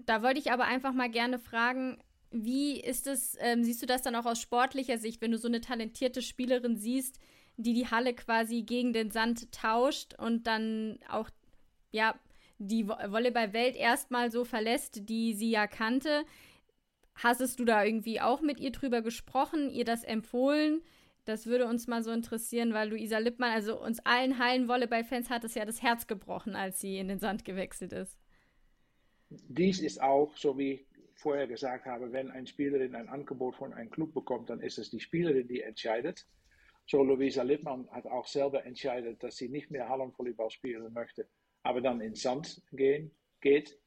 Da 0.00 0.22
wollte 0.22 0.38
ich 0.38 0.52
aber 0.52 0.64
einfach 0.64 0.92
mal 0.92 1.10
gerne 1.10 1.38
fragen, 1.38 1.98
wie 2.30 2.80
ist 2.80 3.06
es, 3.06 3.36
ähm, 3.40 3.64
siehst 3.64 3.82
du 3.82 3.86
das 3.86 4.02
dann 4.02 4.14
auch 4.14 4.26
aus 4.26 4.40
sportlicher 4.40 4.98
Sicht, 4.98 5.20
wenn 5.20 5.30
du 5.30 5.38
so 5.38 5.48
eine 5.48 5.60
talentierte 5.60 6.22
Spielerin 6.22 6.76
siehst, 6.76 7.18
die 7.56 7.72
die 7.72 7.88
Halle 7.88 8.14
quasi 8.14 8.62
gegen 8.62 8.92
den 8.92 9.10
Sand 9.10 9.50
tauscht 9.52 10.14
und 10.18 10.46
dann 10.46 10.98
auch 11.08 11.30
ja, 11.92 12.14
die 12.58 12.86
Volleyball-Welt 12.88 13.76
erstmal 13.76 14.30
so 14.30 14.44
verlässt, 14.44 15.08
die 15.08 15.34
sie 15.34 15.50
ja 15.50 15.66
kannte. 15.66 16.24
Hast 17.14 17.58
du 17.58 17.64
da 17.64 17.84
irgendwie 17.84 18.20
auch 18.20 18.42
mit 18.42 18.60
ihr 18.60 18.72
drüber 18.72 19.00
gesprochen, 19.00 19.70
ihr 19.70 19.84
das 19.84 20.04
empfohlen? 20.04 20.82
Das 21.26 21.46
würde 21.46 21.66
uns 21.66 21.86
mal 21.86 22.02
so 22.02 22.10
interessieren, 22.10 22.72
weil 22.72 22.88
Luisa 22.88 23.18
Lippmann, 23.18 23.52
also 23.52 23.78
uns 23.80 24.00
allen 24.06 24.38
Hallen-Volleyball-Fans 24.38 25.28
hat 25.28 25.44
es 25.44 25.54
ja 25.54 25.64
das 25.64 25.82
Herz 25.82 26.06
gebrochen, 26.06 26.56
als 26.56 26.80
sie 26.80 26.98
in 26.98 27.08
den 27.08 27.18
Sand 27.18 27.44
gewechselt 27.44 27.92
ist. 27.92 28.18
Dies 29.28 29.80
ist 29.80 30.00
auch, 30.00 30.34
so 30.36 30.56
wie 30.56 30.72
ich 30.72 30.86
vorher 31.16 31.46
gesagt 31.46 31.84
habe, 31.84 32.12
wenn 32.12 32.30
eine 32.30 32.46
Spielerin 32.46 32.94
ein 32.94 33.08
Angebot 33.08 33.56
von 33.56 33.74
einem 33.74 33.90
Club 33.90 34.14
bekommt, 34.14 34.48
dann 34.48 34.60
ist 34.60 34.78
es 34.78 34.88
die 34.90 35.00
Spielerin, 35.00 35.48
die 35.48 35.60
entscheidet. 35.60 36.26
So 36.86 37.02
Luisa 37.02 37.42
Lippmann 37.42 37.88
hat 37.90 38.06
auch 38.06 38.26
selber 38.26 38.64
entschieden, 38.64 39.18
dass 39.18 39.36
sie 39.36 39.48
nicht 39.48 39.70
mehr 39.70 39.88
Hallenvolleyball 39.88 40.50
spielen 40.50 40.92
möchte 40.92 41.26
aber 41.66 41.80
dann 41.80 42.00
ins 42.00 42.22
Sand 42.22 42.62
gehen, 42.72 43.10
geht. 43.40 43.78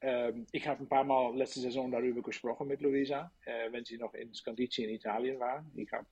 Ähm, 0.00 0.46
ich 0.52 0.66
habe 0.66 0.82
ein 0.82 0.88
paar 0.88 1.04
Mal 1.04 1.36
letzte 1.36 1.60
Saison 1.60 1.90
darüber 1.90 2.22
gesprochen 2.22 2.68
mit 2.68 2.80
Luisa, 2.80 3.30
äh, 3.44 3.70
wenn 3.70 3.84
sie 3.84 3.98
noch 3.98 4.14
in 4.14 4.32
Scandici 4.32 4.84
in 4.84 4.90
Italien 4.90 5.38
war. 5.38 5.64
Ich 5.74 5.92
habe 5.92 6.06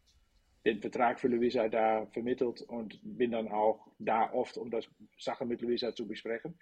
den 0.67 0.81
Vertrag 0.81 1.21
für 1.21 1.29
Luisa 1.29 1.69
da 1.69 2.07
vermittelt 2.07 2.63
und 2.63 2.99
bin 3.03 3.31
dann 3.31 3.49
auch 3.49 3.87
da 4.01 4.33
oft, 4.33 4.59
um 4.59 4.71
das 4.71 4.89
Sache 5.17 5.47
mit 5.47 5.63
Luisa 5.63 5.95
zu 5.95 6.07
besprechen. 6.09 6.59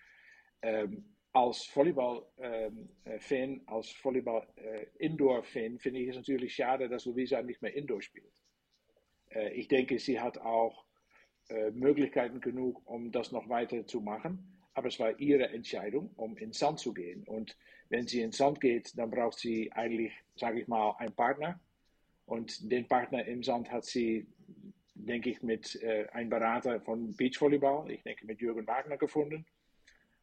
Ähm, 0.61 1.17
als 1.33 1.67
Volleyball-Fan, 1.75 2.31
ähm, 2.43 2.91
äh, 3.05 3.61
als 3.67 3.93
Volleyball-Indoor-Fan, 4.05 5.79
finde 5.79 6.01
ich 6.01 6.11
es 6.11 6.17
natürlich 6.17 6.55
schade, 6.55 6.89
dass 6.89 7.07
Luisa 7.07 7.43
nicht 7.43 7.63
mehr 7.63 7.75
Indoor 7.75 8.03
spielt. 8.03 8.43
Äh, 9.31 9.55
ich 9.55 9.69
denke, 9.69 9.99
sie 9.99 10.21
hat 10.21 10.39
auch 10.39 10.85
äh, 11.49 11.71
Möglichkeiten 11.71 12.41
genug, 12.41 12.83
um 12.85 13.11
das 13.11 13.33
noch 13.33 13.49
weiter 13.49 13.87
zu 13.87 14.01
machen. 14.01 14.51
Aber 14.75 14.89
es 14.89 15.01
war 15.01 15.19
ihre 15.19 15.49
Entscheidung, 15.49 16.11
um 16.17 16.37
ins 16.37 16.59
Sand 16.59 16.79
zu 16.79 16.93
gehen. 16.93 17.25
Und 17.25 17.57
wenn 17.89 18.07
sie 18.07 18.21
ins 18.21 18.37
Sand 18.37 18.61
geht, 18.61 18.97
dann 18.99 19.11
braucht 19.11 19.39
sie 19.39 19.73
eigentlich, 19.73 20.13
sage 20.37 20.61
ich 20.61 20.69
mal, 20.69 20.95
einen 20.99 21.15
Partner. 21.15 21.61
Und 22.27 22.71
den 22.71 22.89
Partner 22.89 23.25
im 23.27 23.43
Sand 23.43 23.71
hat 23.71 23.85
sie, 23.85 24.27
denke 24.95 25.31
ich, 25.31 25.43
mit 25.43 25.81
äh, 25.83 26.07
einem 26.13 26.31
Berater 26.31 26.81
von 26.81 27.15
Beachvolleyball, 27.17 27.91
ich 27.91 28.03
denke 28.03 28.27
mit 28.27 28.41
Jürgen 28.41 28.67
Wagner 28.67 28.97
gefunden. 28.97 29.45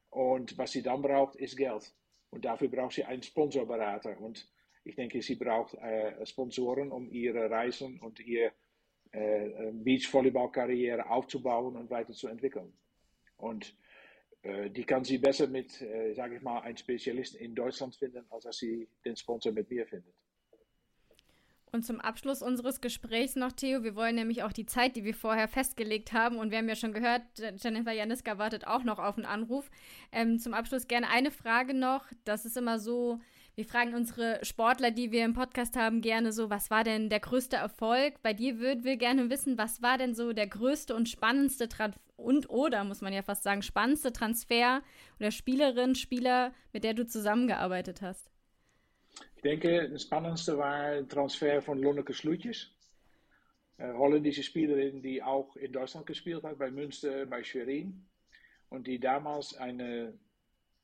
Und 0.09 0.57
was 0.57 0.71
sie 0.71 0.81
dann 0.81 1.01
braucht, 1.01 1.35
ist 1.35 1.55
Geld. 1.55 1.93
Und 2.31 2.45
dafür 2.45 2.69
braucht 2.69 2.93
sie 2.93 3.03
einen 3.03 3.23
Sponsorberater. 3.23 4.19
Und 4.19 4.47
ich 4.83 4.95
denke, 4.95 5.21
sie 5.21 5.35
braucht 5.35 5.75
äh, 5.75 6.25
Sponsoren, 6.25 6.91
um 6.91 7.09
ihre 7.11 7.49
Reisen 7.49 7.99
und 7.99 8.19
ihr 8.19 8.51
äh, 9.11 9.71
Beachvolleyball-Karriere 9.71 11.09
aufzubauen 11.09 11.75
und 11.75 11.89
weiterzuentwickeln. 11.89 12.73
Und 13.37 13.75
äh, 14.43 14.69
die 14.69 14.83
kann 14.83 15.03
sie 15.03 15.17
besser 15.17 15.47
mit, 15.47 15.81
äh, 15.81 16.13
sage 16.13 16.37
ich 16.37 16.41
mal, 16.41 16.61
einem 16.61 16.77
Spezialisten 16.77 17.37
in 17.37 17.53
Deutschland 17.53 17.95
finden, 17.95 18.25
als 18.29 18.45
dass 18.45 18.57
sie 18.57 18.87
den 19.05 19.15
Sponsor 19.15 19.51
mit 19.51 19.69
mir 19.69 19.85
findet. 19.85 20.13
Und 21.73 21.85
zum 21.85 22.01
Abschluss 22.01 22.41
unseres 22.41 22.81
Gesprächs 22.81 23.37
noch, 23.37 23.53
Theo, 23.53 23.81
wir 23.83 23.95
wollen 23.95 24.15
nämlich 24.15 24.43
auch 24.43 24.51
die 24.51 24.65
Zeit, 24.65 24.97
die 24.97 25.05
wir 25.05 25.15
vorher 25.15 25.47
festgelegt 25.47 26.11
haben, 26.11 26.37
und 26.37 26.51
wir 26.51 26.57
haben 26.57 26.67
ja 26.67 26.75
schon 26.75 26.91
gehört, 26.91 27.21
Jennifer 27.37 27.93
Janiska 27.93 28.37
wartet 28.37 28.67
auch 28.67 28.83
noch 28.83 28.99
auf 28.99 29.15
einen 29.15 29.25
Anruf. 29.25 29.71
Ähm, 30.11 30.37
zum 30.37 30.53
Abschluss 30.53 30.89
gerne 30.89 31.09
eine 31.09 31.31
Frage 31.31 31.73
noch. 31.73 32.05
Das 32.25 32.45
ist 32.45 32.57
immer 32.57 32.77
so, 32.77 33.21
wir 33.55 33.63
fragen 33.63 33.93
unsere 33.93 34.43
Sportler, 34.43 34.91
die 34.91 35.13
wir 35.13 35.23
im 35.23 35.33
Podcast 35.33 35.77
haben, 35.77 36.01
gerne 36.01 36.33
so, 36.33 36.49
was 36.49 36.69
war 36.69 36.83
denn 36.83 37.09
der 37.09 37.21
größte 37.21 37.55
Erfolg? 37.55 38.21
Bei 38.21 38.33
dir 38.33 38.59
würden 38.59 38.83
wir 38.83 38.97
gerne 38.97 39.29
wissen, 39.29 39.57
was 39.57 39.81
war 39.81 39.97
denn 39.97 40.13
so 40.13 40.33
der 40.33 40.47
größte 40.47 40.93
und 40.93 41.07
spannendste 41.07 41.69
Trans 41.69 41.95
und 42.17 42.49
oder, 42.49 42.83
muss 42.83 43.01
man 43.01 43.13
ja 43.13 43.23
fast 43.23 43.43
sagen, 43.43 43.61
spannendste 43.61 44.13
Transfer 44.13 44.81
oder 45.19 45.31
Spielerin, 45.31 45.95
Spieler, 45.95 46.53
mit 46.73 46.83
der 46.83 46.93
du 46.93 47.05
zusammengearbeitet 47.05 48.01
hast? 48.01 48.30
Ich 49.35 49.41
denke, 49.41 49.89
das 49.89 50.03
spannendste 50.03 50.57
war 50.57 50.91
der 50.91 51.07
Transfer 51.07 51.61
von 51.61 51.79
Lonneke 51.79 52.13
Sloetjes. 52.13 52.69
Äh, 53.77 53.93
holländische 53.93 54.43
Spielerin, 54.43 55.01
die 55.01 55.23
auch 55.23 55.55
in 55.55 55.71
Deutschland 55.71 56.05
gespielt 56.05 56.43
hat, 56.43 56.57
bei 56.57 56.69
Münster, 56.69 57.25
bei 57.25 57.43
Schwerin. 57.43 58.05
Und 58.69 58.87
die 58.87 58.99
damals 58.99 59.55
eine, 59.57 60.17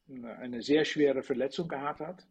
eine 0.07 0.61
sehr 0.61 0.83
schwere 0.85 1.23
Verletzung 1.23 1.67
gehabt 1.67 2.01
hat. 2.01 2.27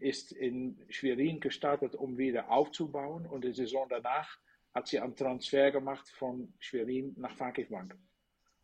Ist 0.00 0.32
in 0.32 0.84
Schwerin 0.88 1.38
gestartet, 1.38 1.94
um 1.94 2.18
wieder 2.18 2.50
aufzubauen. 2.50 3.24
Und 3.24 3.44
die 3.44 3.52
Saison 3.52 3.86
danach 3.88 4.40
hat 4.74 4.88
sie 4.88 4.98
einen 4.98 5.14
Transfer 5.14 5.70
gemacht 5.70 6.08
von 6.10 6.52
Schwerin 6.58 7.14
nach 7.16 7.36
Fakirbank. 7.36 7.96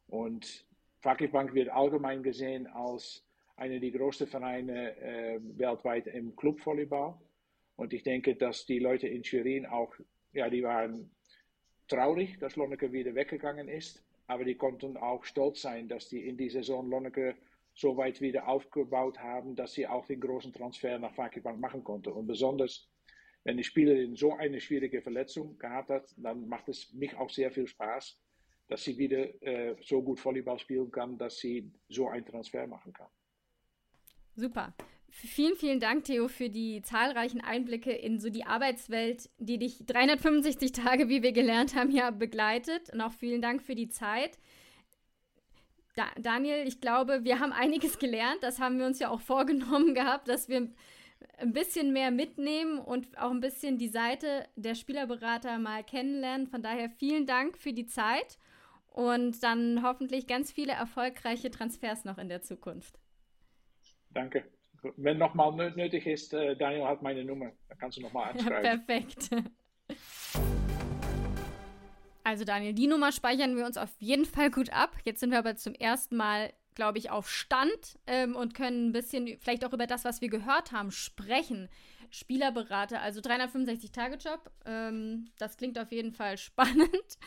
Und 0.08 0.66
Fakirbank 0.98 1.54
wird 1.54 1.68
allgemein 1.68 2.22
gesehen 2.22 2.66
als 2.66 3.24
einer 3.60 3.78
der 3.78 3.90
größten 3.90 4.26
Vereine 4.26 4.96
äh, 4.96 5.38
weltweit 5.58 6.06
im 6.06 6.34
Clubvolleyball. 6.34 7.14
Und 7.76 7.92
ich 7.92 8.02
denke, 8.02 8.34
dass 8.34 8.64
die 8.64 8.78
Leute 8.78 9.06
in 9.06 9.22
Schwerin 9.22 9.66
auch, 9.66 9.94
ja, 10.32 10.48
die 10.48 10.62
waren 10.62 11.10
traurig, 11.86 12.38
dass 12.38 12.56
Lonneke 12.56 12.90
wieder 12.90 13.14
weggegangen 13.14 13.68
ist. 13.68 14.02
Aber 14.26 14.44
die 14.44 14.54
konnten 14.54 14.96
auch 14.96 15.24
stolz 15.24 15.60
sein, 15.60 15.88
dass 15.88 16.08
die 16.08 16.26
in 16.26 16.38
die 16.38 16.48
Saison 16.48 16.88
Lonneke 16.88 17.34
so 17.74 17.96
weit 17.96 18.20
wieder 18.22 18.48
aufgebaut 18.48 19.18
haben, 19.18 19.54
dass 19.56 19.74
sie 19.74 19.86
auch 19.86 20.06
den 20.06 20.20
großen 20.20 20.52
Transfer 20.52 20.98
nach 20.98 21.12
Fakirbank 21.12 21.60
machen 21.60 21.84
konnten. 21.84 22.12
Und 22.12 22.26
besonders, 22.26 22.88
wenn 23.44 23.58
die 23.58 23.64
Spielerin 23.64 24.16
so 24.16 24.32
eine 24.34 24.60
schwierige 24.60 25.02
Verletzung 25.02 25.58
gehabt 25.58 25.90
hat, 25.90 26.14
dann 26.16 26.48
macht 26.48 26.68
es 26.68 26.92
mich 26.94 27.14
auch 27.14 27.28
sehr 27.28 27.50
viel 27.50 27.66
Spaß, 27.66 28.18
dass 28.68 28.84
sie 28.84 28.96
wieder 28.96 29.42
äh, 29.42 29.76
so 29.82 30.02
gut 30.02 30.24
Volleyball 30.24 30.58
spielen 30.58 30.90
kann, 30.90 31.18
dass 31.18 31.38
sie 31.38 31.70
so 31.88 32.08
einen 32.08 32.24
Transfer 32.24 32.66
machen 32.66 32.92
kann. 32.92 33.08
Super. 34.40 34.72
Vielen, 35.10 35.54
vielen 35.54 35.80
Dank, 35.80 36.04
Theo, 36.04 36.28
für 36.28 36.48
die 36.48 36.80
zahlreichen 36.80 37.42
Einblicke 37.42 37.92
in 37.92 38.18
so 38.18 38.30
die 38.30 38.46
Arbeitswelt, 38.46 39.28
die 39.38 39.58
dich 39.58 39.84
365 39.84 40.72
Tage, 40.72 41.10
wie 41.10 41.22
wir 41.22 41.32
gelernt 41.32 41.74
haben, 41.74 41.90
ja 41.90 42.10
begleitet. 42.10 42.90
Und 42.90 43.02
auch 43.02 43.12
vielen 43.12 43.42
Dank 43.42 43.62
für 43.62 43.74
die 43.74 43.90
Zeit. 43.90 44.38
Da, 45.94 46.04
Daniel, 46.18 46.66
ich 46.66 46.80
glaube, 46.80 47.24
wir 47.24 47.38
haben 47.38 47.52
einiges 47.52 47.98
gelernt. 47.98 48.38
Das 48.42 48.60
haben 48.60 48.78
wir 48.78 48.86
uns 48.86 48.98
ja 48.98 49.10
auch 49.10 49.20
vorgenommen 49.20 49.94
gehabt, 49.94 50.28
dass 50.28 50.48
wir 50.48 50.70
ein 51.36 51.52
bisschen 51.52 51.92
mehr 51.92 52.10
mitnehmen 52.10 52.78
und 52.78 53.18
auch 53.18 53.30
ein 53.30 53.40
bisschen 53.40 53.76
die 53.76 53.88
Seite 53.88 54.46
der 54.56 54.74
Spielerberater 54.74 55.58
mal 55.58 55.84
kennenlernen. 55.84 56.46
Von 56.46 56.62
daher 56.62 56.88
vielen 56.88 57.26
Dank 57.26 57.58
für 57.58 57.74
die 57.74 57.86
Zeit 57.86 58.38
und 58.88 59.42
dann 59.42 59.82
hoffentlich 59.82 60.26
ganz 60.26 60.50
viele 60.50 60.72
erfolgreiche 60.72 61.50
Transfers 61.50 62.06
noch 62.06 62.16
in 62.16 62.30
der 62.30 62.40
Zukunft. 62.40 62.98
Danke. 64.10 64.44
Wenn 64.96 65.18
nochmal 65.18 65.52
nötig 65.52 66.06
ist, 66.06 66.32
äh, 66.32 66.56
Daniel 66.56 66.86
hat 66.86 67.02
meine 67.02 67.24
Nummer. 67.24 67.52
Da 67.68 67.74
kannst 67.74 67.98
du 67.98 68.02
nochmal 68.02 68.30
anschreiben. 68.32 68.64
Ja, 68.64 68.76
perfekt. 68.76 69.30
Also 72.24 72.44
Daniel, 72.44 72.74
die 72.74 72.86
Nummer 72.86 73.12
speichern 73.12 73.56
wir 73.56 73.66
uns 73.66 73.76
auf 73.76 73.90
jeden 73.98 74.24
Fall 74.24 74.50
gut 74.50 74.72
ab. 74.72 74.96
Jetzt 75.04 75.20
sind 75.20 75.30
wir 75.30 75.38
aber 75.38 75.56
zum 75.56 75.74
ersten 75.74 76.16
Mal, 76.16 76.52
glaube 76.74 76.98
ich, 76.98 77.10
auf 77.10 77.28
Stand 77.28 77.98
ähm, 78.06 78.36
und 78.36 78.54
können 78.54 78.88
ein 78.88 78.92
bisschen 78.92 79.38
vielleicht 79.38 79.64
auch 79.64 79.72
über 79.72 79.86
das, 79.86 80.04
was 80.04 80.20
wir 80.20 80.28
gehört 80.28 80.72
haben, 80.72 80.90
sprechen. 80.90 81.68
Spielerberater, 82.10 83.00
also 83.00 83.20
365-Tage-Job. 83.20 84.50
Ähm, 84.66 85.28
das 85.38 85.56
klingt 85.56 85.78
auf 85.78 85.92
jeden 85.92 86.12
Fall 86.12 86.38
spannend. 86.38 87.18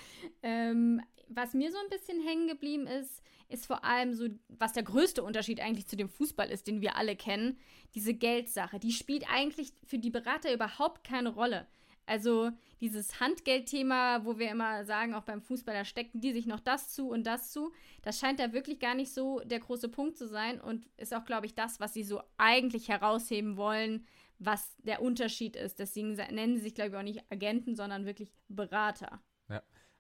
Ähm, 0.42 1.02
was 1.28 1.54
mir 1.54 1.72
so 1.72 1.78
ein 1.78 1.90
bisschen 1.90 2.22
hängen 2.22 2.48
geblieben 2.48 2.88
ist, 2.88 3.24
ist 3.54 3.68
vor 3.68 3.86
allem 3.86 4.14
so, 4.14 4.28
was 4.50 4.74
der 4.74 4.84
größte 4.84 5.24
Unterschied 5.24 5.62
eigentlich 5.62 5.88
zu 5.88 5.96
dem 5.96 6.10
Fußball 6.10 6.50
ist, 6.50 6.68
den 6.68 6.82
wir 6.82 6.96
alle 6.96 7.16
kennen, 7.16 7.60
diese 7.94 8.14
Geldsache. 8.14 8.80
Die 8.80 8.92
spielt 8.92 9.30
eigentlich 9.30 9.74
für 9.86 10.00
die 10.00 10.10
Berater 10.10 10.54
überhaupt 10.54 11.04
keine 11.04 11.30
Rolle. 11.30 11.68
Also 12.06 12.52
dieses 12.82 13.22
Handgeldthema, 13.22 14.26
wo 14.26 14.38
wir 14.38 14.52
immer 14.52 14.84
sagen, 14.84 15.14
auch 15.14 15.24
beim 15.24 15.42
Fußball, 15.42 15.74
da 15.74 15.86
stecken 15.86 16.20
die 16.20 16.34
sich 16.34 16.46
noch 16.46 16.60
das 16.60 16.90
zu 16.90 17.08
und 17.10 17.26
das 17.26 17.52
zu, 17.52 17.72
das 18.02 18.20
scheint 18.20 18.40
da 18.40 18.52
wirklich 18.52 18.80
gar 18.80 18.96
nicht 18.96 19.14
so 19.14 19.40
der 19.46 19.60
große 19.60 19.88
Punkt 19.88 20.18
zu 20.18 20.28
sein 20.28 20.60
und 20.60 20.86
ist 20.98 21.14
auch, 21.14 21.24
glaube 21.24 21.46
ich, 21.46 21.56
das, 21.56 21.80
was 21.80 21.94
sie 21.94 22.04
so 22.04 22.22
eigentlich 22.38 22.90
herausheben 22.90 23.56
wollen, 23.56 24.06
was 24.40 24.76
der 24.80 25.02
Unterschied 25.02 25.56
ist. 25.56 25.80
Deswegen 25.80 26.14
nennen 26.14 26.58
sie 26.58 26.64
sich, 26.64 26.76
glaube 26.76 26.90
ich, 26.90 26.98
auch 26.98 27.04
nicht 27.04 27.32
Agenten, 27.32 27.76
sondern 27.76 28.06
wirklich 28.06 28.34
Berater. 28.50 29.22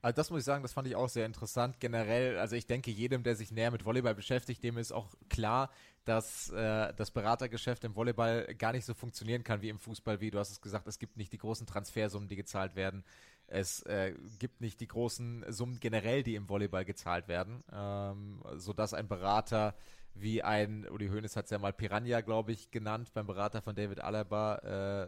Also 0.04 0.18
das 0.18 0.30
muss 0.30 0.40
ich 0.40 0.46
sagen, 0.46 0.64
das 0.64 0.74
fand 0.74 0.86
ich 0.86 0.98
auch 0.98 1.08
sehr 1.08 1.26
interessant. 1.26 1.80
Generell, 1.80 2.38
also 2.38 2.58
ich 2.58 2.68
denke, 2.68 2.92
jedem, 2.92 3.24
der 3.24 3.38
sich 3.38 3.52
näher 3.52 3.72
mit 3.72 3.86
Volleyball 3.86 4.14
beschäftigt, 4.14 4.62
dem 4.62 4.78
ist 4.78 4.92
auch 4.92 5.08
klar, 5.30 5.72
dass 6.04 6.50
äh, 6.50 6.94
das 6.94 7.12
Beratergeschäft 7.12 7.86
im 7.86 7.96
Volleyball 7.96 8.54
gar 8.56 8.74
nicht 8.74 8.84
so 8.84 8.94
funktionieren 8.94 9.46
kann 9.46 9.62
wie 9.62 9.70
im 9.70 9.80
Fußball, 9.80 10.20
wie 10.20 10.30
du 10.30 10.40
hast 10.40 10.52
es 10.52 10.60
gesagt, 10.60 10.90
es 10.90 11.00
gibt 11.00 11.16
nicht 11.16 11.32
die 11.32 11.38
großen 11.38 11.66
Transfersummen, 11.66 12.28
die 12.28 12.36
gezahlt 12.36 12.76
werden. 12.76 13.06
Es 13.48 13.82
äh, 13.84 14.14
gibt 14.40 14.60
nicht 14.60 14.82
die 14.82 14.90
großen 14.90 15.46
Summen 15.48 15.80
generell, 15.80 16.22
die 16.22 16.36
im 16.36 16.50
Volleyball 16.50 16.84
gezahlt 16.84 17.30
werden, 17.30 17.64
ähm, 17.72 18.44
sodass 18.56 18.94
ein 18.94 19.08
Berater 19.08 19.74
wie 20.16 20.44
ein, 20.44 20.86
Uli 20.90 21.08
Hoeneß 21.08 21.38
hat 21.38 21.46
es 21.46 21.52
ja 21.52 21.60
mal 21.60 21.72
Piranha, 21.72 22.20
glaube 22.20 22.52
ich, 22.52 22.72
genannt, 22.72 23.14
beim 23.14 23.26
Berater 23.26 23.62
von 23.62 23.74
David 23.74 24.02
Alaba, 24.02 25.08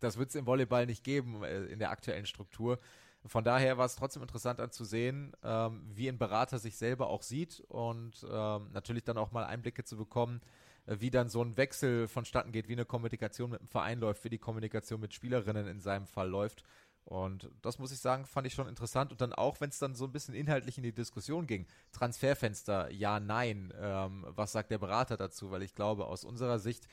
das 0.00 0.18
wird 0.18 0.30
es 0.30 0.34
im 0.34 0.46
Volleyball 0.46 0.86
nicht 0.86 1.04
geben 1.04 1.44
äh, 1.44 1.66
in 1.66 1.78
der 1.78 1.90
aktuellen 1.90 2.26
Struktur. 2.26 2.80
Von 3.26 3.44
daher 3.44 3.78
war 3.78 3.86
es 3.86 3.96
trotzdem 3.96 4.22
interessant 4.22 4.60
anzusehen, 4.60 5.32
ähm, 5.42 5.82
wie 5.92 6.08
ein 6.08 6.18
Berater 6.18 6.58
sich 6.58 6.76
selber 6.76 7.08
auch 7.08 7.22
sieht 7.22 7.60
und 7.68 8.24
ähm, 8.30 8.70
natürlich 8.72 9.04
dann 9.04 9.18
auch 9.18 9.32
mal 9.32 9.44
Einblicke 9.44 9.84
zu 9.84 9.96
bekommen, 9.96 10.40
äh, 10.86 10.96
wie 11.00 11.10
dann 11.10 11.28
so 11.28 11.42
ein 11.42 11.56
Wechsel 11.56 12.08
vonstatten 12.08 12.52
geht, 12.52 12.68
wie 12.68 12.74
eine 12.74 12.84
Kommunikation 12.84 13.50
mit 13.50 13.60
dem 13.60 13.68
Verein 13.68 13.98
läuft, 13.98 14.24
wie 14.24 14.30
die 14.30 14.38
Kommunikation 14.38 15.00
mit 15.00 15.14
Spielerinnen 15.14 15.66
in 15.66 15.80
seinem 15.80 16.06
Fall 16.06 16.28
läuft. 16.28 16.64
Und 17.04 17.50
das 17.62 17.78
muss 17.78 17.90
ich 17.90 18.00
sagen, 18.00 18.26
fand 18.26 18.46
ich 18.46 18.52
schon 18.52 18.68
interessant. 18.68 19.10
Und 19.12 19.22
dann 19.22 19.32
auch, 19.32 19.60
wenn 19.62 19.70
es 19.70 19.78
dann 19.78 19.94
so 19.94 20.04
ein 20.04 20.12
bisschen 20.12 20.34
inhaltlich 20.34 20.76
in 20.76 20.84
die 20.84 20.92
Diskussion 20.92 21.46
ging, 21.46 21.66
Transferfenster, 21.90 22.90
ja, 22.90 23.18
nein, 23.18 23.72
ähm, 23.80 24.26
was 24.28 24.52
sagt 24.52 24.70
der 24.70 24.76
Berater 24.76 25.16
dazu? 25.16 25.50
Weil 25.50 25.62
ich 25.62 25.74
glaube, 25.74 26.06
aus 26.06 26.24
unserer 26.24 26.58
Sicht, 26.58 26.86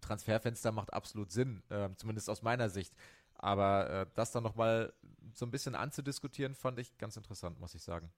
Transferfenster 0.00 0.72
macht 0.72 0.94
absolut 0.94 1.30
Sinn, 1.30 1.62
äh, 1.68 1.90
zumindest 1.96 2.30
aus 2.30 2.40
meiner 2.40 2.70
Sicht. 2.70 2.94
Aber 3.42 3.90
äh, 3.90 4.06
das 4.14 4.32
dann 4.32 4.44
nochmal 4.44 4.94
so 5.34 5.44
ein 5.44 5.50
bisschen 5.50 5.74
anzudiskutieren, 5.74 6.54
fand 6.54 6.78
ich 6.78 6.96
ganz 6.96 7.16
interessant, 7.16 7.60
muss 7.60 7.74
ich 7.74 7.82
sagen. 7.82 8.10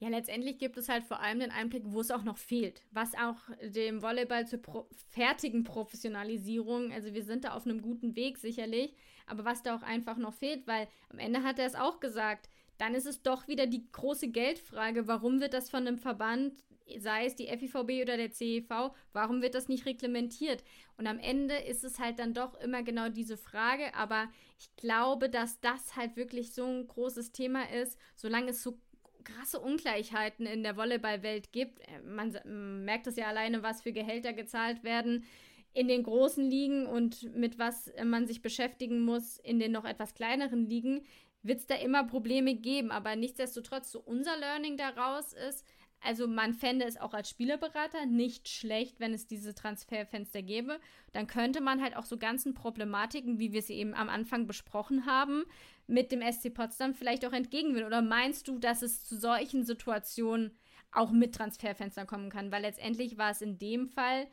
Ja, 0.00 0.08
letztendlich 0.08 0.58
gibt 0.58 0.78
es 0.78 0.88
halt 0.88 1.04
vor 1.04 1.20
allem 1.20 1.40
den 1.40 1.50
Einblick, 1.50 1.82
wo 1.84 2.00
es 2.00 2.10
auch 2.10 2.22
noch 2.22 2.38
fehlt. 2.38 2.82
Was 2.90 3.12
auch 3.14 3.36
dem 3.62 4.02
Volleyball 4.02 4.46
zur 4.46 4.60
pro 4.60 4.88
fertigen 5.10 5.62
Professionalisierung, 5.62 6.90
also 6.90 7.12
wir 7.12 7.22
sind 7.22 7.44
da 7.44 7.52
auf 7.52 7.66
einem 7.66 7.82
guten 7.82 8.16
Weg 8.16 8.38
sicherlich, 8.38 8.96
aber 9.26 9.44
was 9.44 9.62
da 9.62 9.76
auch 9.76 9.82
einfach 9.82 10.16
noch 10.16 10.32
fehlt, 10.32 10.66
weil 10.66 10.88
am 11.10 11.18
Ende 11.18 11.42
hat 11.42 11.58
er 11.58 11.66
es 11.66 11.74
auch 11.74 12.00
gesagt, 12.00 12.48
dann 12.78 12.94
ist 12.94 13.06
es 13.06 13.22
doch 13.22 13.46
wieder 13.46 13.66
die 13.66 13.92
große 13.92 14.28
Geldfrage, 14.28 15.06
warum 15.06 15.38
wird 15.40 15.52
das 15.52 15.68
von 15.68 15.86
einem 15.86 15.98
Verband 15.98 16.54
sei 16.98 17.26
es 17.26 17.36
die 17.36 17.46
FIVB 17.46 18.02
oder 18.02 18.16
der 18.16 18.30
CEV, 18.30 18.92
warum 19.12 19.42
wird 19.42 19.54
das 19.54 19.68
nicht 19.68 19.86
reglementiert? 19.86 20.64
Und 20.96 21.06
am 21.06 21.18
Ende 21.18 21.54
ist 21.56 21.84
es 21.84 21.98
halt 21.98 22.18
dann 22.18 22.34
doch 22.34 22.58
immer 22.60 22.82
genau 22.82 23.08
diese 23.08 23.36
Frage, 23.36 23.94
aber 23.94 24.28
ich 24.58 24.74
glaube, 24.76 25.28
dass 25.28 25.60
das 25.60 25.96
halt 25.96 26.16
wirklich 26.16 26.52
so 26.52 26.64
ein 26.64 26.86
großes 26.86 27.32
Thema 27.32 27.70
ist, 27.70 27.98
solange 28.14 28.50
es 28.50 28.62
so 28.62 28.78
krasse 29.24 29.60
Ungleichheiten 29.60 30.46
in 30.46 30.62
der 30.62 30.76
Volleyballwelt 30.76 31.52
gibt. 31.52 31.80
Äh, 31.80 32.00
man 32.02 32.84
merkt 32.84 33.06
es 33.06 33.16
ja 33.16 33.26
alleine, 33.26 33.62
was 33.62 33.82
für 33.82 33.92
Gehälter 33.92 34.32
gezahlt 34.32 34.82
werden 34.84 35.24
in 35.72 35.88
den 35.88 36.02
großen 36.02 36.50
Ligen 36.50 36.86
und 36.86 37.34
mit 37.34 37.58
was 37.58 37.92
man 38.04 38.26
sich 38.26 38.42
beschäftigen 38.42 39.00
muss 39.00 39.36
in 39.38 39.60
den 39.60 39.72
noch 39.72 39.84
etwas 39.84 40.14
kleineren 40.14 40.66
Ligen, 40.66 41.02
wird 41.42 41.60
es 41.60 41.66
da 41.66 41.76
immer 41.76 42.04
Probleme 42.04 42.54
geben. 42.54 42.90
Aber 42.90 43.14
nichtsdestotrotz, 43.16 43.92
so 43.92 44.00
unser 44.00 44.36
Learning 44.36 44.76
daraus 44.76 45.32
ist, 45.32 45.64
also 46.02 46.26
man 46.26 46.54
fände 46.54 46.86
es 46.86 46.96
auch 46.96 47.12
als 47.12 47.28
Spielerberater 47.28 48.06
nicht 48.06 48.48
schlecht, 48.48 49.00
wenn 49.00 49.12
es 49.12 49.26
diese 49.26 49.54
Transferfenster 49.54 50.42
gäbe. 50.42 50.80
Dann 51.12 51.26
könnte 51.26 51.60
man 51.60 51.82
halt 51.82 51.94
auch 51.96 52.06
so 52.06 52.16
ganzen 52.16 52.54
Problematiken, 52.54 53.38
wie 53.38 53.52
wir 53.52 53.60
sie 53.60 53.74
eben 53.74 53.94
am 53.94 54.08
Anfang 54.08 54.46
besprochen 54.46 55.04
haben, 55.04 55.44
mit 55.86 56.10
dem 56.10 56.22
SC 56.22 56.54
Potsdam 56.54 56.94
vielleicht 56.94 57.26
auch 57.26 57.32
entgegenwirken. 57.32 57.86
Oder 57.86 58.00
meinst 58.00 58.48
du, 58.48 58.58
dass 58.58 58.80
es 58.80 59.04
zu 59.06 59.18
solchen 59.18 59.64
Situationen 59.64 60.56
auch 60.90 61.10
mit 61.10 61.34
Transferfenstern 61.34 62.06
kommen 62.06 62.30
kann? 62.30 62.50
Weil 62.50 62.62
letztendlich 62.62 63.18
war 63.18 63.30
es 63.30 63.42
in 63.42 63.58
dem 63.58 63.88
Fall 63.88 64.26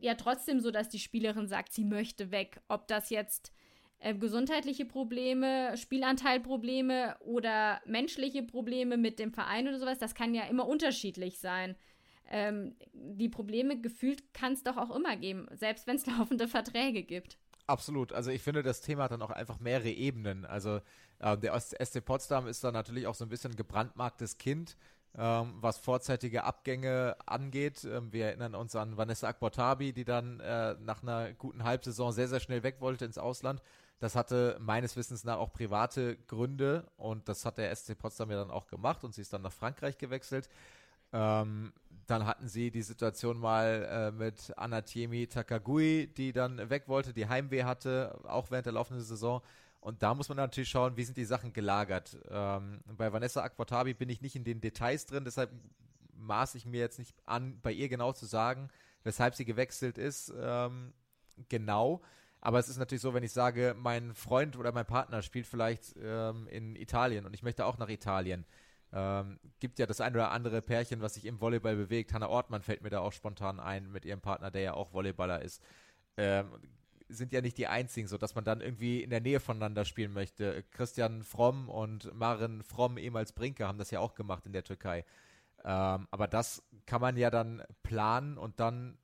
ja 0.00 0.14
trotzdem 0.14 0.58
so, 0.58 0.72
dass 0.72 0.88
die 0.88 0.98
Spielerin 0.98 1.46
sagt, 1.46 1.72
sie 1.72 1.84
möchte 1.84 2.32
weg. 2.32 2.60
Ob 2.66 2.88
das 2.88 3.10
jetzt 3.10 3.52
äh, 4.02 4.14
gesundheitliche 4.14 4.84
Probleme, 4.84 5.76
Spielanteilprobleme 5.76 7.16
oder 7.20 7.80
menschliche 7.86 8.42
Probleme 8.42 8.96
mit 8.96 9.20
dem 9.20 9.32
Verein 9.32 9.68
oder 9.68 9.78
sowas, 9.78 9.98
das 9.98 10.16
kann 10.16 10.34
ja 10.34 10.42
immer 10.44 10.66
unterschiedlich 10.66 11.38
sein. 11.38 11.76
Ähm, 12.28 12.74
die 12.92 13.28
Probleme 13.28 13.80
gefühlt 13.80 14.34
kann 14.34 14.54
es 14.54 14.64
doch 14.64 14.76
auch 14.76 14.94
immer 14.94 15.16
geben, 15.16 15.46
selbst 15.52 15.86
wenn 15.86 15.96
es 15.96 16.06
laufende 16.18 16.48
Verträge 16.48 17.04
gibt. 17.04 17.38
Absolut. 17.68 18.12
Also 18.12 18.32
ich 18.32 18.42
finde, 18.42 18.64
das 18.64 18.80
Thema 18.80 19.04
hat 19.04 19.12
dann 19.12 19.22
auch 19.22 19.30
einfach 19.30 19.60
mehrere 19.60 19.90
Ebenen. 19.90 20.44
Also 20.46 20.80
äh, 21.20 21.38
der 21.38 21.58
SC 21.60 22.04
Potsdam 22.04 22.48
ist 22.48 22.64
da 22.64 22.72
natürlich 22.72 23.06
auch 23.06 23.14
so 23.14 23.24
ein 23.24 23.28
bisschen 23.28 23.54
gebrandmarktes 23.54 24.36
Kind, 24.36 24.76
ähm, 25.16 25.54
was 25.60 25.78
vorzeitige 25.78 26.42
Abgänge 26.42 27.16
angeht. 27.24 27.84
Ähm, 27.84 28.12
wir 28.12 28.26
erinnern 28.26 28.56
uns 28.56 28.74
an 28.74 28.96
Vanessa 28.96 29.28
Akbotabi, 29.28 29.92
die 29.92 30.04
dann 30.04 30.40
äh, 30.40 30.74
nach 30.80 31.04
einer 31.04 31.34
guten 31.34 31.62
Halbsaison 31.62 32.10
sehr, 32.10 32.26
sehr 32.26 32.40
schnell 32.40 32.64
weg 32.64 32.80
wollte 32.80 33.04
ins 33.04 33.18
Ausland. 33.18 33.62
Das 34.02 34.16
hatte 34.16 34.56
meines 34.58 34.96
Wissens 34.96 35.22
nach 35.22 35.38
auch 35.38 35.52
private 35.52 36.16
Gründe 36.26 36.90
und 36.96 37.28
das 37.28 37.44
hat 37.44 37.56
der 37.56 37.72
SC 37.72 37.96
Potsdam 37.96 38.32
ja 38.32 38.36
dann 38.36 38.50
auch 38.50 38.66
gemacht 38.66 39.04
und 39.04 39.14
sie 39.14 39.20
ist 39.20 39.32
dann 39.32 39.42
nach 39.42 39.52
Frankreich 39.52 39.96
gewechselt. 39.96 40.48
Ähm, 41.12 41.72
dann 42.08 42.26
hatten 42.26 42.48
sie 42.48 42.72
die 42.72 42.82
Situation 42.82 43.38
mal 43.38 43.86
äh, 43.88 44.10
mit 44.10 44.58
Anatiemi 44.58 45.28
Takagui, 45.28 46.08
die 46.16 46.32
dann 46.32 46.68
weg 46.68 46.88
wollte, 46.88 47.12
die 47.12 47.28
Heimweh 47.28 47.62
hatte, 47.62 48.18
auch 48.24 48.50
während 48.50 48.66
der 48.66 48.72
laufenden 48.72 49.04
Saison. 49.04 49.40
Und 49.78 50.02
da 50.02 50.14
muss 50.14 50.28
man 50.28 50.36
natürlich 50.36 50.70
schauen, 50.70 50.96
wie 50.96 51.04
sind 51.04 51.16
die 51.16 51.24
Sachen 51.24 51.52
gelagert. 51.52 52.18
Ähm, 52.28 52.80
bei 52.96 53.12
Vanessa 53.12 53.44
Aquatabi 53.44 53.94
bin 53.94 54.08
ich 54.08 54.20
nicht 54.20 54.34
in 54.34 54.42
den 54.42 54.60
Details 54.60 55.06
drin, 55.06 55.22
deshalb 55.24 55.52
maße 56.16 56.58
ich 56.58 56.66
mir 56.66 56.80
jetzt 56.80 56.98
nicht 56.98 57.14
an, 57.24 57.60
bei 57.62 57.70
ihr 57.70 57.88
genau 57.88 58.12
zu 58.12 58.26
sagen, 58.26 58.68
weshalb 59.04 59.36
sie 59.36 59.44
gewechselt 59.44 59.96
ist. 59.96 60.34
Ähm, 60.36 60.92
genau. 61.48 62.02
Aber 62.44 62.58
es 62.58 62.68
ist 62.68 62.76
natürlich 62.76 63.02
so, 63.02 63.14
wenn 63.14 63.22
ich 63.22 63.32
sage, 63.32 63.76
mein 63.78 64.14
Freund 64.14 64.56
oder 64.56 64.72
mein 64.72 64.84
Partner 64.84 65.22
spielt 65.22 65.46
vielleicht 65.46 65.94
ähm, 66.02 66.48
in 66.48 66.74
Italien 66.74 67.24
und 67.24 67.34
ich 67.34 67.44
möchte 67.44 67.64
auch 67.64 67.78
nach 67.78 67.88
Italien. 67.88 68.44
Ähm, 68.92 69.38
gibt 69.60 69.78
ja 69.78 69.86
das 69.86 70.00
ein 70.00 70.12
oder 70.12 70.32
andere 70.32 70.60
Pärchen, 70.60 71.00
was 71.00 71.14
sich 71.14 71.24
im 71.24 71.40
Volleyball 71.40 71.76
bewegt. 71.76 72.12
Hanna 72.12 72.28
Ortmann 72.28 72.62
fällt 72.62 72.82
mir 72.82 72.90
da 72.90 72.98
auch 72.98 73.12
spontan 73.12 73.60
ein 73.60 73.92
mit 73.92 74.04
ihrem 74.04 74.20
Partner, 74.20 74.50
der 74.50 74.62
ja 74.62 74.74
auch 74.74 74.92
Volleyballer 74.92 75.40
ist. 75.40 75.62
Ähm, 76.16 76.50
sind 77.08 77.32
ja 77.32 77.42
nicht 77.42 77.58
die 77.58 77.68
einzigen, 77.68 78.08
so 78.08 78.18
dass 78.18 78.34
man 78.34 78.42
dann 78.42 78.60
irgendwie 78.60 79.04
in 79.04 79.10
der 79.10 79.20
Nähe 79.20 79.38
voneinander 79.38 79.84
spielen 79.84 80.12
möchte. 80.12 80.64
Christian 80.72 81.22
Fromm 81.22 81.68
und 81.68 82.12
Maren 82.12 82.64
Fromm, 82.64 82.98
ehemals 82.98 83.32
Brinke, 83.32 83.68
haben 83.68 83.78
das 83.78 83.92
ja 83.92 84.00
auch 84.00 84.14
gemacht 84.14 84.46
in 84.46 84.52
der 84.52 84.64
Türkei. 84.64 85.04
Ähm, 85.64 86.08
aber 86.10 86.26
das 86.26 86.64
kann 86.86 87.00
man 87.00 87.16
ja 87.16 87.30
dann 87.30 87.62
planen 87.84 88.36
und 88.36 88.58
dann 88.58 88.98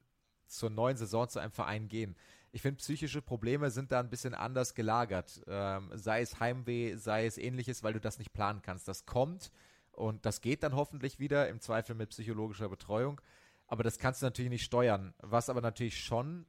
zur 0.48 0.70
neuen 0.70 0.96
Saison 0.96 1.28
zu 1.28 1.38
einem 1.38 1.52
Verein 1.52 1.86
gehen 1.88 2.16
ich 2.52 2.62
finde, 2.62 2.78
psychische 2.78 3.22
Probleme 3.22 3.70
sind 3.70 3.92
da 3.92 4.00
ein 4.00 4.10
bisschen 4.10 4.34
anders 4.34 4.74
gelagert. 4.74 5.42
Ähm, 5.46 5.90
sei 5.94 6.22
es 6.22 6.40
Heimweh, 6.40 6.96
sei 6.96 7.26
es 7.26 7.38
ähnliches, 7.38 7.82
weil 7.82 7.92
du 7.92 8.00
das 8.00 8.18
nicht 8.18 8.32
planen 8.32 8.62
kannst. 8.62 8.88
Das 8.88 9.06
kommt 9.06 9.50
und 9.92 10.24
das 10.24 10.40
geht 10.40 10.62
dann 10.62 10.74
hoffentlich 10.74 11.18
wieder, 11.18 11.48
im 11.48 11.60
Zweifel 11.60 11.94
mit 11.94 12.10
psychologischer 12.10 12.68
Betreuung. 12.68 13.20
aber 13.66 13.82
das 13.84 13.98
kannst 13.98 14.22
du 14.22 14.26
natürlich 14.26 14.50
nicht 14.50 14.64
steuern. 14.64 15.14
Was 15.18 15.50
aber 15.50 15.60
natürlich 15.60 16.02
schon 16.02 16.46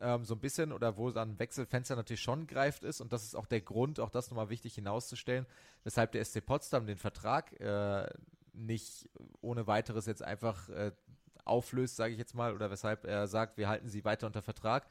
ähm, 0.00 0.24
so 0.24 0.34
ein 0.34 0.40
bisschen 0.40 0.72
oder 0.72 0.96
wo 0.96 1.10
dann 1.10 1.38
Wechselfenster 1.38 1.96
natürlich 1.96 2.20
schon 2.22 2.46
greift 2.46 2.84
ist 2.84 3.00
und 3.00 3.12
das 3.12 3.24
ist 3.24 3.34
auch 3.34 3.46
der 3.46 3.60
Grund, 3.60 4.00
auch 4.00 4.10
das 4.10 4.30
nochmal 4.30 4.50
wichtig 4.50 4.74
hinauszustellen, 4.74 5.46
weshalb 5.84 6.12
der 6.12 6.24
SC 6.24 6.44
Potsdam 6.44 6.86
den 6.86 6.98
Vertrag 6.98 7.58
äh, 7.60 8.08
nicht 8.52 9.08
ohne 9.40 9.66
weiteres 9.66 10.06
jetzt 10.06 10.22
einfach 10.22 10.68
äh, 10.68 10.92
auflöst, 11.44 11.96
sage 11.96 12.12
ich 12.12 12.18
jetzt 12.18 12.34
mal, 12.34 12.54
oder 12.54 12.70
weshalb 12.70 13.04
er 13.04 13.26
sagt, 13.26 13.56
wir 13.56 13.68
halten 13.68 13.88
sie 13.88 14.04
weiter 14.04 14.26
unter 14.26 14.42
Vertrag, 14.42 14.86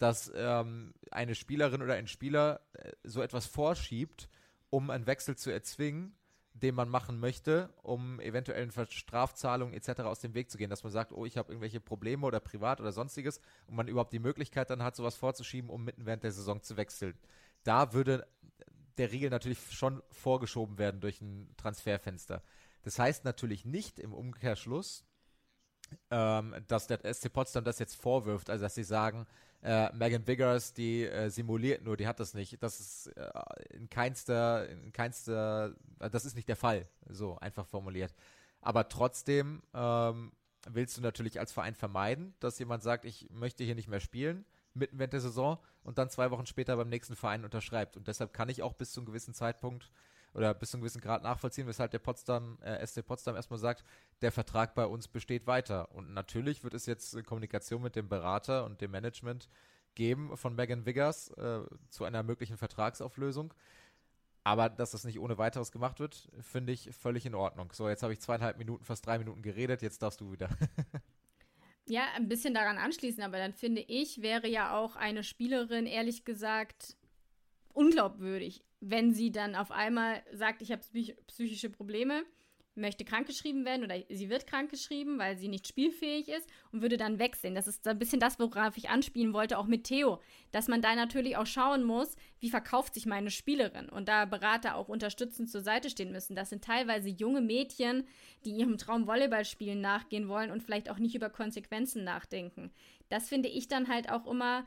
dass 0.00 0.32
ähm, 0.34 0.94
eine 1.10 1.34
Spielerin 1.34 1.82
oder 1.82 1.94
ein 1.94 2.06
Spieler 2.06 2.62
äh, 2.72 2.92
so 3.04 3.20
etwas 3.20 3.46
vorschiebt, 3.46 4.30
um 4.70 4.88
einen 4.88 5.06
Wechsel 5.06 5.36
zu 5.36 5.50
erzwingen, 5.50 6.16
den 6.54 6.74
man 6.74 6.88
machen 6.88 7.20
möchte, 7.20 7.68
um 7.82 8.18
eventuellen 8.18 8.72
Strafzahlungen 8.72 9.74
etc. 9.74 10.00
aus 10.00 10.20
dem 10.20 10.32
Weg 10.32 10.50
zu 10.50 10.56
gehen, 10.56 10.70
dass 10.70 10.84
man 10.84 10.92
sagt, 10.92 11.12
oh, 11.12 11.26
ich 11.26 11.36
habe 11.36 11.52
irgendwelche 11.52 11.80
Probleme 11.80 12.26
oder 12.26 12.40
privat 12.40 12.80
oder 12.80 12.92
sonstiges 12.92 13.42
und 13.66 13.76
man 13.76 13.88
überhaupt 13.88 14.14
die 14.14 14.18
Möglichkeit 14.18 14.70
dann 14.70 14.82
hat, 14.82 14.96
sowas 14.96 15.16
vorzuschieben, 15.16 15.68
um 15.68 15.84
mitten 15.84 16.06
während 16.06 16.24
der 16.24 16.32
Saison 16.32 16.62
zu 16.62 16.78
wechseln. 16.78 17.18
Da 17.62 17.92
würde 17.92 18.26
der 18.96 19.12
Riegel 19.12 19.28
natürlich 19.28 19.58
schon 19.70 20.02
vorgeschoben 20.10 20.78
werden 20.78 21.02
durch 21.02 21.20
ein 21.20 21.54
Transferfenster. 21.58 22.42
Das 22.82 22.98
heißt 22.98 23.26
natürlich 23.26 23.66
nicht 23.66 23.98
im 23.98 24.14
Umkehrschluss, 24.14 25.04
ähm, 26.10 26.56
dass 26.68 26.86
der 26.86 27.00
SC 27.12 27.30
Potsdam 27.30 27.64
das 27.64 27.78
jetzt 27.78 27.96
vorwirft, 27.96 28.48
also 28.48 28.64
dass 28.64 28.74
sie 28.74 28.84
sagen, 28.84 29.26
äh, 29.62 29.92
Megan 29.92 30.26
Vigors, 30.26 30.72
die 30.72 31.04
äh, 31.04 31.28
simuliert 31.28 31.84
nur, 31.84 31.96
die 31.96 32.06
hat 32.06 32.20
das 32.20 32.34
nicht. 32.34 32.62
Das 32.62 32.80
ist 32.80 33.06
äh, 33.08 33.30
in 33.70 33.90
keinster, 33.90 34.68
in 34.68 34.92
keinster, 34.92 35.74
das 35.98 36.24
ist 36.24 36.34
nicht 36.34 36.48
der 36.48 36.56
Fall, 36.56 36.86
so 37.08 37.36
einfach 37.38 37.66
formuliert. 37.66 38.14
Aber 38.62 38.88
trotzdem 38.88 39.62
ähm, 39.74 40.32
willst 40.68 40.96
du 40.96 41.02
natürlich 41.02 41.38
als 41.38 41.52
Verein 41.52 41.74
vermeiden, 41.74 42.34
dass 42.40 42.58
jemand 42.58 42.82
sagt, 42.82 43.04
ich 43.04 43.28
möchte 43.30 43.64
hier 43.64 43.74
nicht 43.74 43.88
mehr 43.88 44.00
spielen, 44.00 44.44
mitten 44.74 44.98
während 44.98 45.12
der 45.12 45.20
Saison 45.20 45.58
und 45.82 45.98
dann 45.98 46.10
zwei 46.10 46.30
Wochen 46.30 46.46
später 46.46 46.76
beim 46.76 46.88
nächsten 46.88 47.16
Verein 47.16 47.44
unterschreibt. 47.44 47.96
Und 47.96 48.08
deshalb 48.08 48.32
kann 48.32 48.48
ich 48.48 48.62
auch 48.62 48.74
bis 48.74 48.92
zu 48.92 49.00
einem 49.00 49.06
gewissen 49.06 49.34
Zeitpunkt 49.34 49.90
oder 50.34 50.54
bis 50.54 50.70
zu 50.70 50.76
einem 50.76 50.82
gewissen 50.82 51.00
Grad 51.00 51.22
nachvollziehen, 51.22 51.66
weshalb 51.66 51.90
der 51.90 51.98
Potsdam, 51.98 52.58
äh, 52.62 52.86
SC 52.86 53.04
Potsdam 53.04 53.36
erstmal 53.36 53.58
sagt, 53.58 53.84
der 54.22 54.32
Vertrag 54.32 54.74
bei 54.74 54.86
uns 54.86 55.08
besteht 55.08 55.46
weiter. 55.46 55.92
Und 55.92 56.12
natürlich 56.12 56.62
wird 56.62 56.74
es 56.74 56.86
jetzt 56.86 57.24
Kommunikation 57.24 57.82
mit 57.82 57.96
dem 57.96 58.08
Berater 58.08 58.64
und 58.64 58.80
dem 58.80 58.92
Management 58.92 59.48
geben 59.94 60.36
von 60.36 60.54
Megan 60.54 60.86
Wiggers 60.86 61.30
äh, 61.30 61.62
zu 61.88 62.04
einer 62.04 62.22
möglichen 62.22 62.56
Vertragsauflösung. 62.56 63.52
Aber 64.44 64.68
dass 64.68 64.92
das 64.92 65.04
nicht 65.04 65.18
ohne 65.18 65.36
weiteres 65.36 65.72
gemacht 65.72 66.00
wird, 66.00 66.28
finde 66.40 66.72
ich 66.72 66.90
völlig 66.94 67.26
in 67.26 67.34
Ordnung. 67.34 67.72
So, 67.72 67.88
jetzt 67.88 68.02
habe 68.02 68.12
ich 68.12 68.20
zweieinhalb 68.20 68.56
Minuten, 68.56 68.84
fast 68.84 69.04
drei 69.04 69.18
Minuten 69.18 69.42
geredet, 69.42 69.82
jetzt 69.82 70.00
darfst 70.00 70.20
du 70.20 70.32
wieder. 70.32 70.48
ja, 71.86 72.04
ein 72.14 72.28
bisschen 72.28 72.54
daran 72.54 72.78
anschließen, 72.78 73.22
aber 73.22 73.36
dann 73.36 73.52
finde 73.52 73.82
ich, 73.82 74.22
wäre 74.22 74.48
ja 74.48 74.78
auch 74.78 74.96
eine 74.96 75.24
Spielerin, 75.24 75.86
ehrlich 75.86 76.24
gesagt, 76.24 76.96
unglaubwürdig 77.74 78.64
wenn 78.80 79.12
sie 79.12 79.30
dann 79.30 79.54
auf 79.54 79.70
einmal 79.70 80.22
sagt, 80.32 80.62
ich 80.62 80.72
habe 80.72 80.82
psychische 81.26 81.70
Probleme, 81.70 82.24
möchte 82.76 83.04
krankgeschrieben 83.04 83.64
werden 83.64 83.84
oder 83.84 83.96
sie 84.08 84.30
wird 84.30 84.46
krankgeschrieben, 84.46 85.18
weil 85.18 85.36
sie 85.36 85.48
nicht 85.48 85.66
spielfähig 85.66 86.28
ist 86.28 86.48
und 86.72 86.82
würde 86.82 86.96
dann 86.96 87.18
wechseln. 87.18 87.54
Das 87.54 87.66
ist 87.66 87.86
ein 87.86 87.98
bisschen 87.98 88.20
das, 88.20 88.38
worauf 88.38 88.76
ich 88.76 88.88
anspielen 88.88 89.32
wollte, 89.32 89.58
auch 89.58 89.66
mit 89.66 89.84
Theo, 89.84 90.20
dass 90.52 90.68
man 90.68 90.80
da 90.80 90.94
natürlich 90.94 91.36
auch 91.36 91.46
schauen 91.46 91.84
muss, 91.84 92.16
wie 92.38 92.50
verkauft 92.50 92.94
sich 92.94 93.06
meine 93.06 93.30
Spielerin 93.30 93.88
und 93.88 94.08
da 94.08 94.24
Berater 94.24 94.76
auch 94.76 94.88
unterstützend 94.88 95.50
zur 95.50 95.62
Seite 95.62 95.90
stehen 95.90 96.12
müssen. 96.12 96.36
Das 96.36 96.50
sind 96.50 96.64
teilweise 96.64 97.08
junge 97.08 97.40
Mädchen, 97.40 98.06
die 98.44 98.52
ihrem 98.52 98.78
Traum 98.78 99.06
Volleyballspielen 99.06 99.80
nachgehen 99.80 100.28
wollen 100.28 100.50
und 100.50 100.62
vielleicht 100.62 100.90
auch 100.90 100.98
nicht 100.98 101.14
über 101.14 101.28
Konsequenzen 101.28 102.04
nachdenken. 102.04 102.70
Das 103.08 103.28
finde 103.28 103.48
ich 103.48 103.68
dann 103.68 103.88
halt 103.88 104.10
auch 104.10 104.26
immer 104.26 104.64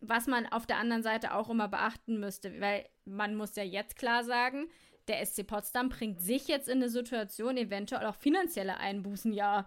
was 0.00 0.26
man 0.26 0.46
auf 0.46 0.66
der 0.66 0.78
anderen 0.78 1.02
Seite 1.02 1.34
auch 1.34 1.50
immer 1.50 1.68
beachten 1.68 2.20
müsste, 2.20 2.60
weil 2.60 2.86
man 3.04 3.34
muss 3.34 3.56
ja 3.56 3.62
jetzt 3.62 3.96
klar 3.96 4.24
sagen, 4.24 4.68
der 5.08 5.24
SC 5.24 5.46
Potsdam 5.46 5.88
bringt 5.88 6.20
sich 6.20 6.48
jetzt 6.48 6.68
in 6.68 6.78
eine 6.78 6.90
Situation, 6.90 7.56
eventuell 7.56 8.06
auch 8.06 8.14
finanzielle 8.14 8.78
Einbußen 8.78 9.32
ja 9.32 9.66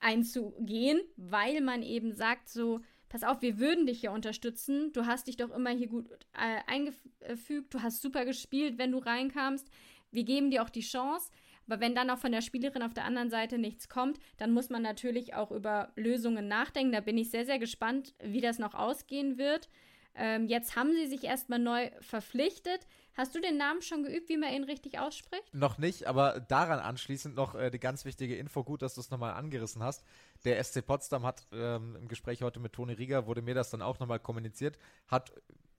einzugehen, 0.00 1.00
weil 1.16 1.60
man 1.60 1.82
eben 1.82 2.12
sagt 2.12 2.48
so, 2.48 2.80
pass 3.08 3.22
auf, 3.22 3.42
wir 3.42 3.58
würden 3.58 3.86
dich 3.86 4.02
ja 4.02 4.12
unterstützen, 4.12 4.92
du 4.92 5.04
hast 5.06 5.26
dich 5.26 5.36
doch 5.36 5.50
immer 5.50 5.70
hier 5.70 5.88
gut 5.88 6.08
äh, 6.32 6.60
eingefügt, 6.66 7.74
du 7.74 7.82
hast 7.82 8.00
super 8.00 8.24
gespielt, 8.24 8.78
wenn 8.78 8.92
du 8.92 8.98
reinkamst, 8.98 9.68
wir 10.10 10.24
geben 10.24 10.50
dir 10.50 10.62
auch 10.62 10.70
die 10.70 10.80
Chance, 10.80 11.30
aber 11.66 11.80
wenn 11.80 11.94
dann 11.94 12.10
auch 12.10 12.18
von 12.18 12.32
der 12.32 12.42
Spielerin 12.42 12.82
auf 12.82 12.94
der 12.94 13.04
anderen 13.04 13.30
Seite 13.30 13.58
nichts 13.58 13.88
kommt, 13.88 14.18
dann 14.38 14.52
muss 14.52 14.70
man 14.70 14.82
natürlich 14.82 15.34
auch 15.34 15.50
über 15.50 15.92
Lösungen 15.96 16.48
nachdenken. 16.48 16.92
Da 16.92 17.00
bin 17.00 17.18
ich 17.18 17.30
sehr, 17.30 17.46
sehr 17.46 17.58
gespannt, 17.58 18.14
wie 18.22 18.40
das 18.40 18.58
noch 18.58 18.74
ausgehen 18.74 19.38
wird. 19.38 19.68
Ähm, 20.14 20.46
jetzt 20.46 20.76
haben 20.76 20.92
sie 20.92 21.06
sich 21.06 21.24
erstmal 21.24 21.58
neu 21.58 21.90
verpflichtet. 22.00 22.86
Hast 23.14 23.34
du 23.34 23.40
den 23.40 23.56
Namen 23.56 23.82
schon 23.82 24.02
geübt, 24.02 24.28
wie 24.28 24.36
man 24.36 24.52
ihn 24.52 24.64
richtig 24.64 24.98
ausspricht? 24.98 25.54
Noch 25.54 25.78
nicht, 25.78 26.06
aber 26.06 26.40
daran 26.40 26.78
anschließend 26.78 27.34
noch 27.34 27.54
äh, 27.54 27.70
die 27.70 27.78
ganz 27.78 28.04
wichtige 28.04 28.36
Info. 28.36 28.64
Gut, 28.64 28.82
dass 28.82 28.94
du 28.94 29.00
es 29.00 29.10
nochmal 29.10 29.34
angerissen 29.34 29.82
hast. 29.82 30.04
Der 30.44 30.62
SC 30.62 30.84
Potsdam 30.84 31.24
hat 31.24 31.46
ähm, 31.52 31.96
im 31.96 32.08
Gespräch 32.08 32.42
heute 32.42 32.60
mit 32.60 32.72
Toni 32.72 32.94
Rieger, 32.94 33.26
wurde 33.26 33.42
mir 33.42 33.54
das 33.54 33.70
dann 33.70 33.82
auch 33.82 33.98
nochmal 34.00 34.20
kommuniziert, 34.20 34.78
hat 35.06 35.32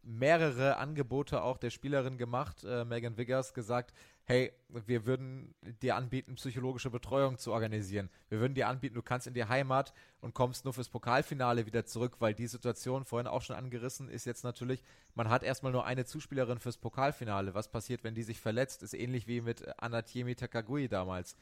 mehrere 0.04 0.78
Angebote 0.78 1.44
auch 1.44 1.58
der 1.58 1.70
Spielerin 1.70 2.18
gemacht, 2.18 2.64
äh, 2.64 2.86
Megan 2.86 3.18
Wiggers, 3.18 3.54
gesagt, 3.54 3.94
hey, 4.26 4.52
wir 4.70 5.06
würden 5.06 5.54
dir 5.82 5.96
anbieten, 5.96 6.36
psychologische 6.36 6.90
Betreuung 6.90 7.38
zu 7.38 7.52
organisieren. 7.52 8.10
Wir 8.30 8.40
würden 8.40 8.54
dir 8.54 8.68
anbieten, 8.68 8.96
du 8.96 9.02
kannst 9.02 9.28
in 9.28 9.34
die 9.34 9.46
Heimat 9.46 9.94
und 10.22 10.34
kommst 10.34 10.64
nur 10.64 10.74
fürs 10.74 10.90
Pokalfinale 10.90 11.66
wieder 11.66 11.86
zurück, 11.86 12.16
weil 12.20 12.34
die 12.34 12.48
Situation, 12.48 13.04
vorhin 13.04 13.28
auch 13.28 13.42
schon 13.42 13.56
angerissen, 13.56 14.10
ist 14.10 14.26
jetzt 14.26 14.44
natürlich, 14.44 14.84
man 15.16 15.30
hat 15.30 15.44
erstmal 15.44 15.72
nur 15.72 15.86
eine 15.86 16.06
Zuspielerin 16.06 16.60
fürs 16.60 16.78
Pokalfinale. 16.78 17.54
Was 17.54 17.70
passiert, 17.70 18.04
wenn 18.04 18.16
die 18.16 18.24
sich 18.24 18.40
verletzt? 18.40 18.84
Ist 18.84 18.94
ähnlich 18.94 19.28
wie 19.28 19.42
mit 19.42 19.68
Anatiemi 19.82 20.36
Takagui 20.36 20.88
damals. 20.88 21.36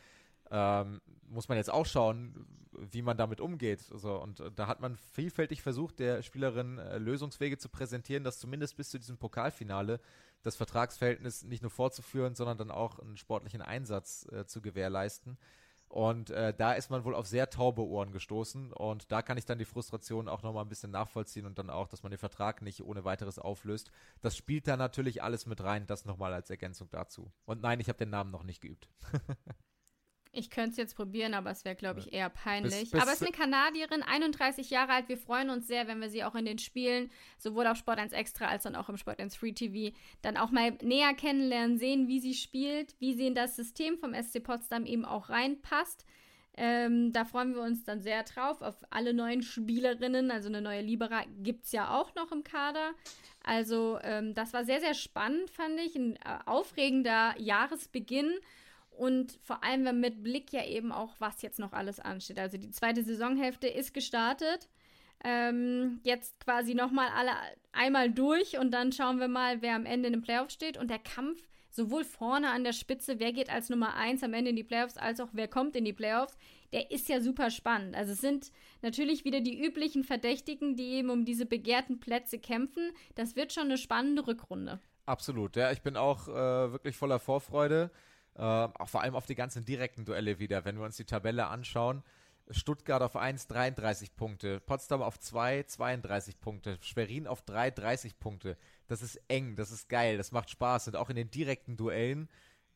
Ähm, 0.52 1.02
muss 1.28 1.48
man 1.48 1.58
jetzt 1.58 1.72
auch 1.72 1.86
schauen, 1.86 2.48
wie 2.72 3.02
man 3.02 3.18
damit 3.18 3.42
umgeht. 3.42 3.86
Also, 3.92 4.22
und 4.22 4.40
äh, 4.40 4.52
da 4.52 4.68
hat 4.68 4.80
man 4.80 4.96
vielfältig 4.96 5.62
versucht, 5.62 6.00
der 6.00 6.22
Spielerin 6.22 6.78
äh, 6.78 6.98
Lösungswege 6.98 7.58
zu 7.58 7.70
präsentieren, 7.70 8.24
dass 8.24 8.40
zumindest 8.40 8.78
bis 8.78 8.90
zu 8.90 8.98
diesem 8.98 9.18
Pokalfinale 9.18 10.00
das 10.44 10.56
Vertragsverhältnis 10.56 11.44
nicht 11.44 11.62
nur 11.62 11.72
fortzuführen, 11.72 12.36
sondern 12.36 12.58
dann 12.58 12.72
auch 12.72 13.00
einen 13.00 13.18
sportlichen 13.18 13.62
Einsatz 13.62 14.28
äh, 14.32 14.46
zu 14.46 14.62
gewährleisten. 14.62 15.38
Und 15.90 16.30
äh, 16.30 16.54
da 16.54 16.74
ist 16.74 16.92
man 16.92 17.04
wohl 17.04 17.16
auf 17.16 17.26
sehr 17.26 17.50
taube 17.50 17.82
Ohren 17.82 18.12
gestoßen. 18.12 18.72
Und 18.72 19.12
da 19.12 19.24
kann 19.24 19.40
ich 19.40 19.46
dann 19.46 19.58
die 19.58 19.66
Frustration 19.66 20.30
auch 20.30 20.44
nochmal 20.44 20.64
ein 20.64 20.70
bisschen 20.70 20.92
nachvollziehen 20.92 21.48
und 21.48 21.58
dann 21.58 21.72
auch, 21.72 21.88
dass 21.88 22.04
man 22.04 22.12
den 22.12 22.20
Vertrag 22.20 22.62
nicht 22.62 22.84
ohne 22.84 23.06
weiteres 23.06 23.40
auflöst. 23.40 23.92
Das 24.22 24.38
spielt 24.38 24.68
da 24.68 24.78
natürlich 24.78 25.24
alles 25.24 25.48
mit 25.48 25.64
rein. 25.64 25.88
Das 25.88 26.06
nochmal 26.06 26.32
als 26.34 26.52
Ergänzung 26.52 26.90
dazu. 26.92 27.32
Und 27.46 27.64
nein, 27.64 27.80
ich 27.80 27.90
habe 27.90 27.98
den 27.98 28.12
Namen 28.12 28.30
noch 28.30 28.44
nicht 28.44 28.62
geübt. 28.62 28.88
Ich 30.32 30.52
könnte 30.52 30.72
es 30.72 30.78
jetzt 30.78 30.96
probieren, 30.96 31.34
aber 31.34 31.50
es 31.50 31.66
wäre, 31.66 31.76
glaube 31.76 32.00
ich, 32.00 32.14
eher 32.14 32.30
peinlich. 32.30 32.82
Bis, 32.82 32.92
bis 32.92 33.02
aber 33.02 33.12
es 33.12 33.22
ist 33.22 33.28
eine 33.28 33.36
Kanadierin, 33.36 34.04
31 34.04 34.70
Jahre 34.70 34.94
alt. 34.94 35.10
Wir 35.10 35.18
freuen 35.18 35.50
uns 35.50 35.68
sehr, 35.68 35.88
wenn 35.88 36.00
wir 36.00 36.10
sie 36.10 36.24
auch 36.24 36.36
in 36.36 36.46
den 36.46 36.60
Spielen, 36.60 37.10
sowohl 37.40 37.66
auf 37.66 37.78
Sport 37.78 37.98
1 37.98 38.14
Extra 38.14 38.46
als 38.46 38.66
auch 38.68 38.90
im 38.90 38.98
Sport 38.98 39.20
1 39.20 39.36
Free 39.36 39.54
TV, 39.54 39.96
dann 40.22 40.38
auch 40.38 40.52
mal 40.52 40.72
näher 40.84 41.16
kennenlernen, 41.16 41.80
sehen, 41.80 42.08
wie 42.08 42.20
sie 42.20 42.36
spielt, 42.36 42.96
wie 43.00 43.16
sie 43.16 43.26
in 43.26 43.34
das 43.34 43.56
System 43.56 43.98
vom 43.98 44.14
SC 44.14 44.44
Potsdam 44.44 44.86
eben 44.86 45.04
auch 45.04 45.30
reinpasst. 45.30 46.06
Ähm, 46.56 47.14
da 47.14 47.26
freuen 47.26 47.56
wir 47.56 47.62
uns 47.62 47.84
dann 47.86 48.02
sehr 48.02 48.24
drauf. 48.24 48.62
Auf 48.62 48.76
alle 48.90 49.14
neuen 49.14 49.42
Spielerinnen, 49.42 50.30
also 50.30 50.50
eine 50.50 50.62
neue 50.62 50.82
Libera 50.82 51.24
gibt 51.42 51.66
es 51.66 51.72
ja 51.72 51.98
auch 51.98 52.14
noch 52.16 52.32
im 52.32 52.44
Kader. 52.44 52.92
Also 53.44 53.98
ähm, 54.04 54.36
das 54.36 54.54
war 54.54 54.66
sehr, 54.66 54.82
sehr 54.82 54.94
spannend, 54.94 55.50
fand 55.50 55.80
ich. 55.80 55.96
Ein 55.96 56.18
äh, 56.18 56.40
aufregender 56.46 57.34
Jahresbeginn. 57.40 58.34
Und 59.00 59.40
vor 59.44 59.64
allem 59.64 60.02
mit 60.02 60.24
Blick 60.24 60.52
ja 60.52 60.66
eben 60.66 60.92
auch, 60.92 61.16
was 61.20 61.42
jetzt 61.42 61.58
noch 61.58 61.72
alles 61.72 62.02
ansteht. 62.02 62.38
Also 62.38 62.58
die 62.58 62.70
zweite 62.70 63.02
Saisonhälfte 63.02 63.68
ist 63.68 63.94
gestartet. 63.94 64.68
Ähm, 65.24 66.02
jetzt 66.04 66.38
quasi 66.42 66.76
nochmal 66.76 67.08
alle 67.16 67.32
einmal 67.72 68.12
durch 68.12 68.58
und 68.58 68.72
dann 68.72 68.92
schauen 68.92 69.22
wir 69.22 69.30
mal, 69.30 69.62
wer 69.62 69.76
am 69.76 69.86
Ende 69.86 70.08
in 70.08 70.14
den 70.14 70.22
Playoffs 70.22 70.54
steht. 70.54 70.78
Und 70.78 70.90
der 70.90 71.00
Kampf 71.00 71.42
sowohl 71.70 72.04
vorne 72.04 72.50
an 72.50 72.66
der 72.66 72.74
Spitze, 72.74 73.22
wer 73.22 73.32
geht 73.32 73.50
als 73.50 73.70
Nummer 73.70 73.96
1 73.96 74.22
am 74.22 74.34
Ende 74.34 74.50
in 74.50 74.58
die 74.58 74.66
Playoffs, 74.66 74.98
als 74.98 75.22
auch 75.22 75.30
wer 75.32 75.48
kommt 75.48 75.78
in 75.78 75.86
die 75.86 75.94
Playoffs, 75.94 76.38
der 76.74 76.92
ist 76.92 77.08
ja 77.08 77.22
super 77.22 77.52
spannend. 77.52 77.96
Also 77.96 78.12
es 78.12 78.20
sind 78.20 78.52
natürlich 78.82 79.24
wieder 79.24 79.40
die 79.40 79.64
üblichen 79.66 80.04
Verdächtigen, 80.04 80.76
die 80.76 80.96
eben 80.96 81.10
um 81.10 81.24
diese 81.24 81.46
begehrten 81.46 82.02
Plätze 82.02 82.38
kämpfen. 82.38 82.92
Das 83.16 83.38
wird 83.38 83.54
schon 83.54 83.66
eine 83.66 83.78
spannende 83.78 84.28
Rückrunde. 84.28 84.82
Absolut, 85.06 85.56
ja, 85.56 85.72
ich 85.72 85.82
bin 85.82 85.96
auch 85.96 86.28
äh, 86.28 86.72
wirklich 86.74 86.98
voller 86.98 87.20
Vorfreude. 87.20 87.92
Äh, 88.40 88.42
auch 88.42 88.88
vor 88.88 89.02
allem 89.02 89.16
auf 89.16 89.26
die 89.26 89.36
ganzen 89.36 89.66
direkten 89.66 90.06
Duelle 90.06 90.40
wieder, 90.40 90.64
wenn 90.64 90.78
wir 90.78 90.86
uns 90.86 90.96
die 90.96 91.04
Tabelle 91.04 91.48
anschauen. 91.48 92.04
Stuttgart 92.52 93.02
auf 93.02 93.18
1, 93.18 93.48
33 93.48 94.16
Punkte. 94.16 94.62
Potsdam 94.62 95.02
auf 95.02 95.20
2, 95.20 95.64
32 95.64 96.40
Punkte. 96.40 96.78
Schwerin 96.82 97.28
auf 97.28 97.42
3, 97.42 97.72
30 97.72 98.18
Punkte. 98.18 98.58
Das 98.88 99.02
ist 99.02 99.20
eng, 99.28 99.58
das 99.58 99.72
ist 99.72 99.90
geil, 99.90 100.18
das 100.18 100.32
macht 100.32 100.50
Spaß. 100.50 100.88
Und 100.88 100.96
auch 100.96 101.10
in 101.10 101.18
den 101.18 101.30
direkten 101.30 101.76
Duellen 101.76 102.30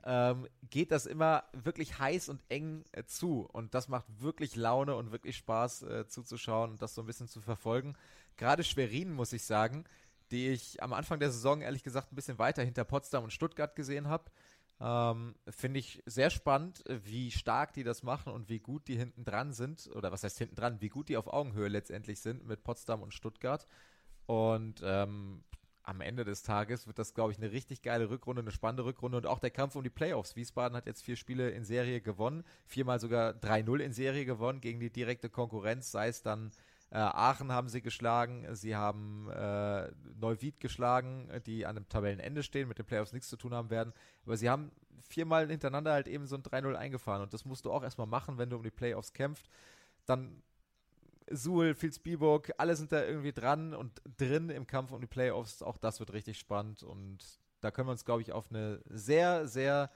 ähm, 0.04 0.50
geht 0.70 0.92
das 0.92 1.06
immer 1.06 1.46
wirklich 1.54 1.98
heiß 1.98 2.28
und 2.28 2.44
eng 2.50 2.84
äh, 2.92 3.06
zu. 3.06 3.48
Und 3.52 3.74
das 3.74 3.88
macht 3.88 4.06
wirklich 4.20 4.58
Laune 4.58 4.96
und 4.98 5.14
wirklich 5.14 5.38
Spaß 5.38 5.84
äh, 5.84 6.08
zuzuschauen 6.08 6.72
und 6.72 6.82
das 6.82 6.94
so 6.94 7.02
ein 7.02 7.08
bisschen 7.08 7.30
zu 7.30 7.40
verfolgen. 7.40 7.96
Gerade 8.36 8.66
Schwerin, 8.66 9.14
muss 9.14 9.32
ich 9.32 9.46
sagen, 9.46 9.86
die 10.30 10.50
ich 10.50 10.84
am 10.84 10.92
Anfang 10.92 11.20
der 11.20 11.32
Saison 11.32 11.62
ehrlich 11.62 11.84
gesagt 11.84 12.12
ein 12.12 12.16
bisschen 12.16 12.38
weiter 12.38 12.64
hinter 12.64 12.84
Potsdam 12.84 13.24
und 13.24 13.32
Stuttgart 13.32 13.76
gesehen 13.78 14.10
habe. 14.10 14.30
Ähm, 14.84 15.36
Finde 15.48 15.80
ich 15.80 16.04
sehr 16.06 16.30
spannend, 16.30 16.84
wie 16.90 17.32
stark 17.32 17.72
die 17.72 17.84
das 17.84 18.04
machen 18.04 18.34
und 18.34 18.50
wie 18.50 18.60
gut 18.60 18.90
die 18.90 18.98
hinten 18.98 19.24
dran 19.24 19.54
sind. 19.54 19.90
Oder 19.96 20.12
was 20.12 20.24
heißt 20.24 20.38
hinten 20.38 20.56
dran? 20.56 20.82
Wie 20.82 20.90
gut 20.90 21.08
die 21.08 21.16
auf 21.16 21.28
Augenhöhe 21.28 21.70
letztendlich 21.70 22.20
sind 22.20 22.46
mit 22.46 22.64
Potsdam 22.64 23.02
und 23.02 23.14
Stuttgart. 23.14 23.66
Und 24.26 24.82
ähm, 24.84 25.46
am 25.84 26.02
Ende 26.02 26.26
des 26.26 26.44
Tages 26.44 26.86
wird 26.86 27.00
das, 27.00 27.14
glaube 27.14 27.32
ich, 27.32 27.38
eine 27.38 27.54
richtig 27.54 27.82
geile 27.82 28.10
Rückrunde, 28.10 28.42
eine 28.42 28.52
spannende 28.52 28.84
Rückrunde 28.84 29.18
und 29.18 29.26
auch 29.26 29.40
der 29.40 29.52
Kampf 29.52 29.76
um 29.78 29.84
die 29.84 29.90
Playoffs. 29.90 30.36
Wiesbaden 30.36 30.76
hat 30.76 30.86
jetzt 30.86 31.02
vier 31.02 31.16
Spiele 31.16 31.52
in 31.52 31.64
Serie 31.64 32.02
gewonnen, 32.02 32.44
viermal 32.66 33.00
sogar 33.00 33.32
3-0 33.32 33.80
in 33.80 33.94
Serie 33.94 34.26
gewonnen 34.26 34.60
gegen 34.60 34.82
die 34.82 34.90
direkte 34.90 35.30
Konkurrenz, 35.30 35.92
sei 35.92 36.10
es 36.10 36.22
dann 36.22 36.52
äh, 36.94 36.98
Aachen 36.98 37.52
haben 37.52 37.70
sie 37.70 37.82
geschlagen, 37.82 38.46
sie 38.56 38.76
haben 38.76 39.28
äh, 39.30 39.90
Neuwied 40.24 40.60
geschlagen, 40.60 41.30
die 41.46 41.66
an 41.66 41.76
dem 41.76 41.90
Tabellenende 41.90 42.44
stehen, 42.44 42.68
mit 42.68 42.80
den 42.80 42.86
Playoffs 42.86 43.14
nichts 43.14 43.30
zu 43.30 43.38
tun 43.38 43.54
haben 43.54 43.70
werden. 43.70 43.94
Aber 44.26 44.38
sie 44.38 44.50
haben 44.50 44.72
viermal 45.02 45.50
hintereinander 45.50 45.92
halt 45.92 46.08
eben 46.08 46.26
so 46.26 46.36
ein 46.36 46.44
3-0 46.44 46.74
eingefahren. 46.76 47.22
Und 47.22 47.34
das 47.34 47.46
musst 47.46 47.66
du 47.66 47.72
auch 47.72 47.84
erstmal 47.84 48.08
machen, 48.08 48.38
wenn 48.38 48.50
du 48.50 48.56
um 48.56 48.64
die 48.64 48.72
Playoffs 48.72 49.14
kämpfst. 49.14 49.48
Dann 50.06 50.42
Suhl, 51.30 51.76
Vilsbiburg, 51.80 52.54
alle 52.58 52.76
sind 52.76 52.92
da 52.92 53.04
irgendwie 53.04 53.34
dran 53.34 53.74
und 53.74 54.02
drin 54.18 54.50
im 54.50 54.68
Kampf 54.68 54.92
um 54.92 55.02
die 55.02 55.08
Playoffs. 55.08 55.62
Auch 55.62 55.78
das 55.78 56.00
wird 56.00 56.14
richtig 56.14 56.38
spannend 56.40 56.84
und 56.84 57.24
da 57.62 57.72
können 57.72 57.88
wir 57.88 57.94
uns, 57.94 58.06
glaube 58.06 58.22
ich, 58.22 58.32
auf 58.34 58.50
eine 58.50 58.82
sehr, 58.90 59.48
sehr 59.48 59.90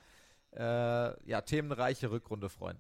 äh, 0.56 1.30
ja, 1.30 1.42
themenreiche 1.42 2.10
Rückrunde 2.12 2.50
freuen. 2.50 2.80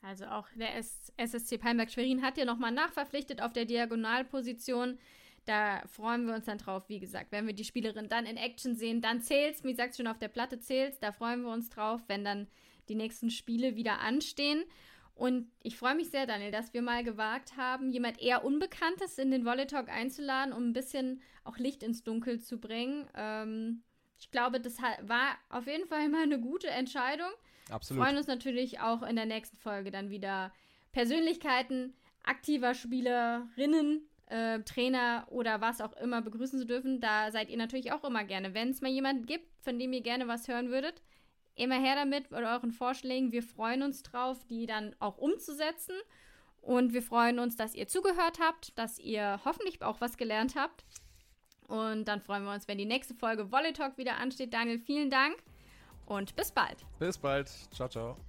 Also 0.00 0.26
auch 0.26 0.46
der 0.54 0.76
SSC 0.76 1.58
Palmberg-Schwerin 1.58 2.22
hat 2.22 2.38
ja 2.38 2.44
nochmal 2.44 2.72
nachverpflichtet 2.72 3.42
auf 3.42 3.52
der 3.52 3.64
Diagonalposition. 3.64 4.98
Da 5.48 5.82
freuen 5.86 6.26
wir 6.26 6.34
uns 6.34 6.44
dann 6.44 6.58
drauf, 6.58 6.90
wie 6.90 7.00
gesagt, 7.00 7.32
wenn 7.32 7.46
wir 7.46 7.54
die 7.54 7.64
Spielerin 7.64 8.10
dann 8.10 8.26
in 8.26 8.36
Action 8.36 8.74
sehen, 8.74 9.00
dann 9.00 9.22
zählt's, 9.22 9.64
wie 9.64 9.70
gesagt 9.70 9.96
schon 9.96 10.06
auf 10.06 10.18
der 10.18 10.28
Platte 10.28 10.60
zählt's, 10.60 11.00
da 11.00 11.10
freuen 11.10 11.40
wir 11.40 11.50
uns 11.50 11.70
drauf, 11.70 12.02
wenn 12.06 12.22
dann 12.22 12.48
die 12.90 12.94
nächsten 12.94 13.30
Spiele 13.30 13.74
wieder 13.74 14.00
anstehen. 14.00 14.62
Und 15.14 15.50
ich 15.62 15.78
freue 15.78 15.94
mich 15.94 16.10
sehr, 16.10 16.26
Daniel, 16.26 16.50
dass 16.50 16.74
wir 16.74 16.82
mal 16.82 17.02
gewagt 17.02 17.56
haben, 17.56 17.90
jemand 17.90 18.20
eher 18.20 18.44
Unbekanntes 18.44 19.16
in 19.16 19.30
den 19.30 19.46
Volley 19.46 19.66
Talk 19.66 19.88
einzuladen, 19.88 20.52
um 20.52 20.68
ein 20.68 20.72
bisschen 20.74 21.22
auch 21.44 21.56
Licht 21.56 21.82
ins 21.82 22.04
Dunkel 22.04 22.40
zu 22.40 22.58
bringen. 22.58 23.08
Ähm, 23.16 23.82
ich 24.20 24.30
glaube, 24.30 24.60
das 24.60 24.76
war 25.00 25.38
auf 25.48 25.66
jeden 25.66 25.88
Fall 25.88 26.04
immer 26.04 26.22
eine 26.22 26.38
gute 26.38 26.68
Entscheidung. 26.68 27.30
Absolut. 27.70 27.98
Wir 27.98 28.04
freuen 28.04 28.18
uns 28.18 28.26
natürlich 28.26 28.80
auch 28.80 29.02
in 29.02 29.16
der 29.16 29.24
nächsten 29.24 29.56
Folge 29.56 29.90
dann 29.90 30.10
wieder 30.10 30.52
Persönlichkeiten 30.92 31.94
aktiver 32.22 32.74
Spielerinnen, 32.74 34.07
äh, 34.30 34.60
Trainer 34.60 35.26
oder 35.30 35.60
was 35.60 35.80
auch 35.80 35.92
immer 35.94 36.22
begrüßen 36.22 36.58
zu 36.58 36.66
dürfen. 36.66 37.00
Da 37.00 37.30
seid 37.30 37.50
ihr 37.50 37.56
natürlich 37.56 37.92
auch 37.92 38.04
immer 38.04 38.24
gerne. 38.24 38.54
Wenn 38.54 38.70
es 38.70 38.80
mal 38.80 38.90
jemanden 38.90 39.26
gibt, 39.26 39.46
von 39.62 39.78
dem 39.78 39.92
ihr 39.92 40.02
gerne 40.02 40.28
was 40.28 40.48
hören 40.48 40.70
würdet, 40.70 41.02
immer 41.54 41.78
her 41.78 41.96
damit 41.96 42.30
mit 42.30 42.40
euren 42.40 42.72
Vorschlägen. 42.72 43.32
Wir 43.32 43.42
freuen 43.42 43.82
uns 43.82 44.02
drauf, 44.02 44.44
die 44.44 44.66
dann 44.66 44.94
auch 44.98 45.18
umzusetzen. 45.18 45.94
Und 46.60 46.92
wir 46.92 47.02
freuen 47.02 47.38
uns, 47.38 47.56
dass 47.56 47.74
ihr 47.74 47.88
zugehört 47.88 48.38
habt, 48.40 48.76
dass 48.78 48.98
ihr 48.98 49.40
hoffentlich 49.44 49.82
auch 49.82 50.00
was 50.00 50.16
gelernt 50.16 50.54
habt. 50.56 50.84
Und 51.66 52.06
dann 52.06 52.20
freuen 52.20 52.44
wir 52.44 52.52
uns, 52.52 52.66
wenn 52.66 52.78
die 52.78 52.86
nächste 52.86 53.14
Folge 53.14 53.52
Volley 53.52 53.72
Talk 53.72 53.98
wieder 53.98 54.16
ansteht. 54.16 54.54
Daniel, 54.54 54.78
vielen 54.78 55.10
Dank 55.10 55.36
und 56.06 56.34
bis 56.34 56.50
bald. 56.50 56.84
Bis 56.98 57.18
bald. 57.18 57.48
Ciao, 57.72 57.88
ciao. 57.88 58.27